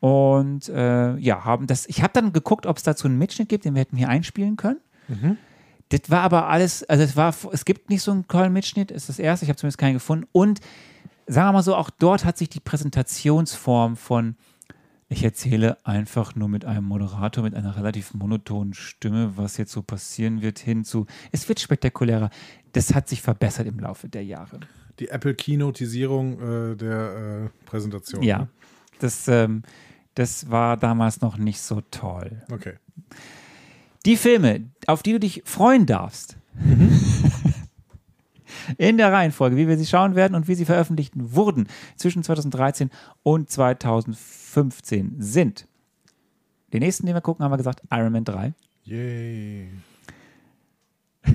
Und 0.00 0.68
äh, 0.68 1.16
ja, 1.16 1.44
haben 1.44 1.66
das, 1.66 1.86
ich 1.86 2.02
habe 2.02 2.12
dann 2.12 2.34
geguckt, 2.34 2.66
ob 2.66 2.76
es 2.76 2.82
dazu 2.82 3.06
einen 3.08 3.18
Mitschnitt 3.18 3.48
gibt, 3.48 3.64
den 3.64 3.74
wir 3.74 3.80
hätten 3.80 3.96
hier 3.96 4.10
einspielen 4.10 4.56
können. 4.56 4.80
Mhm. 5.08 5.38
Das 5.88 6.10
war 6.10 6.20
aber 6.20 6.48
alles, 6.48 6.84
also 6.84 7.02
es 7.02 7.16
war, 7.16 7.34
es 7.52 7.64
gibt 7.64 7.88
nicht 7.88 8.02
so 8.02 8.10
einen 8.10 8.26
tollen 8.26 8.52
Mitschnitt, 8.52 8.90
ist 8.90 9.08
das 9.08 9.18
erste, 9.18 9.44
ich 9.44 9.48
habe 9.48 9.56
zumindest 9.56 9.78
keinen 9.78 9.94
gefunden. 9.94 10.26
Und 10.32 10.60
sagen 11.26 11.48
wir 11.48 11.52
mal 11.52 11.62
so, 11.62 11.76
auch 11.76 11.90
dort 11.90 12.24
hat 12.26 12.36
sich 12.36 12.50
die 12.50 12.60
Präsentationsform 12.60 13.96
von 13.96 14.36
ich 15.12 15.22
erzähle 15.24 15.78
einfach 15.84 16.34
nur 16.34 16.48
mit 16.48 16.64
einem 16.64 16.84
Moderator 16.84 17.44
mit 17.44 17.54
einer 17.54 17.76
relativ 17.76 18.14
monotonen 18.14 18.74
Stimme, 18.74 19.36
was 19.36 19.56
jetzt 19.56 19.72
so 19.72 19.82
passieren 19.82 20.42
wird, 20.42 20.58
hinzu. 20.58 21.06
Es 21.30 21.48
wird 21.48 21.60
spektakulärer. 21.60 22.30
Das 22.72 22.94
hat 22.94 23.08
sich 23.08 23.22
verbessert 23.22 23.66
im 23.66 23.78
Laufe 23.78 24.08
der 24.08 24.24
Jahre. 24.24 24.60
Die 24.98 25.08
Apple-Keynotisierung 25.08 26.72
äh, 26.72 26.76
der 26.76 27.50
äh, 27.50 27.66
Präsentation. 27.66 28.22
Ja, 28.22 28.38
ne? 28.38 28.48
das, 28.98 29.28
ähm, 29.28 29.62
das 30.14 30.50
war 30.50 30.76
damals 30.76 31.20
noch 31.20 31.36
nicht 31.36 31.60
so 31.60 31.82
toll. 31.90 32.42
Okay. 32.50 32.74
Die 34.04 34.16
Filme, 34.16 34.70
auf 34.86 35.02
die 35.02 35.12
du 35.12 35.20
dich 35.20 35.42
freuen 35.44 35.86
darfst. 35.86 36.36
Mhm. 36.54 37.00
in 38.78 38.96
der 38.96 39.12
Reihenfolge, 39.12 39.56
wie 39.56 39.68
wir 39.68 39.76
sie 39.76 39.86
schauen 39.86 40.14
werden 40.14 40.34
und 40.34 40.48
wie 40.48 40.54
sie 40.54 40.64
veröffentlicht 40.64 41.12
wurden 41.16 41.68
zwischen 41.96 42.22
2013 42.22 42.90
und 43.22 43.50
2015 43.50 45.16
sind. 45.18 45.66
Den 46.72 46.80
nächsten, 46.80 47.06
den 47.06 47.14
wir 47.14 47.20
gucken, 47.20 47.44
haben 47.44 47.52
wir 47.52 47.58
gesagt, 47.58 47.82
Iron 47.90 48.12
Man 48.12 48.24
3. 48.24 48.54
Yay. 48.84 49.68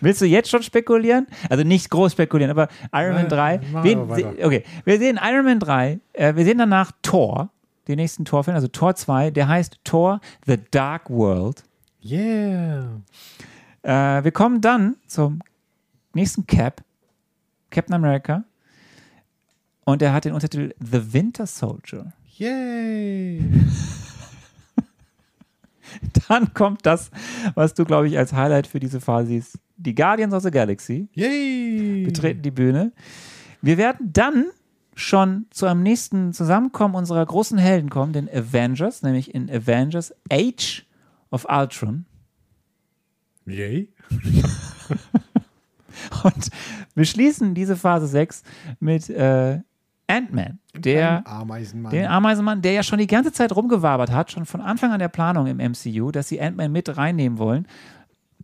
Willst 0.00 0.20
du 0.20 0.26
jetzt 0.26 0.50
schon 0.50 0.62
spekulieren? 0.62 1.26
Also 1.50 1.64
nicht 1.64 1.90
groß 1.90 2.12
spekulieren, 2.12 2.50
aber 2.50 2.68
Iron 2.92 3.14
Man 3.14 3.28
3. 3.28 3.60
Wen, 3.82 3.98
okay, 4.00 4.64
wir 4.84 4.98
sehen 4.98 5.18
Iron 5.22 5.44
Man 5.44 5.58
3. 5.60 6.00
Äh, 6.12 6.36
wir 6.36 6.44
sehen 6.44 6.58
danach 6.58 6.92
Thor, 7.02 7.50
den 7.88 7.96
nächsten 7.96 8.24
Thor-Film, 8.24 8.54
also 8.54 8.68
Thor 8.68 8.94
2. 8.94 9.30
Der 9.30 9.48
heißt 9.48 9.80
Thor 9.84 10.20
The 10.46 10.58
Dark 10.70 11.10
World. 11.10 11.64
Yeah. 12.04 13.00
Äh, 13.84 14.24
wir 14.24 14.32
kommen 14.32 14.60
dann 14.60 14.96
zum 15.06 15.40
nächsten 16.14 16.46
Cap, 16.46 16.82
Captain 17.70 17.94
America. 17.94 18.44
Und 19.84 20.00
er 20.00 20.14
hat 20.14 20.24
den 20.24 20.32
Untertitel 20.32 20.74
The 20.80 21.12
Winter 21.12 21.46
Soldier. 21.46 22.12
Yay! 22.36 23.42
dann 26.28 26.54
kommt 26.54 26.86
das, 26.86 27.10
was 27.54 27.74
du, 27.74 27.84
glaube 27.84 28.08
ich, 28.08 28.16
als 28.16 28.32
Highlight 28.32 28.66
für 28.66 28.80
diese 28.80 29.00
Phase 29.00 29.28
siehst. 29.28 29.58
Die 29.76 29.94
Guardians 29.94 30.32
of 30.32 30.42
the 30.42 30.50
Galaxy. 30.50 31.08
Yay! 31.12 32.04
Betreten 32.04 32.40
die 32.40 32.50
Bühne. 32.50 32.92
Wir 33.60 33.76
werden 33.76 34.10
dann 34.12 34.46
schon 34.94 35.46
zu 35.50 35.66
einem 35.66 35.82
nächsten 35.82 36.32
Zusammenkommen 36.32 36.94
unserer 36.94 37.26
großen 37.26 37.58
Helden 37.58 37.90
kommen, 37.90 38.14
den 38.14 38.30
Avengers, 38.30 39.02
nämlich 39.02 39.34
in 39.34 39.50
Avengers 39.50 40.14
Age 40.30 40.86
of 41.30 41.46
Ultron. 41.50 42.06
Yay. 43.46 43.92
Und 46.22 46.50
wir 46.94 47.04
schließen 47.04 47.54
diese 47.54 47.76
Phase 47.76 48.06
6 48.06 48.42
mit 48.80 49.08
äh, 49.10 49.60
Ant-Man, 50.06 50.58
der 50.74 51.26
Ameisenmann. 51.26 51.92
den 51.92 52.06
Ameisenmann, 52.06 52.62
der 52.62 52.72
ja 52.72 52.82
schon 52.82 52.98
die 52.98 53.06
ganze 53.06 53.32
Zeit 53.32 53.54
rumgewabert 53.54 54.10
hat, 54.10 54.32
schon 54.32 54.46
von 54.46 54.60
Anfang 54.60 54.92
an 54.92 54.98
der 54.98 55.08
Planung 55.08 55.46
im 55.46 55.58
MCU, 55.58 56.10
dass 56.10 56.28
sie 56.28 56.40
Ant-Man 56.40 56.72
mit 56.72 56.96
reinnehmen 56.96 57.38
wollen. 57.38 57.66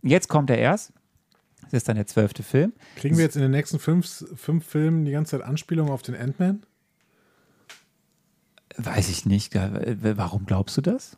Jetzt 0.01 0.27
kommt 0.27 0.49
er 0.49 0.57
erst. 0.57 0.93
Das 1.63 1.73
ist 1.73 1.87
dann 1.87 1.95
der 1.95 2.07
zwölfte 2.07 2.43
Film. 2.43 2.73
Kriegen 2.95 3.17
wir 3.17 3.23
jetzt 3.23 3.35
in 3.35 3.41
den 3.41 3.51
nächsten 3.51 3.79
fünf, 3.79 4.25
fünf 4.35 4.65
Filmen 4.65 5.05
die 5.05 5.11
ganze 5.11 5.37
Zeit 5.37 5.47
Anspielungen 5.47 5.93
auf 5.93 6.01
den 6.01 6.15
Ant-Man? 6.15 6.63
Weiß 8.77 9.09
ich 9.09 9.25
nicht. 9.25 9.53
Warum 9.55 10.45
glaubst 10.45 10.77
du 10.77 10.81
das? 10.81 11.17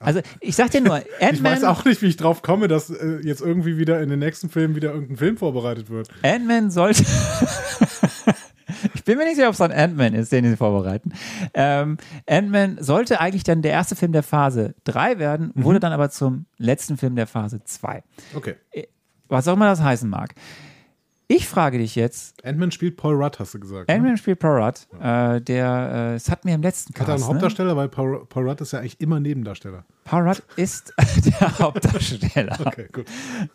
Also 0.00 0.20
ich 0.40 0.56
sag 0.56 0.70
dir 0.70 0.80
nur, 0.80 0.94
Ant-Man. 1.20 1.34
Ich 1.34 1.42
weiß 1.42 1.64
auch 1.64 1.84
nicht, 1.84 2.02
wie 2.02 2.06
ich 2.06 2.16
drauf 2.16 2.42
komme, 2.42 2.68
dass 2.68 2.90
äh, 2.90 3.20
jetzt 3.22 3.40
irgendwie 3.40 3.78
wieder 3.78 4.00
in 4.00 4.08
den 4.08 4.18
nächsten 4.18 4.48
Filmen 4.48 4.74
wieder 4.76 4.92
irgendein 4.92 5.16
Film 5.16 5.36
vorbereitet 5.36 5.90
wird. 5.90 6.08
Ant-Man 6.22 6.70
sollte. 6.70 7.04
ich 8.94 9.04
bin 9.04 9.18
mir 9.18 9.24
nicht 9.24 9.36
sicher, 9.36 9.48
ob 9.48 9.54
es 9.54 9.60
ein 9.60 9.72
Ant-Man 9.72 10.14
ist, 10.14 10.32
den 10.32 10.44
sie 10.44 10.56
vorbereiten. 10.56 11.12
Ähm, 11.54 11.96
Ant-Man 12.26 12.78
sollte 12.80 13.20
eigentlich 13.20 13.44
dann 13.44 13.62
der 13.62 13.72
erste 13.72 13.96
Film 13.96 14.12
der 14.12 14.22
Phase 14.22 14.74
3 14.84 15.18
werden, 15.18 15.52
wurde 15.54 15.80
dann 15.80 15.92
aber 15.92 16.10
zum 16.10 16.46
letzten 16.58 16.96
Film 16.96 17.16
der 17.16 17.26
Phase 17.26 17.62
2. 17.64 18.02
Okay. 18.34 18.56
Was 19.28 19.48
auch 19.48 19.54
immer 19.54 19.66
das 19.66 19.82
heißen 19.82 20.08
mag. 20.08 20.34
Ich 21.30 21.46
frage 21.46 21.76
dich 21.76 21.94
jetzt, 21.94 22.42
Ant-Man 22.42 22.70
spielt 22.70 22.96
Paul 22.96 23.22
Rudd, 23.22 23.38
hast 23.38 23.52
du 23.52 23.60
gesagt. 23.60 23.86
ne? 23.88 23.94
Ant-Man 23.94 24.16
spielt 24.16 24.38
Paul 24.38 24.62
Rudd, 24.62 24.88
äh, 24.98 25.42
der, 25.42 25.90
äh, 26.12 26.14
es 26.14 26.30
hat 26.30 26.46
mir 26.46 26.54
im 26.54 26.62
letzten 26.62 26.94
Hat 26.94 27.00
er 27.00 27.08
einen 27.08 27.16
Cast, 27.16 27.20
ne? 27.28 27.34
Hauptdarsteller? 27.34 27.76
Weil 27.76 27.88
Paul, 27.90 28.24
Paul 28.26 28.48
Rudd 28.48 28.62
ist 28.62 28.72
ja 28.72 28.78
eigentlich 28.78 28.98
immer 28.98 29.20
Nebendarsteller. 29.20 29.84
Paul 30.04 30.26
Rudd 30.26 30.42
ist 30.56 30.94
der 31.26 31.58
Hauptdarsteller. 31.58 32.58
Okay, 32.64 32.88
gut. 32.90 33.04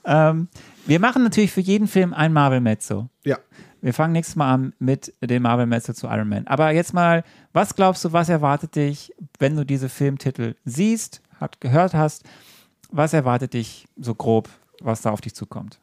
Ähm, 0.05 0.49
wir 0.85 0.99
machen 0.99 1.23
natürlich 1.23 1.51
für 1.51 1.61
jeden 1.61 1.87
Film 1.87 2.13
ein 2.13 2.31
Marvel-Mezzo. 2.31 3.09
Ja. 3.23 3.39
Wir 3.81 3.95
fangen 3.95 4.13
nächstes 4.13 4.35
Mal 4.35 4.53
an 4.53 4.73
mit 4.77 5.11
dem 5.21 5.41
Marvel-Mezzo 5.41 5.93
zu 5.93 6.05
Iron 6.07 6.29
Man. 6.29 6.45
Aber 6.45 6.69
jetzt 6.71 6.93
mal, 6.93 7.23
was 7.53 7.75
glaubst 7.75 8.05
du, 8.05 8.13
was 8.13 8.29
erwartet 8.29 8.75
dich, 8.75 9.11
wenn 9.39 9.55
du 9.55 9.65
diese 9.65 9.89
Filmtitel 9.89 10.53
siehst, 10.63 11.23
hat, 11.39 11.59
gehört 11.59 11.95
hast? 11.95 12.23
Was 12.91 13.13
erwartet 13.13 13.55
dich 13.55 13.87
so 13.97 14.13
grob, 14.13 14.47
was 14.79 15.01
da 15.01 15.09
auf 15.09 15.21
dich 15.21 15.33
zukommt? 15.33 15.79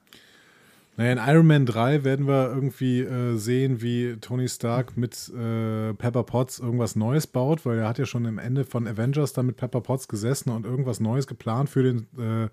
Naja, 1.01 1.13
in 1.13 1.19
Iron 1.35 1.47
Man 1.47 1.65
3 1.65 2.05
werden 2.05 2.27
wir 2.27 2.53
irgendwie 2.53 3.01
äh, 3.01 3.35
sehen, 3.37 3.81
wie 3.81 4.17
Tony 4.21 4.47
Stark 4.49 4.99
mit 4.99 5.31
äh, 5.31 5.95
Pepper 5.95 6.25
Potts 6.25 6.59
irgendwas 6.59 6.95
Neues 6.95 7.27
baut, 7.27 7.65
weil 7.65 7.79
er 7.79 7.89
hat 7.89 7.97
ja 7.97 8.05
schon 8.05 8.27
am 8.27 8.37
Ende 8.37 8.67
von 8.67 8.87
Avengers 8.87 9.33
da 9.33 9.43
mit 9.43 9.57
Pepper 9.57 9.81
Potts 9.81 10.09
gesessen 10.09 10.51
und 10.51 10.67
irgendwas 10.67 11.01
Neues 11.01 11.27
geplant 11.27 11.71
für 11.71 11.83
den 11.83 12.01
äh, 12.19 12.51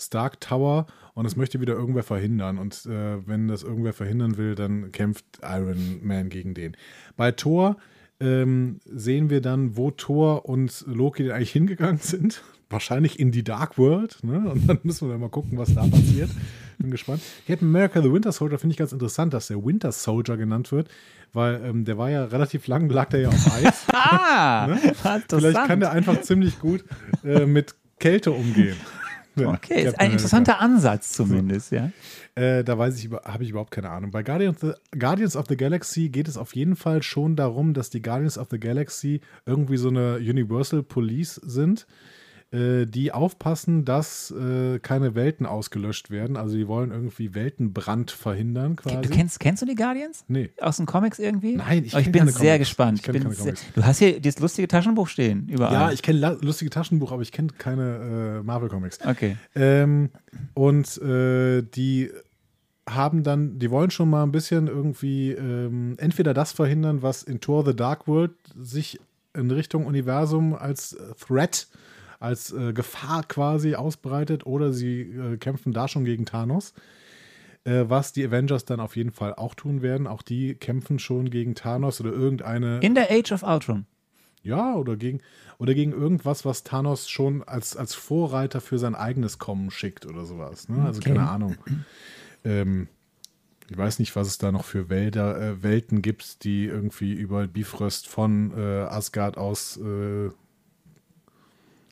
Stark 0.00 0.40
Tower 0.40 0.86
und 1.14 1.26
das 1.26 1.36
möchte 1.36 1.60
wieder 1.60 1.74
irgendwer 1.74 2.02
verhindern. 2.02 2.58
Und 2.58 2.86
äh, 2.86 3.24
wenn 3.24 3.46
das 3.46 3.62
irgendwer 3.62 3.92
verhindern 3.92 4.36
will, 4.36 4.56
dann 4.56 4.90
kämpft 4.90 5.24
Iron 5.44 6.00
Man 6.02 6.28
gegen 6.28 6.54
den. 6.54 6.76
Bei 7.16 7.30
Thor 7.30 7.76
ähm, 8.18 8.80
sehen 8.84 9.30
wir 9.30 9.40
dann, 9.40 9.76
wo 9.76 9.92
Thor 9.92 10.44
und 10.46 10.84
Loki 10.88 11.22
denn 11.22 11.30
eigentlich 11.30 11.52
hingegangen 11.52 12.00
sind. 12.00 12.42
Wahrscheinlich 12.68 13.20
in 13.20 13.30
die 13.30 13.44
Dark 13.44 13.78
World. 13.78 14.24
Ne? 14.24 14.50
Und 14.50 14.68
dann 14.68 14.80
müssen 14.82 15.08
wir 15.08 15.16
mal 15.18 15.28
gucken, 15.28 15.56
was 15.56 15.72
da 15.72 15.86
passiert. 15.86 16.30
Bin 16.78 16.90
gespannt. 16.90 17.22
Captain 17.46 17.68
America 17.68 18.02
the 18.02 18.12
Winter 18.12 18.32
Soldier 18.32 18.58
finde 18.58 18.72
ich 18.72 18.78
ganz 18.78 18.92
interessant, 18.92 19.32
dass 19.34 19.48
der 19.48 19.64
Winter 19.64 19.92
Soldier 19.92 20.36
genannt 20.36 20.72
wird, 20.72 20.88
weil 21.32 21.60
ähm, 21.64 21.84
der 21.84 21.96
war 21.98 22.10
ja 22.10 22.24
relativ 22.24 22.66
lang, 22.66 22.88
lag 22.88 23.08
der 23.10 23.20
ja 23.20 23.28
auf 23.28 23.52
Eis. 23.54 23.86
Ah, 23.92 24.68
Vielleicht 25.28 25.66
kann 25.66 25.80
der 25.80 25.90
einfach 25.92 26.20
ziemlich 26.20 26.58
gut 26.58 26.84
äh, 27.24 27.46
mit 27.46 27.74
Kälte 27.98 28.32
umgehen. 28.32 28.76
Okay, 29.38 29.82
ist 29.84 30.00
ein 30.00 30.12
interessanter 30.12 30.60
Ansatz 30.62 31.12
zumindest, 31.12 31.70
ja. 31.70 31.90
äh, 32.36 32.64
da 32.64 32.78
weiß 32.78 32.98
ich, 32.98 33.10
habe 33.12 33.44
ich 33.44 33.50
überhaupt 33.50 33.70
keine 33.70 33.90
Ahnung. 33.90 34.10
Bei 34.10 34.22
Guardians, 34.22 34.64
of 34.64 34.70
the- 34.72 34.98
Guardians 34.98 35.36
of 35.36 35.44
the 35.50 35.58
Galaxy 35.58 36.08
geht 36.08 36.26
es 36.26 36.38
auf 36.38 36.54
jeden 36.54 36.74
Fall 36.74 37.02
schon 37.02 37.36
darum, 37.36 37.74
dass 37.74 37.90
die 37.90 38.00
Guardians 38.00 38.38
of 38.38 38.46
the 38.50 38.58
Galaxy 38.58 39.20
irgendwie 39.44 39.76
so 39.76 39.88
eine 39.90 40.16
Universal 40.16 40.82
Police 40.82 41.34
sind, 41.34 41.86
die 42.86 43.12
aufpassen, 43.12 43.84
dass 43.84 44.30
äh, 44.30 44.78
keine 44.78 45.14
Welten 45.14 45.46
ausgelöscht 45.46 46.10
werden. 46.10 46.36
Also 46.36 46.56
die 46.56 46.68
wollen 46.68 46.90
irgendwie 46.90 47.34
Weltenbrand 47.34 48.10
verhindern 48.10 48.76
quasi. 48.76 48.96
Du 49.02 49.08
kennst, 49.08 49.40
kennst 49.40 49.62
du 49.62 49.66
die 49.66 49.74
Guardians? 49.74 50.24
Nee. 50.28 50.50
Aus 50.60 50.76
den 50.76 50.86
Comics 50.86 51.18
irgendwie? 51.18 51.56
Nein, 51.56 51.84
ich 51.84 51.94
Oh, 51.94 51.98
ich 51.98 52.10
bin 52.12 52.26
sehr 52.28 52.54
Comics. 52.54 52.58
gespannt. 52.58 52.98
Ich 52.98 53.04
kenn 53.04 53.12
bin 53.14 53.22
keine 53.24 53.34
sehr, 53.34 53.44
Comics. 53.54 53.64
du 53.74 53.84
hast 53.84 53.98
hier 53.98 54.20
dieses 54.20 54.40
lustige 54.40 54.68
Taschenbuch 54.68 55.08
stehen, 55.08 55.48
überall. 55.48 55.72
Ja, 55.72 55.92
ich 55.92 56.02
kenne 56.02 56.38
lustige 56.40 56.70
Taschenbuch, 56.70 57.12
aber 57.12 57.22
ich 57.22 57.32
kenne 57.32 57.48
keine 57.58 58.38
äh, 58.40 58.42
Marvel-Comics. 58.42 58.98
Okay. 59.06 59.36
Ähm, 59.54 60.10
und 60.54 60.96
äh, 61.02 61.62
die 61.62 62.10
haben 62.88 63.22
dann, 63.24 63.58
die 63.58 63.70
wollen 63.70 63.90
schon 63.90 64.08
mal 64.08 64.22
ein 64.22 64.30
bisschen 64.32 64.68
irgendwie 64.68 65.32
ähm, 65.32 65.96
entweder 65.98 66.32
das 66.34 66.52
verhindern, 66.52 67.02
was 67.02 67.22
in 67.24 67.40
Thor 67.40 67.64
the 67.66 67.74
Dark 67.74 68.06
World 68.06 68.30
sich 68.62 69.00
in 69.34 69.50
Richtung 69.50 69.86
Universum 69.86 70.54
als 70.54 70.92
äh, 70.92 71.12
Threat, 71.18 71.66
als 72.20 72.52
äh, 72.52 72.72
Gefahr 72.72 73.22
quasi 73.24 73.74
ausbreitet, 73.74 74.46
oder 74.46 74.72
sie 74.72 75.00
äh, 75.02 75.36
kämpfen 75.36 75.72
da 75.72 75.88
schon 75.88 76.04
gegen 76.04 76.24
Thanos. 76.26 76.74
Äh, 77.64 77.88
was 77.88 78.12
die 78.12 78.24
Avengers 78.24 78.64
dann 78.64 78.78
auf 78.78 78.94
jeden 78.96 79.10
Fall 79.10 79.34
auch 79.34 79.54
tun 79.54 79.82
werden. 79.82 80.06
Auch 80.06 80.22
die 80.22 80.54
kämpfen 80.54 80.98
schon 81.00 81.30
gegen 81.30 81.54
Thanos 81.56 82.00
oder 82.00 82.12
irgendeine. 82.12 82.78
In 82.80 82.94
der 82.94 83.10
Age 83.10 83.32
of 83.32 83.42
Ultron. 83.42 83.86
Ja, 84.44 84.74
oder 84.76 84.96
gegen, 84.96 85.20
oder 85.58 85.74
gegen 85.74 85.90
irgendwas, 85.90 86.44
was 86.44 86.62
Thanos 86.62 87.08
schon 87.08 87.42
als, 87.42 87.76
als 87.76 87.94
Vorreiter 87.94 88.60
für 88.60 88.78
sein 88.78 88.94
eigenes 88.94 89.40
Kommen 89.40 89.72
schickt 89.72 90.06
oder 90.06 90.24
sowas. 90.24 90.68
Ne? 90.68 90.84
Also 90.84 91.00
Okay. 91.00 91.14
keine 91.14 91.28
Ahnung. 91.28 91.56
Ähm, 92.44 92.86
ich 93.68 93.76
weiß 93.76 93.98
nicht, 93.98 94.14
was 94.14 94.28
es 94.28 94.38
da 94.38 94.52
noch 94.52 94.64
für 94.64 94.88
Wälder, 94.88 95.40
äh, 95.40 95.62
Welten 95.64 96.00
gibt, 96.00 96.44
die 96.44 96.66
irgendwie 96.66 97.12
über 97.12 97.48
Bifröst 97.48 98.06
von 98.06 98.52
äh, 98.56 98.82
Asgard 98.82 99.36
aus 99.36 99.76
äh, 99.78 100.30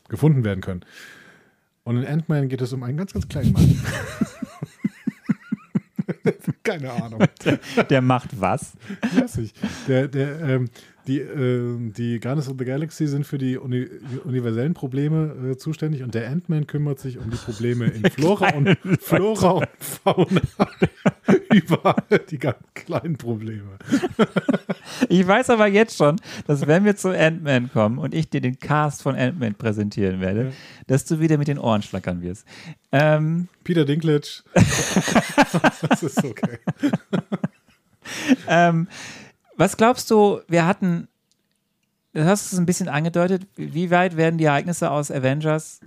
gefunden 0.08 0.44
werden 0.44 0.60
können. 0.60 0.84
Und 1.84 1.98
in 1.98 2.06
Ant-Man 2.06 2.48
geht 2.48 2.62
es 2.62 2.72
um 2.72 2.82
einen 2.82 2.96
ganz, 2.96 3.12
ganz 3.12 3.28
kleinen 3.28 3.52
Mann. 3.52 3.80
Keine 6.62 6.90
Ahnung. 6.90 7.22
Der 7.90 8.00
macht 8.00 8.40
was? 8.40 8.72
Weiß 9.14 9.36
ich. 9.38 9.52
Der, 9.86 10.08
der, 10.08 10.40
ähm, 10.40 10.70
die, 11.06 11.20
äh, 11.20 11.90
die 11.90 12.18
Guardians 12.20 12.48
of 12.48 12.56
the 12.58 12.64
Galaxy 12.64 13.06
sind 13.06 13.26
für 13.26 13.36
die 13.36 13.58
uni 13.58 13.86
universellen 14.24 14.72
Probleme 14.72 15.50
äh, 15.52 15.58
zuständig 15.58 16.02
und 16.02 16.14
der 16.14 16.30
Ant-Man 16.30 16.66
kümmert 16.66 16.98
sich 16.98 17.18
um 17.18 17.30
die 17.30 17.36
Probleme 17.36 17.86
in 17.86 18.10
Flora 18.10 18.54
und 18.54 18.78
Flora 19.00 19.50
und 19.50 19.68
Fauna. 19.78 20.40
Überall 21.54 22.02
die 22.30 22.38
ganz 22.38 22.58
kleinen 22.74 23.16
Probleme. 23.16 23.78
Ich 25.08 25.26
weiß 25.26 25.50
aber 25.50 25.66
jetzt 25.66 25.96
schon, 25.96 26.16
dass 26.46 26.66
wenn 26.66 26.84
wir 26.84 26.94
zu 26.94 27.08
Ant-Man 27.08 27.70
kommen 27.72 27.98
und 27.98 28.14
ich 28.14 28.28
dir 28.30 28.40
den 28.40 28.58
Cast 28.58 29.02
von 29.02 29.16
Ant-Man 29.16 29.54
präsentieren 29.54 30.20
werde, 30.20 30.44
Ja. 30.44 30.50
dass 30.86 31.04
du 31.04 31.20
wieder 31.20 31.36
mit 31.38 31.48
den 31.48 31.58
Ohren 31.58 31.82
schlackern 31.82 32.22
wirst. 32.22 32.46
Ähm, 32.92 33.48
Peter 33.64 33.84
Dinklage. 33.84 34.42
das 34.54 36.02
ist 36.02 36.22
okay. 36.24 36.58
ähm, 38.48 38.88
was 39.56 39.76
glaubst 39.76 40.10
du, 40.10 40.40
wir 40.48 40.66
hatten, 40.66 41.08
du 42.12 42.24
hast 42.24 42.52
es 42.52 42.58
ein 42.58 42.66
bisschen 42.66 42.88
angedeutet, 42.88 43.46
wie 43.56 43.90
weit 43.90 44.16
werden 44.16 44.38
die 44.38 44.44
Ereignisse 44.44 44.90
aus 44.90 45.10
Avengers, 45.10 45.80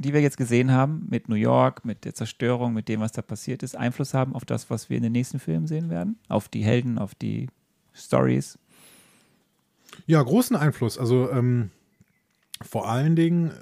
die 0.00 0.14
wir 0.14 0.22
jetzt 0.22 0.38
gesehen 0.38 0.72
haben, 0.72 1.06
mit 1.10 1.28
New 1.28 1.34
York, 1.34 1.84
mit 1.84 2.06
der 2.06 2.14
Zerstörung, 2.14 2.72
mit 2.72 2.88
dem, 2.88 3.00
was 3.00 3.12
da 3.12 3.20
passiert 3.20 3.62
ist, 3.62 3.76
Einfluss 3.76 4.14
haben 4.14 4.34
auf 4.34 4.46
das, 4.46 4.70
was 4.70 4.88
wir 4.88 4.96
in 4.96 5.02
den 5.02 5.12
nächsten 5.12 5.38
Filmen 5.38 5.66
sehen 5.66 5.90
werden? 5.90 6.18
Auf 6.28 6.48
die 6.48 6.62
Helden, 6.62 6.98
auf 6.98 7.14
die 7.14 7.48
Stories? 7.92 8.58
Ja, 10.06 10.22
großen 10.22 10.56
Einfluss. 10.56 10.96
Also 10.96 11.30
ähm, 11.30 11.70
vor 12.62 12.88
allen 12.88 13.14
Dingen, 13.14 13.52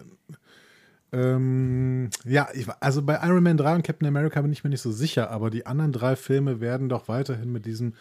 ähm, 1.11 2.11
ja, 2.25 2.47
ich, 2.55 2.69
also 2.79 3.03
bei 3.03 3.19
Iron 3.25 3.43
Man 3.43 3.57
3 3.57 3.75
und 3.75 3.83
Captain 3.83 4.07
America 4.07 4.41
bin 4.41 4.53
ich 4.53 4.63
mir 4.63 4.71
nicht 4.71 4.83
so 4.83 4.93
sicher, 4.93 5.31
aber 5.31 5.51
die 5.51 5.67
anderen 5.67 5.91
drei 5.91 6.15
Filme 6.15 6.61
werden 6.61 6.89
doch 6.89 7.09
weiterhin 7.09 7.51
mit 7.51 7.67
diesem 7.67 7.95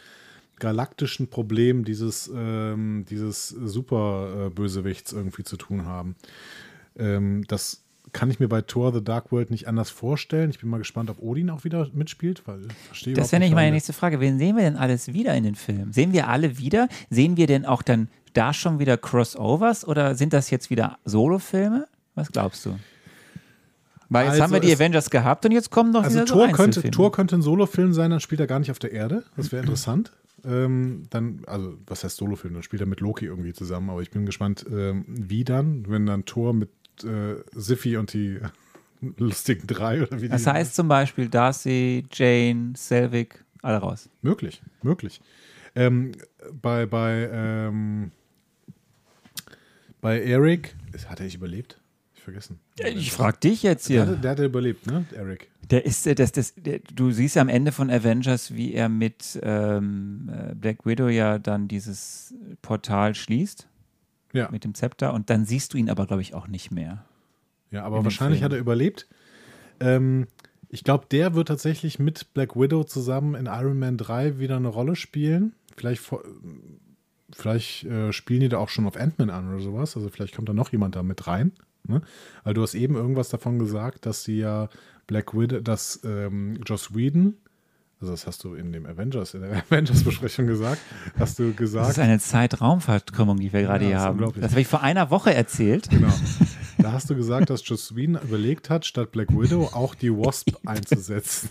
galaktischen 0.60 1.28
Problem 1.28 1.86
dieses, 1.86 2.32
ähm, 2.32 3.04
dieses 3.10 3.50
Super-Bösewichts 3.50 5.12
irgendwie 5.12 5.44
zu 5.44 5.58
tun 5.58 5.88
haben. 5.88 6.16
Ähm, 7.00 7.44
das 7.48 7.87
kann 8.14 8.30
ich 8.32 8.40
mir 8.40 8.48
bei 8.48 8.62
Thor 8.62 8.94
The 8.94 9.04
Dark 9.04 9.32
World 9.32 9.52
nicht 9.52 9.68
anders 9.68 9.90
vorstellen. 9.90 10.50
Ich 10.50 10.60
bin 10.60 10.70
mal 10.70 10.78
gespannt, 10.78 11.10
ob 11.10 11.22
Odin 11.22 11.50
auch 11.50 11.64
wieder 11.64 11.88
mitspielt, 11.94 12.44
weil 12.46 12.62
verstehe 12.88 13.14
Das 13.14 13.32
wäre 13.32 13.42
nicht 13.42 13.54
meine 13.54 13.72
nächste 13.72 13.94
Frage. 13.94 14.20
Wen 14.20 14.38
sehen 14.38 14.56
wir 14.56 14.64
denn 14.64 14.78
alles 14.78 15.14
wieder 15.14 15.36
in 15.36 15.44
den 15.44 15.56
Filmen? 15.56 15.94
Sehen 15.94 16.14
wir 16.14 16.28
alle 16.28 16.58
wieder? 16.58 16.88
Sehen 17.10 17.38
wir 17.38 17.48
denn 17.48 17.66
auch 17.66 17.82
dann 17.82 18.08
da 18.34 18.54
schon 18.54 18.80
wieder 18.80 18.98
Crossovers 18.98 19.88
oder 19.88 20.16
sind 20.16 20.34
das 20.34 20.50
jetzt 20.50 20.70
wieder 20.70 20.98
Solofilme? 21.06 21.88
Was 22.16 22.32
glaubst 22.32 22.66
du? 22.66 22.78
Weil 24.10 24.26
jetzt 24.26 24.34
Also 24.34 24.44
haben 24.44 24.54
wir 24.54 24.60
die 24.60 24.74
Avengers 24.74 25.10
gehabt 25.10 25.46
und 25.46 25.52
jetzt 25.52 25.70
kommen 25.70 25.92
noch 25.92 26.04
Also 26.04 26.16
wieder 26.16 26.26
Thor, 26.26 26.48
so 26.48 26.54
könnte. 26.54 26.92
Thor 26.92 27.12
könnte 27.12 27.36
ein 27.36 27.42
Solofilm 27.42 27.94
sein, 27.94 28.12
dann 28.12 28.20
spielt 28.20 28.40
er 28.40 28.48
gar 28.48 28.60
nicht 28.60 28.72
auf 28.72 28.80
der 28.80 28.92
Erde. 28.92 29.24
Das 29.36 29.52
wäre 29.52 29.64
interessant. 29.64 30.14
Ähm, 30.46 31.04
dann, 31.10 31.42
also, 31.48 31.74
was 31.88 32.04
heißt 32.04 32.18
Solofilm? 32.18 32.54
Dann 32.54 32.64
spielt 32.64 32.82
er 32.82 32.86
mit 32.86 33.02
Loki 33.02 33.26
irgendwie 33.26 33.54
zusammen. 33.54 33.90
Aber 33.90 34.02
ich 34.02 34.12
bin 34.12 34.26
gespannt, 34.26 34.66
ähm, 34.72 35.04
wie 35.08 35.44
dann, 35.44 35.86
wenn 35.90 36.06
dann 36.06 36.26
Thor 36.26 36.54
mit 36.54 36.70
äh, 37.04 37.36
Siffi 37.54 37.98
und 37.98 38.14
die 38.14 38.40
lustigen 39.18 39.68
drei 39.68 40.04
oder 40.04 40.22
wie 40.22 40.30
Das 40.30 40.48
heißt 40.48 40.76
zum 40.76 40.88
Beispiel 40.88 41.30
Darcy, 41.30 42.06
Jane, 42.12 42.74
Selvig, 42.76 43.44
alle 43.62 43.78
raus. 43.78 44.10
Möglich, 44.22 44.62
möglich. 44.82 45.22
Ähm, 45.76 46.14
bei, 46.62 46.86
bei, 46.86 47.30
ähm, 47.32 48.12
bei 50.02 50.22
Eric, 50.22 50.76
hat 51.08 51.20
er 51.20 51.26
nicht 51.26 51.36
überlebt? 51.36 51.80
Ich 52.16 52.24
vergessen. 52.24 52.60
Ich 52.80 53.12
frage 53.12 53.38
dich 53.38 53.64
jetzt 53.64 53.88
der, 53.90 54.04
hier. 54.04 54.12
hatte, 54.12 54.22
der 54.22 54.32
hatte 54.32 54.46
überlebt, 54.46 54.88
ne? 54.88 55.06
Eric. 55.16 55.50
Der 55.70 55.86
ist, 55.86 56.08
äh, 56.08 56.16
das, 56.16 56.32
das, 56.32 56.56
der, 56.56 56.80
du 56.80 57.12
siehst 57.12 57.36
ja 57.36 57.42
am 57.42 57.50
Ende 57.50 57.72
von 57.72 57.90
Avengers, 57.90 58.56
wie 58.56 58.74
er 58.74 58.90
mit 58.90 59.40
ähm, 59.44 60.32
äh, 60.32 60.56
Black 60.56 60.86
Widow 60.86 61.10
ja 61.10 61.38
dann 61.40 61.68
dieses 61.68 62.34
Portal 62.62 63.14
schließt 63.14 63.68
Ja, 64.38 64.50
mit 64.52 64.64
dem 64.64 64.74
Zepter 64.74 65.14
und 65.14 65.30
dann 65.30 65.46
siehst 65.46 65.74
du 65.74 65.78
ihn 65.78 65.90
aber, 65.90 66.06
glaube 66.06 66.22
ich, 66.22 66.34
auch 66.34 66.48
nicht 66.48 66.72
mehr. 66.72 67.06
ja 67.72 67.84
aber 67.84 68.04
wahrscheinlich 68.04 68.44
hat 68.44 68.54
er 68.54 68.60
überlebt. 68.60 69.08
Ähm, 69.80 70.28
ich 70.70 70.84
glaube, 70.84 71.06
der 71.10 71.34
wird 71.34 71.48
tatsächlich 71.48 72.00
mit 72.00 72.34
Black 72.34 72.56
Widow 72.56 72.84
zusammen 72.84 73.36
in 73.36 73.46
Iron 73.46 73.80
Man 73.80 73.98
3 73.98 74.40
wieder 74.40 74.58
eine 74.58 74.68
Rolle 74.68 74.96
spielen, 74.96 75.54
vielleicht, 75.76 76.02
vielleicht 77.32 77.86
äh, 77.86 78.12
spielen 78.12 78.42
die 78.42 78.50
da 78.50 78.58
auch 78.58 78.70
schon 78.70 78.86
auf 78.86 78.98
Ant-Man 78.98 79.30
an 79.30 79.50
oder 79.50 79.62
sowas. 79.62 79.96
Also 79.96 80.10
vielleicht 80.10 80.36
kommt 80.36 80.50
da 80.50 80.54
noch 80.54 80.72
jemand 80.72 80.96
da 80.96 81.04
mit 81.04 81.28
rein. 81.28 81.54
Ne? 81.88 82.02
Weil 82.44 82.54
du 82.54 82.62
hast 82.62 82.76
eben 82.76 82.96
irgendwas 82.96 83.30
davon 83.30 83.60
gesagt, 83.60 84.06
dass 84.06 84.24
sie 84.24 84.40
ja 84.40 84.70
Black 85.08 85.34
Widow, 85.34 85.62
dass 85.62 86.02
ähm, 86.04 86.60
Joss 86.66 86.94
Whedon, 86.94 87.36
also 88.00 88.12
das 88.14 88.28
hast 88.28 88.44
du 88.44 88.54
in 88.54 88.72
dem 88.72 88.86
Avengers, 88.86 89.34
in 89.34 89.42
der 89.42 89.64
Avengers-Besprechung 89.70 90.46
gesagt, 90.48 90.80
hast 91.18 91.40
du 91.40 91.50
Das 91.50 91.58
gesagt, 91.58 91.90
ist 91.90 92.00
eine 92.00 92.20
Zeitraumverkrümmung, 92.20 93.40
die 93.40 93.52
wir 93.52 93.64
gerade 93.64 93.86
Ja, 93.86 93.88
hier 93.90 93.96
das 93.98 94.06
haben. 94.06 94.42
Das 94.42 94.52
habe 94.52 94.62
ich 94.62 94.68
vor 94.68 94.82
einer 94.84 95.10
Woche 95.10 95.34
erzählt. 95.34 95.90
Genau. 95.90 96.14
Da 96.80 96.92
hast 96.92 97.10
du 97.10 97.16
gesagt, 97.16 97.50
dass 97.50 97.68
Joss 97.68 97.96
Whedon 97.96 98.22
überlegt 98.22 98.70
hat, 98.70 98.86
statt 98.86 99.12
Black 99.12 99.30
Widow 99.32 99.64
auch 99.74 99.96
die 99.96 100.12
Wasp 100.12 100.50
einzusetzen. 100.68 101.50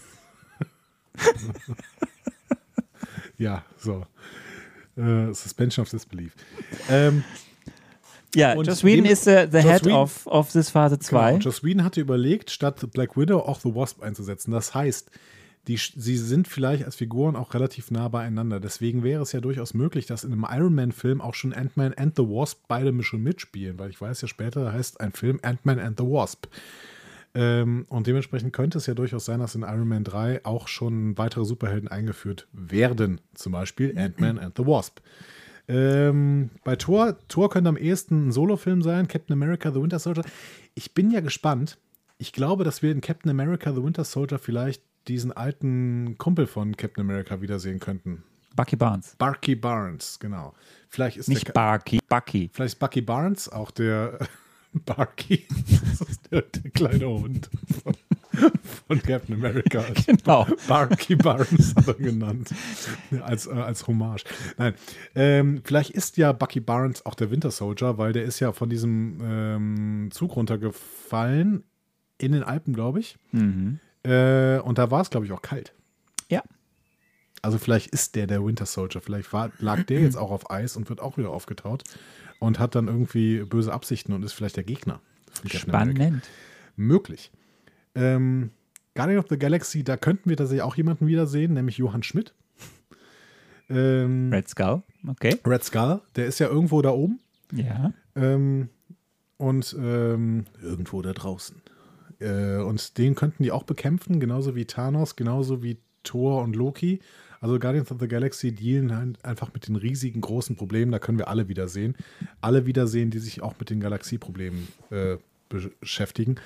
ja, 3.37 3.65
so. 3.79 4.07
Äh, 4.97 5.33
Suspension 5.35 5.83
of 5.83 5.91
Disbelief. 5.91 6.33
Ähm, 6.89 7.25
Ja, 8.37 8.55
Und 8.55 8.67
Joss 8.67 8.85
Whedon 8.85 9.05
ist 9.05 9.27
äh, 9.27 9.49
the 9.51 9.59
Joss 9.59 9.67
head 9.67 9.85
Whedon- 9.87 9.93
of, 10.01 10.27
of 10.27 10.53
this 10.53 10.71
Phase 10.71 10.99
2. 10.99 11.33
genau, 11.33 11.43
Joss 11.43 11.65
Whedon 11.65 11.85
hatte 11.85 12.01
überlegt, 12.01 12.51
statt 12.51 12.81
Black 12.93 13.17
Widow 13.17 13.41
auch 13.41 13.61
The 13.61 13.75
Wasp 13.75 14.03
einzusetzen. 14.03 14.53
Das 14.53 14.75
heißt, 14.75 15.11
die, 15.69 15.77
sie 15.77 16.17
sind 16.17 16.47
vielleicht 16.47 16.85
als 16.85 16.97
Figuren 16.97 17.35
auch 17.35 17.53
relativ 17.55 17.91
nah 17.91 18.09
beieinander. 18.09 18.61
Deswegen 18.61 19.03
wäre 19.03 19.23
es 19.23 19.33
ja 19.33 19.41
durchaus 19.41 19.75
möglich, 19.75 20.07
dass 20.07 20.23
in 20.23 20.33
einem 20.33 20.47
Iron 20.49 20.75
Man-Film 20.75 21.21
auch 21.21 21.35
schon 21.35 21.53
Ant-Man 21.53 21.95
and 21.95 22.15
the 22.17 22.23
Wasp 22.23 22.65
beide 22.69 23.03
schon 23.03 23.23
mitspielen, 23.23 23.79
weil 23.79 23.91
ich 23.91 24.01
weiß 24.01 24.21
ja 24.23 24.29
später 24.29 24.73
heißt 24.73 25.01
ein 25.01 25.13
Film 25.13 25.41
Ant-Man 25.43 25.81
and 25.81 25.99
the 25.99 26.05
Wasp. 26.05 26.47
Ähm, 27.35 27.85
und 27.89 28.07
dementsprechend 28.07 28.53
könnte 28.53 28.79
es 28.79 28.87
ja 28.87 28.95
durchaus 28.95 29.25
sein, 29.25 29.41
dass 29.41 29.55
in 29.55 29.63
Iron 29.63 29.89
Man 29.89 30.05
3 30.05 30.45
auch 30.45 30.69
schon 30.69 31.19
weitere 31.19 31.45
Superhelden 31.45 31.89
eingeführt 31.89 32.47
werden. 32.53 33.21
Zum 33.35 33.53
Beispiel 33.53 33.99
Ant-Man 33.99 34.39
and 34.39 34.57
the 34.57 34.67
Wasp. 34.67 35.01
Ähm, 35.69 36.51
bei 36.65 36.77
Thor, 36.77 37.17
Thor 37.29 37.51
könnte 37.51 37.69
am 37.69 37.77
ehesten 37.77 38.29
ein 38.29 38.33
Solofilm 38.33 38.83
sein, 38.83 39.09
Captain 39.09 39.33
America, 39.33 39.73
The 39.73 39.83
Winter 39.83 39.99
Soldier. 39.99 40.23
Ich 40.75 40.95
bin 40.95 41.11
ja 41.11 41.21
gespannt. 41.21 41.77
Ich 42.19 42.33
glaube, 42.33 42.65
dass 42.65 42.83
wir 42.83 42.93
in 42.93 43.01
Captain 43.01 43.31
America, 43.31 43.75
The 43.75 43.83
Winter 43.83 44.05
Soldier 44.05 44.39
vielleicht 44.39 44.81
diesen 45.09 45.33
alten 45.33 46.17
Kumpel 46.19 46.47
von 46.47 46.77
Captain 46.77 47.03
America 47.03 47.41
wiedersehen 47.41 47.81
könnten. 47.81 48.23
Bucky 48.55 48.77
Barnes. 48.77 49.15
Barky 49.19 49.55
Barnes, 49.55 50.19
genau. 50.19 50.55
Vielleicht 50.89 51.19
ist 51.19 51.29
Nicht 51.29 51.53
Barky, 51.53 52.01
Bucky. 52.09 52.51
Vielleicht 52.53 52.75
ist 52.75 52.79
Bucky 52.79 53.03
Barnes 53.03 53.49
auch 53.51 53.71
der 53.71 54.19
Barky. 54.73 55.47
Das 55.99 56.09
ist 56.09 56.33
der, 56.33 56.43
der 56.43 56.71
kleine 56.71 57.07
Hund 57.07 57.51
von, 57.83 57.95
von 58.89 59.03
Captain 59.03 59.35
America. 59.35 59.85
Genau. 60.07 60.47
Barky 60.67 61.17
Barnes 61.17 61.75
hat 61.77 61.87
er 61.87 61.95
genannt. 61.95 62.49
Als, 63.23 63.47
äh, 63.47 63.51
als 63.51 63.87
Hommage. 63.87 64.25
Nein. 64.57 64.75
Ähm, 65.15 65.61
vielleicht 65.65 65.91
ist 65.91 66.17
ja 66.17 66.33
Bucky 66.33 66.61
Barnes 66.61 67.05
auch 67.05 67.15
der 67.15 67.31
Winter 67.31 67.51
Soldier, 67.51 67.99
weil 67.99 68.13
der 68.13 68.25
ist 68.25 68.41
ja 68.41 68.53
von 68.53 68.71
diesem 68.71 69.21
ähm, 69.23 70.09
Zug 70.13 70.35
runtergefallen. 70.37 71.65
In 72.19 72.33
den 72.33 72.43
Alpen, 72.43 72.73
glaube 72.73 73.01
ich. 73.01 73.19
Mhm. 73.33 73.79
Äh, 74.07 74.61
und 74.61 74.79
da 74.79 74.91
war 74.91 75.01
es, 75.03 75.11
glaube 75.11 75.27
ich, 75.27 75.33
auch 75.33 75.43
kalt. 75.43 75.73
Ja. 76.29 76.43
Also 77.43 77.59
vielleicht 77.59 77.89
ist 77.89 78.15
der 78.15 78.27
der 78.27 78.45
Winter 78.45 78.67
Soldier. 78.67 79.01
Vielleicht 79.01 79.33
war, 79.33 79.51
lag 79.59 79.83
der 79.85 80.01
jetzt 80.01 80.17
auch 80.17 80.31
auf 80.31 80.51
Eis 80.51 80.77
und 80.77 80.89
wird 80.89 81.01
auch 81.01 81.17
wieder 81.19 81.31
aufgetaut 81.31 81.85
und 82.39 82.59
hat 82.59 82.75
dann 82.75 82.89
irgendwie 82.89 83.45
böse 83.45 83.73
Absichten 83.73 84.13
und 84.13 84.23
ist 84.25 84.33
vielleicht 84.33 84.57
der 84.57 84.65
Gegner. 84.65 85.01
Spannend. 85.47 86.23
Möglich. 86.77 87.31
Ähm, 87.95 88.51
Guardian 88.95 89.19
of 89.19 89.27
the 89.29 89.39
Galaxy, 89.39 89.85
da 89.85 89.97
könnten 89.97 90.31
wir 90.31 90.37
tatsächlich 90.37 90.63
auch 90.63 90.77
jemanden 90.77 91.07
wiedersehen, 91.07 91.53
nämlich 91.55 91.77
Johann 91.79 92.03
Schmidt. 92.03 92.35
Ähm, 93.69 94.31
Red 94.33 94.49
Skull. 94.49 94.83
Okay. 95.07 95.37
Red 95.47 95.65
Skull, 95.65 96.01
der 96.15 96.27
ist 96.27 96.39
ja 96.39 96.49
irgendwo 96.49 96.83
da 96.83 96.91
oben 96.91 97.21
Ja. 97.53 97.93
ähm, 98.15 98.69
und 99.39 99.75
ähm, 99.79 100.47
irgendwo 100.63 101.03
da 101.03 101.13
draußen. 101.13 101.61
Äh, 102.21 102.57
und 102.57 102.99
den 102.99 103.15
könnten 103.15 103.43
die 103.43 103.53
auch 103.53 103.65
bekämpfen, 103.65 104.21
genauso 104.21 104.55
wie 104.55 104.65
Thanos, 104.65 105.17
genauso 105.17 105.63
wie 105.63 105.79
Thor 106.03 106.43
und 106.43 106.57
Loki. 106.57 107.01
Also 107.41 107.59
Guardians 107.59 107.91
of 107.91 107.99
the 108.01 108.09
Galaxy 108.09 108.53
dealen 108.53 108.97
halt 108.97 109.25
einfach 109.25 109.53
mit 109.53 109.69
den 109.69 109.77
riesigen 109.77 110.21
großen 110.21 110.57
Problemen, 110.57 110.91
da 110.93 110.99
können 110.99 111.19
wir 111.19 111.29
alle 111.29 111.49
wiedersehen. 111.49 111.95
Alle 112.41 112.67
wiedersehen, 112.67 113.11
die 113.11 113.19
sich 113.19 113.43
auch 113.43 113.55
mit 113.59 113.71
den 113.71 113.81
Galaxieproblemen 113.81 114.69
äh, 114.91 115.17
beschäftigen. 115.49 116.37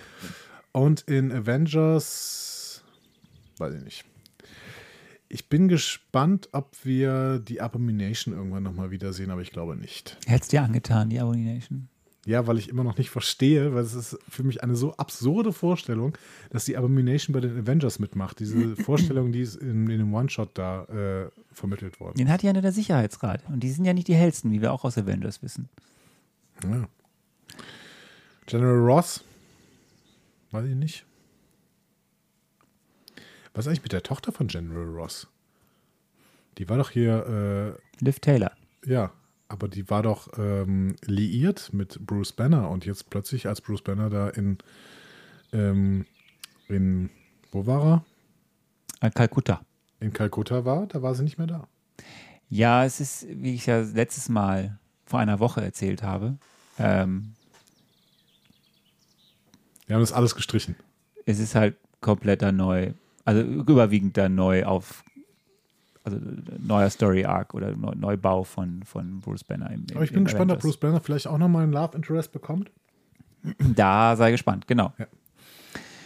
Und 0.72 1.02
in 1.02 1.32
Avengers, 1.32 2.82
weiß 3.58 3.74
ich 3.74 3.82
nicht. 3.82 4.04
Ich 5.28 5.48
bin 5.48 5.68
gespannt, 5.68 6.48
ob 6.52 6.84
wir 6.84 7.38
die 7.38 7.60
Abomination 7.60 8.34
irgendwann 8.34 8.64
nochmal 8.64 8.90
wiedersehen, 8.90 9.30
aber 9.30 9.42
ich 9.42 9.52
glaube 9.52 9.76
nicht. 9.76 10.18
Hättest 10.26 10.52
dir 10.52 10.62
angetan, 10.62 11.08
die 11.08 11.20
Abomination. 11.20 11.88
Ja, 12.26 12.46
weil 12.46 12.58
ich 12.58 12.68
immer 12.68 12.84
noch 12.84 12.98
nicht 12.98 13.08
verstehe, 13.08 13.74
weil 13.74 13.82
es 13.82 13.94
ist 13.94 14.18
für 14.28 14.42
mich 14.42 14.62
eine 14.62 14.76
so 14.76 14.94
absurde 14.96 15.52
Vorstellung, 15.54 16.16
dass 16.50 16.66
die 16.66 16.76
Abomination 16.76 17.32
bei 17.32 17.40
den 17.40 17.58
Avengers 17.58 17.98
mitmacht. 17.98 18.40
Diese 18.40 18.76
Vorstellung, 18.84 19.32
die 19.32 19.40
ist 19.40 19.56
in, 19.56 19.88
in 19.88 19.98
dem 19.98 20.12
One-Shot 20.12 20.50
da 20.54 20.84
äh, 20.84 21.30
vermittelt 21.52 21.98
worden. 21.98 22.18
Den 22.18 22.28
hat 22.28 22.42
ja 22.42 22.52
nur 22.52 22.60
der 22.60 22.72
Sicherheitsrat. 22.72 23.42
Und 23.48 23.60
die 23.60 23.70
sind 23.70 23.86
ja 23.86 23.94
nicht 23.94 24.08
die 24.08 24.14
hellsten, 24.14 24.52
wie 24.52 24.60
wir 24.60 24.72
auch 24.72 24.84
aus 24.84 24.98
Avengers 24.98 25.42
wissen. 25.42 25.70
Ja. 26.62 26.88
General 28.44 28.78
Ross, 28.78 29.24
weiß 30.50 30.66
ich 30.66 30.74
nicht. 30.74 31.06
Was 33.54 33.64
ist 33.64 33.68
eigentlich 33.68 33.82
mit 33.82 33.92
der 33.92 34.02
Tochter 34.02 34.30
von 34.30 34.46
General 34.46 34.84
Ross? 34.84 35.26
Die 36.58 36.68
war 36.68 36.76
doch 36.76 36.90
hier, 36.90 37.76
Liv 38.00 38.20
Taylor. 38.20 38.52
äh, 38.84 38.92
ja, 38.92 39.12
aber 39.50 39.68
die 39.68 39.90
war 39.90 40.02
doch 40.02 40.28
ähm, 40.38 40.94
liiert 41.04 41.72
mit 41.72 42.06
Bruce 42.06 42.32
Banner 42.32 42.70
und 42.70 42.86
jetzt 42.86 43.10
plötzlich, 43.10 43.48
als 43.48 43.60
Bruce 43.60 43.82
Banner 43.82 44.08
da 44.08 44.28
in, 44.28 44.58
ähm, 45.52 46.06
in, 46.68 47.10
wo 47.50 47.66
war 47.66 48.04
er? 49.00 49.10
Kalkutta. 49.10 49.60
In 49.98 50.12
Kalkutta 50.12 50.64
war, 50.64 50.86
da 50.86 51.02
war 51.02 51.14
sie 51.14 51.24
nicht 51.24 51.38
mehr 51.38 51.48
da. 51.48 51.68
Ja, 52.48 52.84
es 52.84 53.00
ist, 53.00 53.26
wie 53.28 53.54
ich 53.54 53.66
ja 53.66 53.80
letztes 53.80 54.28
Mal 54.28 54.78
vor 55.04 55.18
einer 55.18 55.40
Woche 55.40 55.62
erzählt 55.62 56.02
habe, 56.02 56.38
ähm, 56.78 57.34
Wir 59.86 59.96
haben 59.96 60.02
das 60.02 60.12
alles 60.12 60.36
gestrichen. 60.36 60.76
es 61.26 61.40
ist 61.40 61.54
halt 61.56 61.76
komplett 62.00 62.42
da 62.42 62.52
neu, 62.52 62.92
also 63.24 63.40
überwiegend 63.40 64.16
da 64.16 64.28
neu 64.28 64.64
auf, 64.64 65.04
also 66.04 66.18
neuer 66.58 66.88
Story 66.90 67.24
Arc 67.24 67.54
oder 67.54 67.76
Neu- 67.76 67.94
Neubau 67.94 68.42
von, 68.44 68.82
von 68.84 69.20
Bruce 69.20 69.44
Banner. 69.44 69.70
Im, 69.70 69.84
im, 69.90 69.96
Aber 69.96 70.04
ich 70.04 70.12
bin 70.12 70.24
gespannt, 70.24 70.50
ob 70.50 70.58
Avengers. 70.58 70.62
Bruce 70.62 70.80
Banner 70.80 71.00
vielleicht 71.00 71.26
auch 71.26 71.38
nochmal 71.38 71.64
einen 71.64 71.72
Love 71.72 71.96
Interest 71.96 72.32
bekommt. 72.32 72.70
Da 73.74 74.16
sei 74.16 74.30
gespannt, 74.30 74.66
genau. 74.66 74.92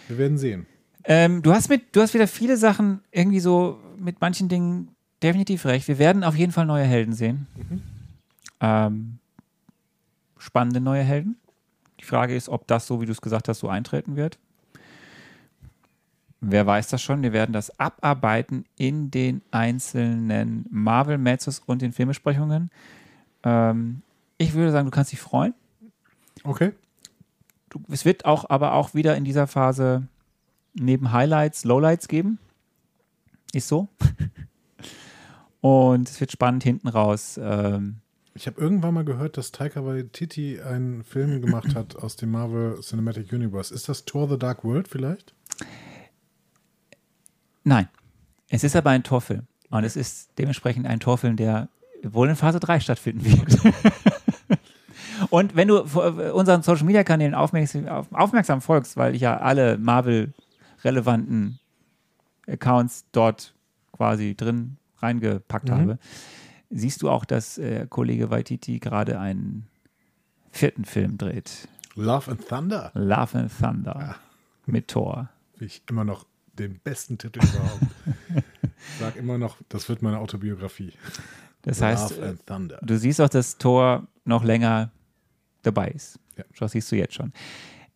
Wir 0.08 0.18
werden 0.18 0.38
sehen. 0.38 0.66
Ähm, 1.04 1.42
du 1.42 1.52
hast 1.52 1.68
mit, 1.68 1.94
du 1.94 2.00
hast 2.00 2.14
wieder 2.14 2.26
viele 2.28 2.56
Sachen 2.56 3.00
irgendwie 3.10 3.40
so 3.40 3.78
mit 3.98 4.20
manchen 4.20 4.48
Dingen 4.48 4.88
definitiv 5.22 5.64
recht. 5.66 5.86
Wir 5.88 5.98
werden 5.98 6.24
auf 6.24 6.36
jeden 6.36 6.52
Fall 6.52 6.66
neue 6.66 6.84
Helden 6.84 7.12
sehen. 7.12 7.46
Ähm, 8.60 9.18
spannende 10.38 10.80
neue 10.80 11.02
Helden. 11.02 11.36
Die 12.00 12.04
Frage 12.04 12.34
ist, 12.34 12.48
ob 12.48 12.66
das 12.66 12.86
so, 12.86 13.00
wie 13.00 13.06
du 13.06 13.12
es 13.12 13.20
gesagt 13.20 13.48
hast, 13.48 13.60
so 13.60 13.68
eintreten 13.68 14.16
wird. 14.16 14.38
Wer 16.50 16.66
weiß 16.66 16.88
das 16.88 17.02
schon? 17.02 17.22
Wir 17.22 17.32
werden 17.32 17.52
das 17.52 17.78
abarbeiten 17.78 18.64
in 18.76 19.10
den 19.10 19.42
einzelnen 19.50 20.66
Marvel 20.70 21.18
Mezzos 21.18 21.60
und 21.64 21.82
den 21.82 21.92
Filmbesprechungen. 21.92 22.70
Ähm, 23.42 24.02
ich 24.38 24.54
würde 24.54 24.72
sagen, 24.72 24.86
du 24.86 24.90
kannst 24.90 25.12
dich 25.12 25.20
freuen. 25.20 25.54
Okay. 26.42 26.72
Du, 27.70 27.80
es 27.90 28.04
wird 28.04 28.24
auch 28.24 28.48
aber 28.50 28.74
auch 28.74 28.94
wieder 28.94 29.16
in 29.16 29.24
dieser 29.24 29.46
Phase 29.46 30.06
neben 30.74 31.12
Highlights 31.12 31.64
Lowlights 31.64 32.08
geben. 32.08 32.38
Ist 33.52 33.68
so. 33.68 33.88
Und 35.60 36.10
es 36.10 36.20
wird 36.20 36.30
spannend 36.32 36.62
hinten 36.62 36.88
raus. 36.88 37.40
Ähm, 37.42 37.96
Ich 38.34 38.46
habe 38.46 38.60
irgendwann 38.60 38.92
mal 38.92 39.04
gehört, 39.04 39.38
dass 39.38 39.50
Taika 39.50 39.84
Waititi 39.86 40.60
einen 40.60 41.04
Film 41.04 41.40
gemacht 41.40 41.74
hat 41.74 41.96
aus 41.96 42.16
dem 42.16 42.32
Marvel 42.32 42.80
Cinematic 42.80 43.32
Universe. 43.32 43.72
Ist 43.72 43.88
das 43.88 44.04
Thor 44.04 44.28
the 44.28 44.38
Dark 44.38 44.64
World 44.64 44.88
vielleicht? 44.88 45.32
Nein, 47.64 47.88
es 48.48 48.62
ist 48.64 48.76
aber 48.76 48.90
ein 48.90 49.02
Torfilm. 49.02 49.42
Und 49.70 49.82
es 49.84 49.96
ist 49.96 50.30
dementsprechend 50.38 50.86
ein 50.86 51.00
Torfilm, 51.00 51.36
der 51.36 51.68
wohl 52.04 52.28
in 52.28 52.36
Phase 52.36 52.60
3 52.60 52.80
stattfinden 52.80 53.24
wird. 53.24 53.58
Und 55.30 55.56
wenn 55.56 55.68
du 55.68 55.84
vor- 55.86 56.34
unseren 56.34 56.62
Social 56.62 56.84
Media 56.84 57.02
Kanälen 57.04 57.34
aufmerksam, 57.34 57.88
auf- 57.88 58.12
aufmerksam 58.12 58.60
folgst, 58.60 58.96
weil 58.96 59.14
ich 59.14 59.22
ja 59.22 59.38
alle 59.38 59.78
Marvel-relevanten 59.78 61.58
Accounts 62.46 63.06
dort 63.12 63.54
quasi 63.92 64.34
drin 64.36 64.76
reingepackt 64.98 65.68
Mhm. 65.68 65.72
habe, 65.74 65.98
siehst 66.70 67.02
du 67.02 67.10
auch, 67.10 67.24
dass 67.24 67.58
äh, 67.58 67.86
Kollege 67.88 68.30
Waititi 68.30 68.78
gerade 68.80 69.18
einen 69.18 69.66
vierten 70.50 70.84
Film 70.84 71.16
dreht. 71.16 71.68
Love 71.94 72.30
and 72.32 72.46
Thunder. 72.48 72.90
Love 72.94 73.38
and 73.38 73.52
Thunder 73.58 74.16
mit 74.66 74.88
Thor. 74.88 75.28
Ich 75.60 75.82
immer 75.88 76.04
noch 76.04 76.26
den 76.58 76.78
besten 76.80 77.18
Titel 77.18 77.40
überhaupt. 77.40 77.82
Ich 78.36 79.00
sag 79.00 79.16
immer 79.16 79.38
noch, 79.38 79.56
das 79.68 79.88
wird 79.88 80.02
meine 80.02 80.18
Autobiografie. 80.18 80.92
Das 81.62 81.80
heißt, 81.80 82.20
du 82.82 82.98
siehst 82.98 83.20
auch, 83.20 83.28
dass 83.28 83.56
Thor 83.56 84.06
noch 84.24 84.44
länger 84.44 84.90
dabei 85.62 85.88
ist. 85.88 86.18
Ja. 86.36 86.44
Das 86.58 86.72
siehst 86.72 86.92
du 86.92 86.96
jetzt 86.96 87.14
schon. 87.14 87.32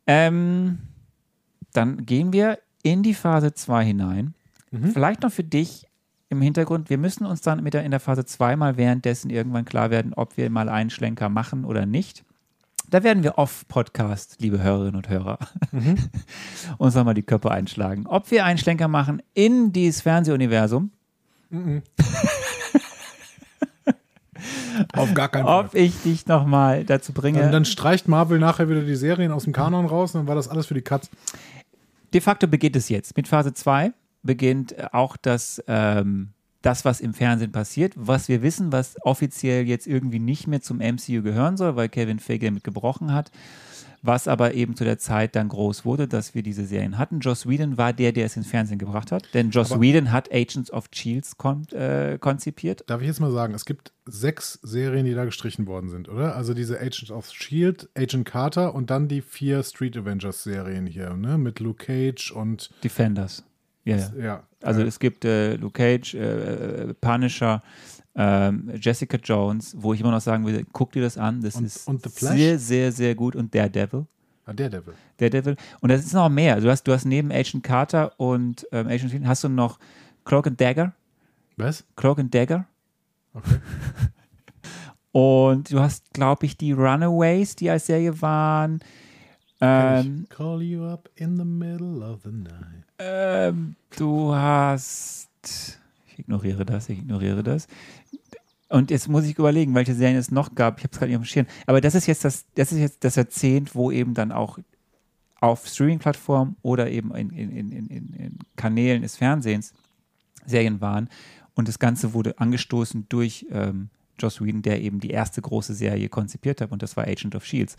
Ähm, 0.07 0.79
dann 1.73 2.07
gehen 2.07 2.33
wir 2.33 2.59
in 2.83 3.03
die 3.03 3.15
Phase 3.15 3.53
2 3.53 3.85
hinein. 3.85 4.35
Mhm. 4.71 4.93
Vielleicht 4.93 5.23
noch 5.23 5.33
für 5.33 5.45
dich 5.45 5.87
im 6.31 6.43
Hintergrund, 6.43 6.91
wir 6.91 6.99
müssen 6.99 7.25
uns 7.25 7.41
dann 7.41 7.63
mit 7.63 7.75
der, 7.75 7.85
in 7.85 7.91
der 7.91 8.01
Phase 8.01 8.25
2 8.25 8.57
mal 8.57 8.77
währenddessen 8.77 9.31
irgendwann 9.31 9.65
klar 9.65 9.91
werden, 9.91 10.13
ob 10.15 10.37
wir 10.37 10.51
mal 10.51 10.69
einen 10.69 10.91
Schlenker 10.91 11.29
machen 11.29 11.65
oder 11.65 11.87
nicht. 11.87 12.25
Da 12.91 13.03
werden 13.03 13.23
wir 13.23 13.37
off-Podcast, 13.37 14.37
liebe 14.41 14.63
Hörerinnen 14.63 14.97
und 14.97 15.09
Hörer, 15.09 15.39
Mhm. 15.73 15.97
uns 16.79 16.95
nochmal 16.95 17.15
die 17.15 17.23
Köpfe 17.23 17.51
einschlagen. 17.51 18.07
Ob 18.07 18.31
wir 18.31 18.45
einen 18.47 18.59
Schlenker 18.59 18.89
machen 18.89 19.23
in 19.35 19.73
dieses 19.73 20.01
Fernsehuniversum, 20.03 20.91
Auf 24.93 25.13
gar 25.15 25.29
keinen 25.29 25.45
Fall. 25.45 25.65
ob 25.67 25.75
ich 25.75 26.01
dich 26.03 26.27
nochmal 26.27 26.85
dazu 26.85 27.13
bringe. 27.13 27.41
Dann, 27.41 27.51
dann 27.53 27.65
streicht 27.65 28.07
Marvel 28.07 28.39
nachher 28.39 28.69
wieder 28.69 28.83
die 28.83 28.95
Serien 28.97 29.33
aus 29.33 29.45
dem 29.45 29.53
Kanon 29.53 29.87
raus 29.87 30.15
und 30.15 30.21
dann 30.21 30.29
war 30.29 30.35
das 30.37 30.49
alles 30.49 30.67
für 30.67 30.75
die 30.75 30.83
Katz. 30.83 31.11
De 32.15 32.21
facto 32.21 32.47
beginnt 32.47 32.77
es 32.77 32.89
jetzt. 32.89 33.17
Mit 33.17 33.27
Phase 33.29 33.53
2 33.53 33.93
beginnt 34.23 34.73
äh, 34.73 34.87
auch 34.93 35.17
das, 35.17 35.63
ähm, 35.67 36.31
das, 36.63 36.85
was 36.85 37.01
im 37.01 37.15
Fernsehen 37.15 37.53
passiert, 37.53 37.93
was 37.97 38.29
wir 38.29 38.43
wissen, 38.43 38.73
was 38.73 38.97
offiziell 39.03 39.67
jetzt 39.67 39.87
irgendwie 39.87 40.19
nicht 40.19 40.47
mehr 40.47 40.61
zum 40.61 40.79
MCU 40.79 41.23
gehören 41.23 41.57
soll, 41.57 41.77
weil 41.77 41.89
Kevin 41.89 42.19
Feige 42.19 42.47
damit 42.47 42.65
gebrochen 42.65 43.13
hat. 43.13 43.31
Was 44.01 44.29
aber 44.29 44.55
eben 44.55 44.77
zu 44.77 44.85
der 44.85 44.99
Zeit 44.99 45.35
dann 45.35 45.49
groß 45.49 45.85
wurde, 45.85 46.07
dass 46.07 46.33
wir 46.33 46.45
diese 46.45 46.65
Serien 46.65 46.99
hatten. 46.99 47.19
Joss 47.19 47.49
Whedon 47.49 47.77
war 47.79 47.93
der, 47.93 48.13
der 48.13 48.27
es 48.27 48.37
ins 48.37 48.47
Fernsehen 48.47 48.79
gebracht 48.79 49.11
hat. 49.11 49.29
Denn 49.35 49.51
Joss 49.51 49.73
Aber- 49.73 49.81
Whedon 49.81 50.13
hat 50.13 50.33
Agents 50.33 50.73
of 50.73 50.87
Shields 50.95 51.37
kon 51.37 51.67
äh, 51.73 52.17
konzipiert. 52.21 52.85
Darf 52.87 53.01
ich 53.01 53.09
jetzt 53.09 53.19
mal 53.19 53.33
sagen, 53.33 53.55
es 53.55 53.65
gibt 53.65 53.93
sechs 54.07 54.61
Serien, 54.63 55.05
die 55.05 55.15
da 55.15 55.25
gestrichen 55.25 55.67
worden 55.67 55.89
sind, 55.89 56.09
oder? 56.09 56.37
Also 56.37 56.55
diese 56.55 56.79
Agents 56.79 57.11
of 57.11 57.27
S.H.I.E.L.D., 57.27 57.89
Agent 57.97 58.25
Carter 58.25 58.73
und 58.73 58.89
dann 58.91 59.09
die 59.09 59.21
vier 59.21 59.65
Street 59.65 59.97
Avengers 59.97 60.45
Serien 60.45 60.87
hier, 60.87 61.15
ne? 61.15 61.37
Mit 61.37 61.59
Luke 61.59 61.85
Cage 61.85 62.31
und 62.31 62.71
Defenders. 62.85 63.43
Ja, 63.85 63.97
ja. 63.97 64.13
ja. 64.17 64.43
Also 64.63 64.81
äh, 64.81 64.85
es 64.85 64.99
gibt 64.99 65.25
äh, 65.25 65.55
Luke 65.57 65.73
Cage, 65.75 66.15
äh, 66.15 66.95
Punisher, 67.01 67.63
ähm, 68.17 68.71
Jessica 68.81 69.17
Jones, 69.23 69.75
wo 69.79 69.95
ich 69.95 70.01
immer 70.01 70.11
noch 70.11 70.21
sagen 70.21 70.45
würde, 70.45 70.65
guck 70.73 70.93
dir 70.93 71.03
das 71.03 71.17
an, 71.19 71.41
das 71.41 71.57
Und- 71.57 71.65
ist 71.65 71.87
und 71.87 72.11
sehr, 72.11 72.59
sehr, 72.59 72.91
sehr 72.93 73.15
gut 73.15 73.37
und 73.37 73.55
Daredevil. 73.55 74.07
ah, 74.47 74.53
Daredevil. 74.53 74.95
Daredevil. 75.19 75.57
Und 75.81 75.91
das 75.91 76.05
ist 76.05 76.13
noch 76.15 76.29
mehr. 76.29 76.61
Du 76.61 76.69
hast, 76.71 76.83
du 76.85 76.93
hast 76.93 77.05
neben 77.05 77.31
Agent 77.31 77.63
Carter 77.63 78.13
und 78.19 78.67
ähm, 78.73 78.89
Agent 78.89 79.11
Shield 79.13 79.27
hast 79.27 79.45
du 79.45 79.49
noch 79.49 79.79
Cloak 80.25 80.49
and 80.49 80.61
Dagger. 80.61 80.93
Was? 81.57 81.85
Cloak 81.97 82.19
and 82.19 82.35
Dagger. 82.35 82.67
Okay. 83.35 83.59
Und 85.13 85.73
du 85.73 85.81
hast, 85.81 86.13
glaube 86.13 86.47
ich, 86.47 86.57
die 86.57 86.73
Runaways, 86.73 87.57
die 87.57 87.71
als 87.71 87.87
Serie 87.87 88.21
waren. 88.21 88.81
Ähm, 89.61 90.27
call 90.29 90.63
you 90.63 90.85
up 90.85 91.11
in 91.17 91.37
the 91.37 91.45
middle 91.45 92.03
of 92.03 92.21
the 92.25 92.31
night. 92.31 92.85
Ähm, 92.99 93.77
du 93.97 94.35
hast. 94.35 95.29
Ich 96.07 96.19
ignoriere 96.19 96.65
das, 96.65 96.89
ich 96.89 96.99
ignoriere 96.99 97.43
das. 97.43 97.67
Und 98.69 98.91
jetzt 98.91 99.09
muss 99.09 99.25
ich 99.25 99.39
überlegen, 99.39 99.75
welche 99.75 99.95
Serien 99.95 100.19
es 100.19 100.31
noch 100.31 100.55
gab. 100.55 100.79
Ich 100.79 100.85
habe 100.85 100.93
es 100.93 100.99
gerade 100.99 101.11
nicht 101.11 101.17
auf 101.17 101.23
dem 101.23 101.27
Schirm. 101.27 101.47
Aber 101.67 101.81
das 101.81 101.95
ist 101.95 102.07
jetzt 102.07 102.25
das, 102.25 102.45
das 102.55 102.71
ist 102.71 102.79
jetzt 102.79 103.05
das 103.05 103.17
Jahrzehnt, 103.17 103.75
wo 103.75 103.91
eben 103.91 104.15
dann 104.15 104.31
auch 104.31 104.59
auf 105.41 105.67
Streaming-Plattformen 105.67 106.57
oder 106.63 106.91
eben 106.91 107.15
in, 107.15 107.31
in, 107.31 107.51
in 107.51 107.87
in 107.89 108.39
Kanälen 108.57 109.03
des 109.03 109.17
Fernsehens 109.17 109.73
Serien 110.45 110.81
waren. 110.81 111.09
Und 111.55 111.69
das 111.69 111.79
Ganze 111.79 112.13
wurde 112.15 112.39
angestoßen 112.39 113.07
durch 113.09 113.47
ähm, 113.51 113.91
Joss 114.19 114.41
Whedon, 114.41 114.63
der 114.63 114.83
eben 114.83 115.01
die 115.01 115.11
erste 115.11 115.41
große 115.41 115.75
Serie 115.75 116.09
konzipiert 116.09 116.61
hat. 116.61 116.71
Und 116.73 116.83
das 116.83 116.97
war 116.97 117.05
Agent 117.05 117.35
of 117.35 117.45
Shields. 117.45 117.77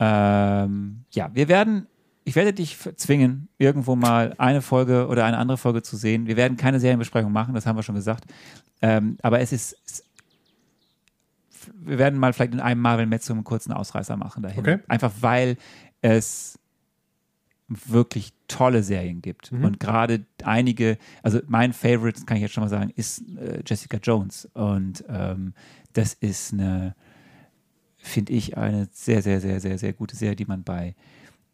Ähm, 0.00 1.04
ja, 1.10 1.30
wir 1.34 1.48
werden, 1.48 1.86
ich 2.24 2.34
werde 2.34 2.52
dich 2.52 2.78
zwingen, 2.96 3.48
irgendwo 3.58 3.94
mal 3.94 4.34
eine 4.38 4.62
Folge 4.62 5.06
oder 5.06 5.24
eine 5.26 5.38
andere 5.38 5.58
Folge 5.58 5.82
zu 5.82 5.96
sehen. 5.96 6.26
Wir 6.26 6.36
werden 6.36 6.56
keine 6.56 6.80
Serienbesprechung 6.80 7.30
machen, 7.30 7.54
das 7.54 7.66
haben 7.66 7.76
wir 7.76 7.82
schon 7.82 7.94
gesagt. 7.94 8.24
Ähm, 8.82 9.18
aber 9.22 9.40
es 9.40 9.52
ist, 9.52 9.76
es, 9.84 10.04
wir 11.74 11.98
werden 11.98 12.18
mal 12.18 12.32
vielleicht 12.32 12.54
in 12.54 12.60
einem 12.60 12.80
Marvel 12.80 13.06
Met 13.06 13.22
so 13.22 13.34
einen 13.34 13.44
kurzen 13.44 13.72
Ausreißer 13.72 14.16
machen 14.16 14.42
dahin. 14.42 14.60
Okay. 14.60 14.78
Einfach 14.88 15.12
weil 15.20 15.56
es 16.00 16.58
wirklich 17.68 18.32
tolle 18.48 18.82
Serien 18.82 19.22
gibt. 19.22 19.52
Und 19.52 19.78
gerade 19.78 20.26
einige, 20.42 20.98
also 21.22 21.38
mein 21.46 21.72
Favorite, 21.72 22.24
kann 22.24 22.36
ich 22.36 22.42
jetzt 22.42 22.52
schon 22.52 22.64
mal 22.64 22.68
sagen, 22.68 22.90
ist 22.96 23.22
äh, 23.36 23.62
Jessica 23.64 23.98
Jones. 23.98 24.46
Und 24.54 25.04
ähm, 25.08 25.54
das 25.92 26.14
ist 26.14 26.52
eine, 26.52 26.96
finde 28.00 28.32
ich, 28.32 28.56
eine 28.56 28.88
sehr, 28.92 29.22
sehr, 29.22 29.40
sehr, 29.40 29.60
sehr, 29.60 29.78
sehr 29.78 29.92
gute 29.92 30.16
Serie, 30.16 30.36
die 30.36 30.46
man 30.46 30.64
bei 30.64 30.94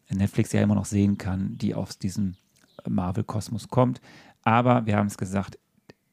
Netflix 0.09 0.53
ja 0.53 0.61
immer 0.61 0.75
noch 0.75 0.85
sehen 0.85 1.17
kann, 1.17 1.57
die 1.57 1.75
aus 1.75 1.99
diesem 1.99 2.35
Marvel-Kosmos 2.87 3.67
kommt. 3.67 4.01
Aber 4.43 4.85
wir 4.85 4.95
haben 4.95 5.07
es 5.07 5.17
gesagt, 5.17 5.59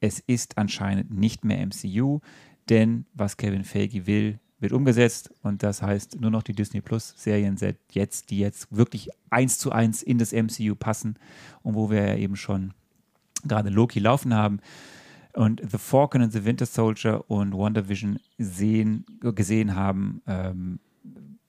es 0.01 0.18
ist 0.18 0.59
anscheinend 0.59 1.11
nicht 1.12 1.45
mehr 1.45 1.64
MCU, 1.64 2.20
denn 2.68 3.07
was 3.14 3.37
Kevin 3.37 3.64
Feige 3.64 4.07
will, 4.07 4.41
wird 4.61 4.72
umgesetzt 4.72 5.30
und 5.43 5.62
das 5.62 5.82
heißt 5.82 6.20
nur 6.20 6.30
noch 6.30 6.43
die 6.43 6.55
Disney 6.55 6.80
Plus 6.80 7.14
Serien 7.16 7.59
jetzt, 7.91 8.30
die 8.30 8.39
jetzt 8.39 8.74
wirklich 8.74 9.11
eins 9.28 9.59
zu 9.59 9.72
eins 9.72 10.03
in 10.03 10.18
das 10.18 10.32
MCU 10.32 10.74
passen 10.74 11.16
und 11.62 11.74
wo 11.74 11.91
wir 11.91 12.07
ja 12.07 12.16
eben 12.16 12.37
schon 12.37 12.72
gerade 13.47 13.68
Loki 13.68 13.99
laufen 13.99 14.32
haben 14.32 14.61
und 15.35 15.61
The 15.68 15.78
Falcon 15.78 16.22
and 16.22 16.32
the 16.32 16.45
Winter 16.45 16.66
Soldier 16.66 17.28
und 17.28 17.53
WandaVision 17.53 18.18
sehen, 18.39 19.05
gesehen 19.20 19.74
haben, 19.74 20.22
ähm, 20.26 20.78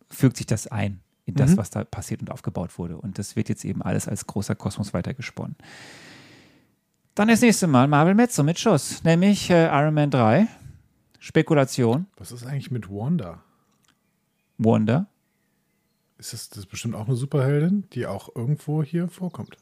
fügt 0.10 0.38
sich 0.38 0.46
das 0.46 0.68
ein 0.68 1.02
in 1.26 1.34
das, 1.36 1.58
was 1.58 1.72
da 1.72 1.84
passiert 1.84 2.22
und 2.22 2.32
aufgebaut 2.32 2.78
wurde. 2.78 2.98
Und 2.98 3.18
das 3.18 3.36
wird 3.36 3.50
jetzt 3.50 3.66
eben 3.66 3.82
alles 3.82 4.08
als 4.08 4.28
großer 4.28 4.56
Kosmos 4.56 4.94
weitergesponnen. 4.94 5.56
Dann 7.16 7.30
das 7.30 7.42
nächste 7.42 7.68
Mal 7.68 7.88
Marvel 7.88 8.14
Mezzo 8.14 8.44
mit 8.44 8.60
Schuss, 8.60 9.04
nämlich 9.04 9.50
äh, 9.50 9.66
Iron 9.66 9.94
Man 9.94 10.12
3. 10.12 10.48
Spekulation, 11.20 12.06
Was 12.18 12.32
ist 12.32 12.46
eigentlich 12.46 12.70
mit 12.70 12.90
Wanda? 12.90 13.42
Wonder. 14.60 15.08
Ist 16.18 16.34
das, 16.34 16.50
das 16.50 16.60
ist 16.60 16.66
bestimmt 16.68 16.94
auch 16.94 17.08
eine 17.08 17.16
Superheldin, 17.16 17.90
die 17.94 18.06
auch 18.06 18.30
irgendwo 18.36 18.84
hier 18.84 19.08
vorkommt? 19.08 19.58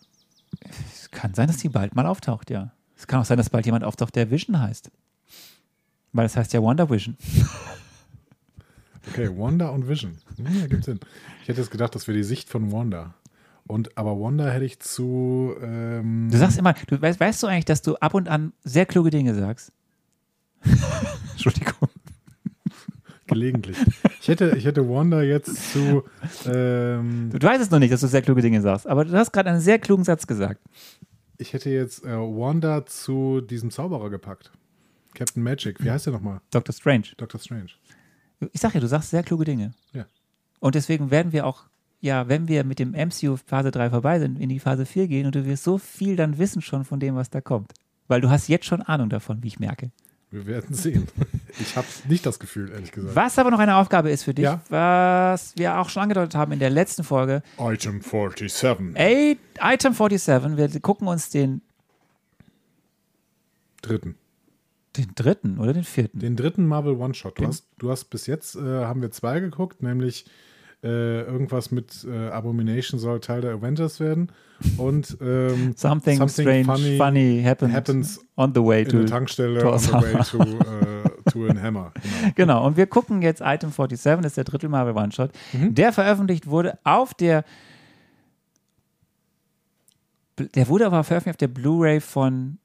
Es 0.92 1.10
kann 1.10 1.34
sein, 1.34 1.48
dass 1.48 1.58
die 1.58 1.70
bald 1.70 1.96
mal 1.96 2.06
auftaucht, 2.06 2.50
ja. 2.50 2.74
Es 3.04 3.08
kann 3.08 3.20
auch 3.20 3.26
sein, 3.26 3.38
dass 3.38 3.50
bald 3.50 3.66
jemand 3.66 3.84
auftaucht, 3.84 4.16
der 4.16 4.32
Vision 4.32 4.62
heißt. 4.62 4.90
Weil 6.14 6.24
das 6.24 6.38
heißt 6.38 6.54
ja 6.54 6.62
Wonder 6.62 6.90
Vision. 6.90 7.18
Okay, 9.10 9.30
Wanda 9.38 9.68
und 9.68 9.90
Vision. 9.90 10.18
Hm, 10.38 10.62
ja, 10.62 10.66
gibt 10.68 10.86
Sinn. 10.86 10.98
Ich 11.42 11.50
hätte 11.50 11.60
jetzt 11.60 11.72
gedacht, 11.72 11.94
das 11.94 12.08
wäre 12.08 12.18
die 12.18 12.24
Sicht 12.24 12.48
von 12.48 12.72
Wanda. 12.72 13.14
Und 13.68 13.98
aber 13.98 14.18
Wanda 14.18 14.50
hätte 14.50 14.64
ich 14.64 14.80
zu. 14.80 15.54
Ähm, 15.62 16.30
Du 16.32 16.38
sagst 16.38 16.58
immer, 16.58 16.72
du 16.88 17.02
weißt, 17.02 17.20
weißt 17.20 17.44
du 17.44 17.48
eigentlich, 17.48 17.66
dass 17.66 17.82
du 17.82 17.96
ab 17.98 18.14
und 18.14 18.30
an 18.30 18.54
sehr 18.64 18.86
kluge 18.86 19.10
Dinge 19.10 19.36
sagst? 19.36 19.74
Entschuldigung. 21.34 21.90
gelegentlich. 23.28 23.76
Ich 24.22 24.30
hätte, 24.30 24.56
ich 24.56 24.64
hätte 24.64 24.88
Wanda 24.88 25.22
jetzt 25.22 25.74
zu. 25.74 26.04
Ähm, 26.46 27.30
Du, 27.30 27.40
du 27.40 27.46
weißt 27.46 27.62
es 27.62 27.72
noch 27.72 27.80
nicht, 27.80 27.92
dass 27.92 28.00
du 28.00 28.08
sehr 28.08 28.22
kluge 28.22 28.42
Dinge 28.42 28.62
sagst, 28.62 28.88
aber 28.88 29.04
du 29.04 29.12
hast 29.18 29.34
gerade 29.34 29.50
einen 29.50 29.60
sehr 29.60 29.80
klugen 29.80 30.06
Satz 30.06 30.26
gesagt. 30.26 30.62
Ich 31.38 31.54
hätte 31.54 31.70
jetzt 31.70 32.04
äh, 32.04 32.18
Wanda 32.18 32.86
zu 32.86 33.42
diesem 33.42 33.72
Zauberer 33.72 34.10
gepackt. 34.10 34.52
Captain 35.14 35.44
Magic. 35.44 35.84
Wie 35.84 35.92
heißt 35.92 36.06
der 36.06 36.14
nochmal? 36.14 36.42
Doctor 36.52 36.74
Strange. 36.74 37.08
Doctor 37.18 37.40
Strange. 37.40 37.70
Ich 38.52 38.62
sag 38.62 38.74
ja, 38.74 38.80
du 38.80 38.88
sagst 38.88 39.12
sehr 39.12 39.24
kluge 39.24 39.46
Dinge. 39.46 39.74
Ja. 39.94 40.06
Und 40.60 40.76
deswegen 40.76 41.12
werden 41.12 41.32
wir 41.32 41.46
auch, 41.46 41.66
ja, 42.02 42.28
wenn 42.28 42.48
wir 42.48 42.64
mit 42.64 42.80
dem 42.80 42.92
MCU 42.92 43.38
Phase 43.38 43.72
3 43.72 43.90
vorbei 43.90 44.20
sind, 44.20 44.40
in 44.40 44.50
die 44.50 44.60
Phase 44.60 44.86
4 44.86 45.08
gehen 45.08 45.26
und 45.26 45.36
du 45.36 45.46
wirst 45.46 45.64
so 45.64 45.78
viel 45.78 46.16
dann 46.16 46.38
wissen 46.38 46.62
schon 46.62 46.84
von 46.84 47.00
dem, 47.00 47.16
was 47.16 47.30
da 47.30 47.42
kommt. 47.42 47.74
Weil 48.08 48.22
du 48.22 48.30
hast 48.30 48.48
jetzt 48.48 48.66
schon 48.66 48.82
Ahnung 48.82 49.10
davon, 49.10 49.44
wie 49.44 49.48
ich 49.48 49.60
merke. 49.60 49.92
Wir 50.34 50.48
werden 50.48 50.74
sehen. 50.74 51.08
Ich 51.60 51.76
habe 51.78 51.86
nicht 52.10 52.26
das 52.26 52.40
Gefühl, 52.40 52.72
ehrlich 52.72 52.92
gesagt. 52.92 53.16
Was 53.16 53.38
aber 53.38 53.52
noch 53.52 53.60
eine 53.60 53.76
Aufgabe 53.76 54.10
ist 54.10 54.24
für 54.24 54.34
dich, 54.34 54.46
Ja. 54.46 54.62
was 54.70 55.54
wir 55.56 55.78
auch 55.80 55.90
schon 55.90 56.02
angedeutet 56.02 56.34
haben 56.34 56.52
in 56.54 56.58
der 56.60 56.72
letzten 56.72 57.04
Folge, 57.04 57.44
Item 57.60 58.02
47. 58.02 58.96
Ey, 58.96 59.38
Item 59.62 59.94
47, 59.94 60.58
wir 60.58 60.80
gucken 60.82 61.08
uns 61.08 61.30
den, 61.30 61.62
Dritten. 63.84 64.16
den 64.98 65.12
dritten 65.16 65.60
oder 65.60 65.74
den 65.74 65.84
vierten. 65.84 66.20
Den 66.20 66.36
dritten 66.36 66.66
Marvel 66.66 66.94
One-Shot. 66.96 67.38
Du 67.40 67.50
du 67.78 67.92
hast 67.92 68.06
bis 68.06 68.26
jetzt, 68.26 68.56
äh, 68.56 68.60
haben 68.86 69.02
wir 69.04 69.12
zwei 69.12 69.40
geguckt, 69.40 69.84
nämlich 69.84 70.26
äh, 70.84 71.22
irgendwas 71.22 71.70
mit 71.72 72.06
äh, 72.10 72.30
Abomination 72.30 73.00
soll 73.00 73.20
Teil 73.20 73.42
der 73.42 73.54
Avengers 73.54 74.00
werden 74.00 74.32
und 74.78 75.18
ähm, 75.22 75.74
Something, 75.76 76.28
strange, 76.30 76.64
funny, 76.66 76.98
funny 76.98 77.44
happened 77.44 77.74
happens 77.74 78.20
on 78.38 78.54
the 78.56 78.64
way 78.64 78.84
to. 78.86 79.04
Tankstelle 79.06 79.60
to 79.60 79.72
on 79.74 79.80
the 79.80 79.92
way 79.94 80.14
to, 80.24 80.38
äh, 80.44 81.32
to 81.32 81.46
an 81.48 81.62
Hammer. 81.62 81.92
Genau. 81.96 82.34
Genau, 82.36 82.66
und 82.68 82.78
wir 82.78 82.88
gucken 82.88 83.22
jetzt 83.22 83.42
Item 83.42 83.72
47, 83.72 84.22
das 84.22 84.32
ist 84.32 84.38
der 84.38 84.44
dritte 84.46 84.70
Marvel 84.70 84.96
One-Shot, 84.96 85.32
Mhm. 85.54 85.76
der 85.76 85.92
veröffentlicht 85.94 86.48
wurde 86.48 86.78
auf 86.84 87.14
der 87.14 87.44
der 90.56 90.68
wurde 90.68 90.86
aber 90.88 91.04
veröffentlicht 91.04 91.36
auf 91.36 91.38
der 91.38 91.48
Blu-ray 91.48 92.00
von 92.00 92.58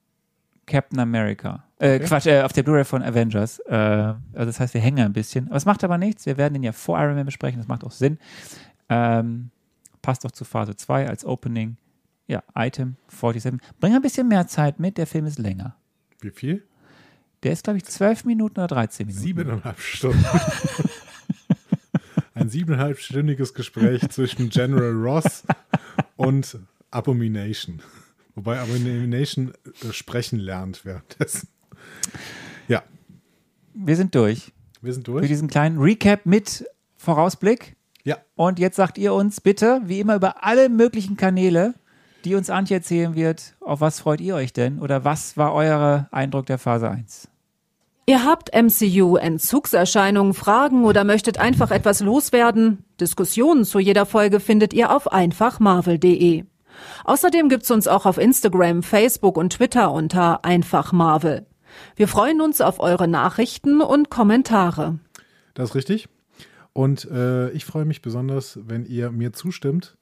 Captain 0.66 0.98
America. 1.00 1.64
Äh, 1.78 1.96
Okay. 1.96 2.04
Quatsch, 2.06 2.26
äh, 2.26 2.42
auf 2.42 2.52
der 2.52 2.62
Blu-ray 2.62 2.84
von 2.84 3.02
Avengers. 3.02 3.58
Äh, 3.60 3.74
also 3.74 4.16
das 4.34 4.58
heißt, 4.60 4.74
wir 4.74 4.80
hängen 4.80 5.04
ein 5.04 5.12
bisschen. 5.12 5.48
Aber 5.48 5.56
es 5.56 5.64
macht 5.66 5.84
aber 5.84 5.98
nichts. 5.98 6.26
Wir 6.26 6.36
werden 6.38 6.54
den 6.54 6.62
ja 6.62 6.72
vor 6.72 6.98
Iron 6.98 7.14
Man 7.14 7.26
besprechen. 7.26 7.58
Das 7.58 7.68
macht 7.68 7.84
auch 7.84 7.90
Sinn. 7.92 8.18
Ähm, 8.88 9.50
passt 10.02 10.26
auch 10.26 10.32
zu 10.32 10.44
Phase 10.44 10.76
2 10.76 11.08
als 11.08 11.24
Opening. 11.24 11.76
Ja, 12.26 12.42
Item 12.54 12.96
47. 13.08 13.60
Bring 13.80 13.94
ein 13.94 14.02
bisschen 14.02 14.28
mehr 14.28 14.46
Zeit 14.46 14.80
mit. 14.80 14.98
Der 14.98 15.06
Film 15.06 15.26
ist 15.26 15.38
länger. 15.38 15.76
Wie 16.20 16.30
viel? 16.30 16.66
Der 17.42 17.52
ist, 17.52 17.64
glaube 17.64 17.78
ich, 17.78 17.84
12 17.84 18.24
Minuten 18.24 18.58
oder 18.58 18.66
13 18.66 19.06
Minuten. 19.06 19.22
Siebeneinhalb 19.24 19.78
Stunden. 19.80 20.24
Ein 22.34 22.48
siebeneinhalbstündiges 22.48 23.54
Gespräch 23.54 24.08
zwischen 24.10 24.48
General 24.48 24.92
Ross 24.92 25.42
und 26.16 26.58
Abomination. 26.90 27.82
Wobei 28.34 28.60
Abomination 28.60 29.52
äh, 29.82 29.92
sprechen 29.92 30.38
lernt 30.38 30.84
währenddessen. 30.84 31.48
Ja, 32.68 32.84
Wir 33.74 33.96
sind 33.96 34.14
durch. 34.14 34.52
wir 34.80 34.92
sind 34.92 35.06
Für 35.06 35.12
durch. 35.12 35.26
diesen 35.26 35.48
kleinen 35.48 35.78
Recap 35.78 36.26
mit 36.26 36.64
Vorausblick. 36.96 37.76
Ja, 38.04 38.16
Und 38.36 38.58
jetzt 38.58 38.76
sagt 38.76 38.96
ihr 38.98 39.12
uns 39.12 39.40
bitte, 39.40 39.80
wie 39.84 40.00
immer, 40.00 40.16
über 40.16 40.44
alle 40.44 40.68
möglichen 40.68 41.16
Kanäle, 41.16 41.74
die 42.24 42.34
uns 42.34 42.50
Antje 42.50 42.76
erzählen 42.76 43.14
wird, 43.14 43.54
auf 43.60 43.80
was 43.80 44.00
freut 44.00 44.20
ihr 44.20 44.34
euch 44.34 44.52
denn? 44.52 44.80
Oder 44.80 45.04
was 45.04 45.36
war 45.36 45.52
euer 45.54 46.08
Eindruck 46.10 46.46
der 46.46 46.58
Phase 46.58 46.90
1? 46.90 47.28
Ihr 48.06 48.24
habt 48.24 48.54
MCU-Entzugserscheinungen, 48.54 50.32
Fragen 50.32 50.84
oder 50.84 51.04
möchtet 51.04 51.38
einfach 51.38 51.70
etwas 51.70 52.00
loswerden? 52.00 52.84
Diskussionen 53.00 53.64
zu 53.64 53.78
jeder 53.78 54.06
Folge 54.06 54.40
findet 54.40 54.72
ihr 54.72 54.90
auf 54.94 55.12
einfachmarvel.de. 55.12 56.44
Außerdem 57.04 57.48
gibt's 57.48 57.70
uns 57.70 57.86
auch 57.86 58.06
auf 58.06 58.16
Instagram, 58.18 58.82
Facebook 58.82 59.36
und 59.36 59.52
Twitter 59.52 59.92
unter 59.92 60.44
einfachmarvel. 60.44 61.46
Wir 61.96 62.08
freuen 62.08 62.40
uns 62.40 62.60
auf 62.60 62.80
eure 62.80 63.08
Nachrichten 63.08 63.82
und 63.82 64.08
Kommentare. 64.10 64.98
das 65.54 65.70
ist 65.70 65.74
richtig. 65.74 66.08
Und 66.72 67.04
äh, 67.10 67.50
ich 67.50 67.64
freue 67.64 67.84
mich 67.84 68.02
besonders, 68.02 68.58
wenn 68.62 68.84
ihr 68.84 69.10
mir 69.10 69.32
zustimmt, 69.32 69.96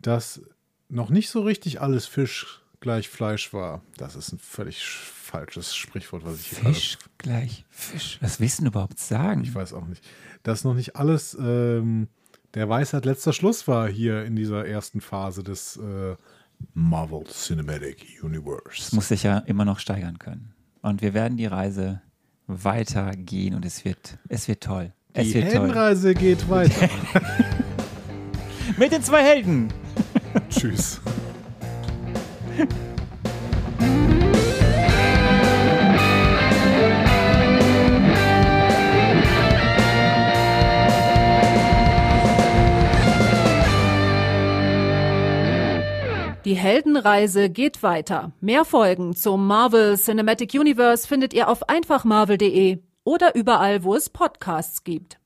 dass 0.00 0.42
noch 0.88 1.10
nicht 1.10 1.30
so 1.30 1.42
richtig 1.42 1.80
alles 1.80 2.06
Fisch 2.06 2.60
gleich 2.80 3.08
Fleisch 3.08 3.52
war. 3.52 3.82
Das 3.96 4.16
ist 4.16 4.32
ein 4.32 4.38
völlig 4.38 4.84
falsches 4.84 5.74
Sprichwort, 5.76 6.24
was 6.24 6.40
ich 6.40 6.46
hier 6.48 6.58
gerade 6.60 6.74
Fisch 6.74 6.98
gleich 7.18 7.64
Fisch. 7.70 8.18
Was 8.20 8.40
willst 8.40 8.58
du 8.58 8.62
denn 8.62 8.72
überhaupt 8.72 8.98
sagen? 8.98 9.42
Ich 9.42 9.54
weiß 9.54 9.72
auch 9.74 9.86
nicht. 9.86 10.04
Dass 10.42 10.64
noch 10.64 10.74
nicht 10.74 10.96
alles 10.96 11.36
ähm, 11.38 12.08
der 12.54 12.68
Weisheit 12.68 13.04
letzter 13.04 13.32
Schluss 13.32 13.68
war 13.68 13.88
hier 13.88 14.24
in 14.24 14.34
dieser 14.34 14.66
ersten 14.66 15.00
Phase 15.00 15.42
des 15.44 15.76
äh, 15.76 16.16
Marvel 16.74 17.24
Cinematic 17.24 17.98
Das 18.16 18.24
Universe. 18.24 18.94
muss 18.94 19.08
sich 19.08 19.22
ja 19.22 19.38
immer 19.38 19.64
noch 19.64 19.78
steigern 19.78 20.18
können. 20.18 20.54
Und 20.82 21.02
wir 21.02 21.14
werden 21.14 21.36
die 21.36 21.46
Reise 21.46 22.02
weitergehen 22.46 23.54
und 23.54 23.64
es 23.64 23.84
wird, 23.84 24.18
es 24.28 24.48
wird 24.48 24.62
toll. 24.62 24.92
Es 25.12 25.28
Die 25.28 25.34
wird 25.34 25.46
toll. 25.46 25.60
Heldenreise 25.60 26.14
geht 26.14 26.48
weiter. 26.48 26.88
Mit 28.78 28.92
den 28.92 29.02
zwei 29.02 29.22
Helden. 29.22 29.72
Tschüss. 30.50 31.00
Die 46.44 46.54
Heldenreise 46.54 47.50
geht 47.50 47.82
weiter. 47.82 48.32
Mehr 48.40 48.64
Folgen 48.64 49.14
zum 49.14 49.46
Marvel 49.46 49.96
Cinematic 49.96 50.54
Universe 50.54 51.06
findet 51.06 51.34
ihr 51.34 51.48
auf 51.48 51.68
einfachmarvel.de 51.68 52.78
oder 53.04 53.34
überall, 53.34 53.84
wo 53.84 53.94
es 53.94 54.10
Podcasts 54.10 54.84
gibt. 54.84 55.19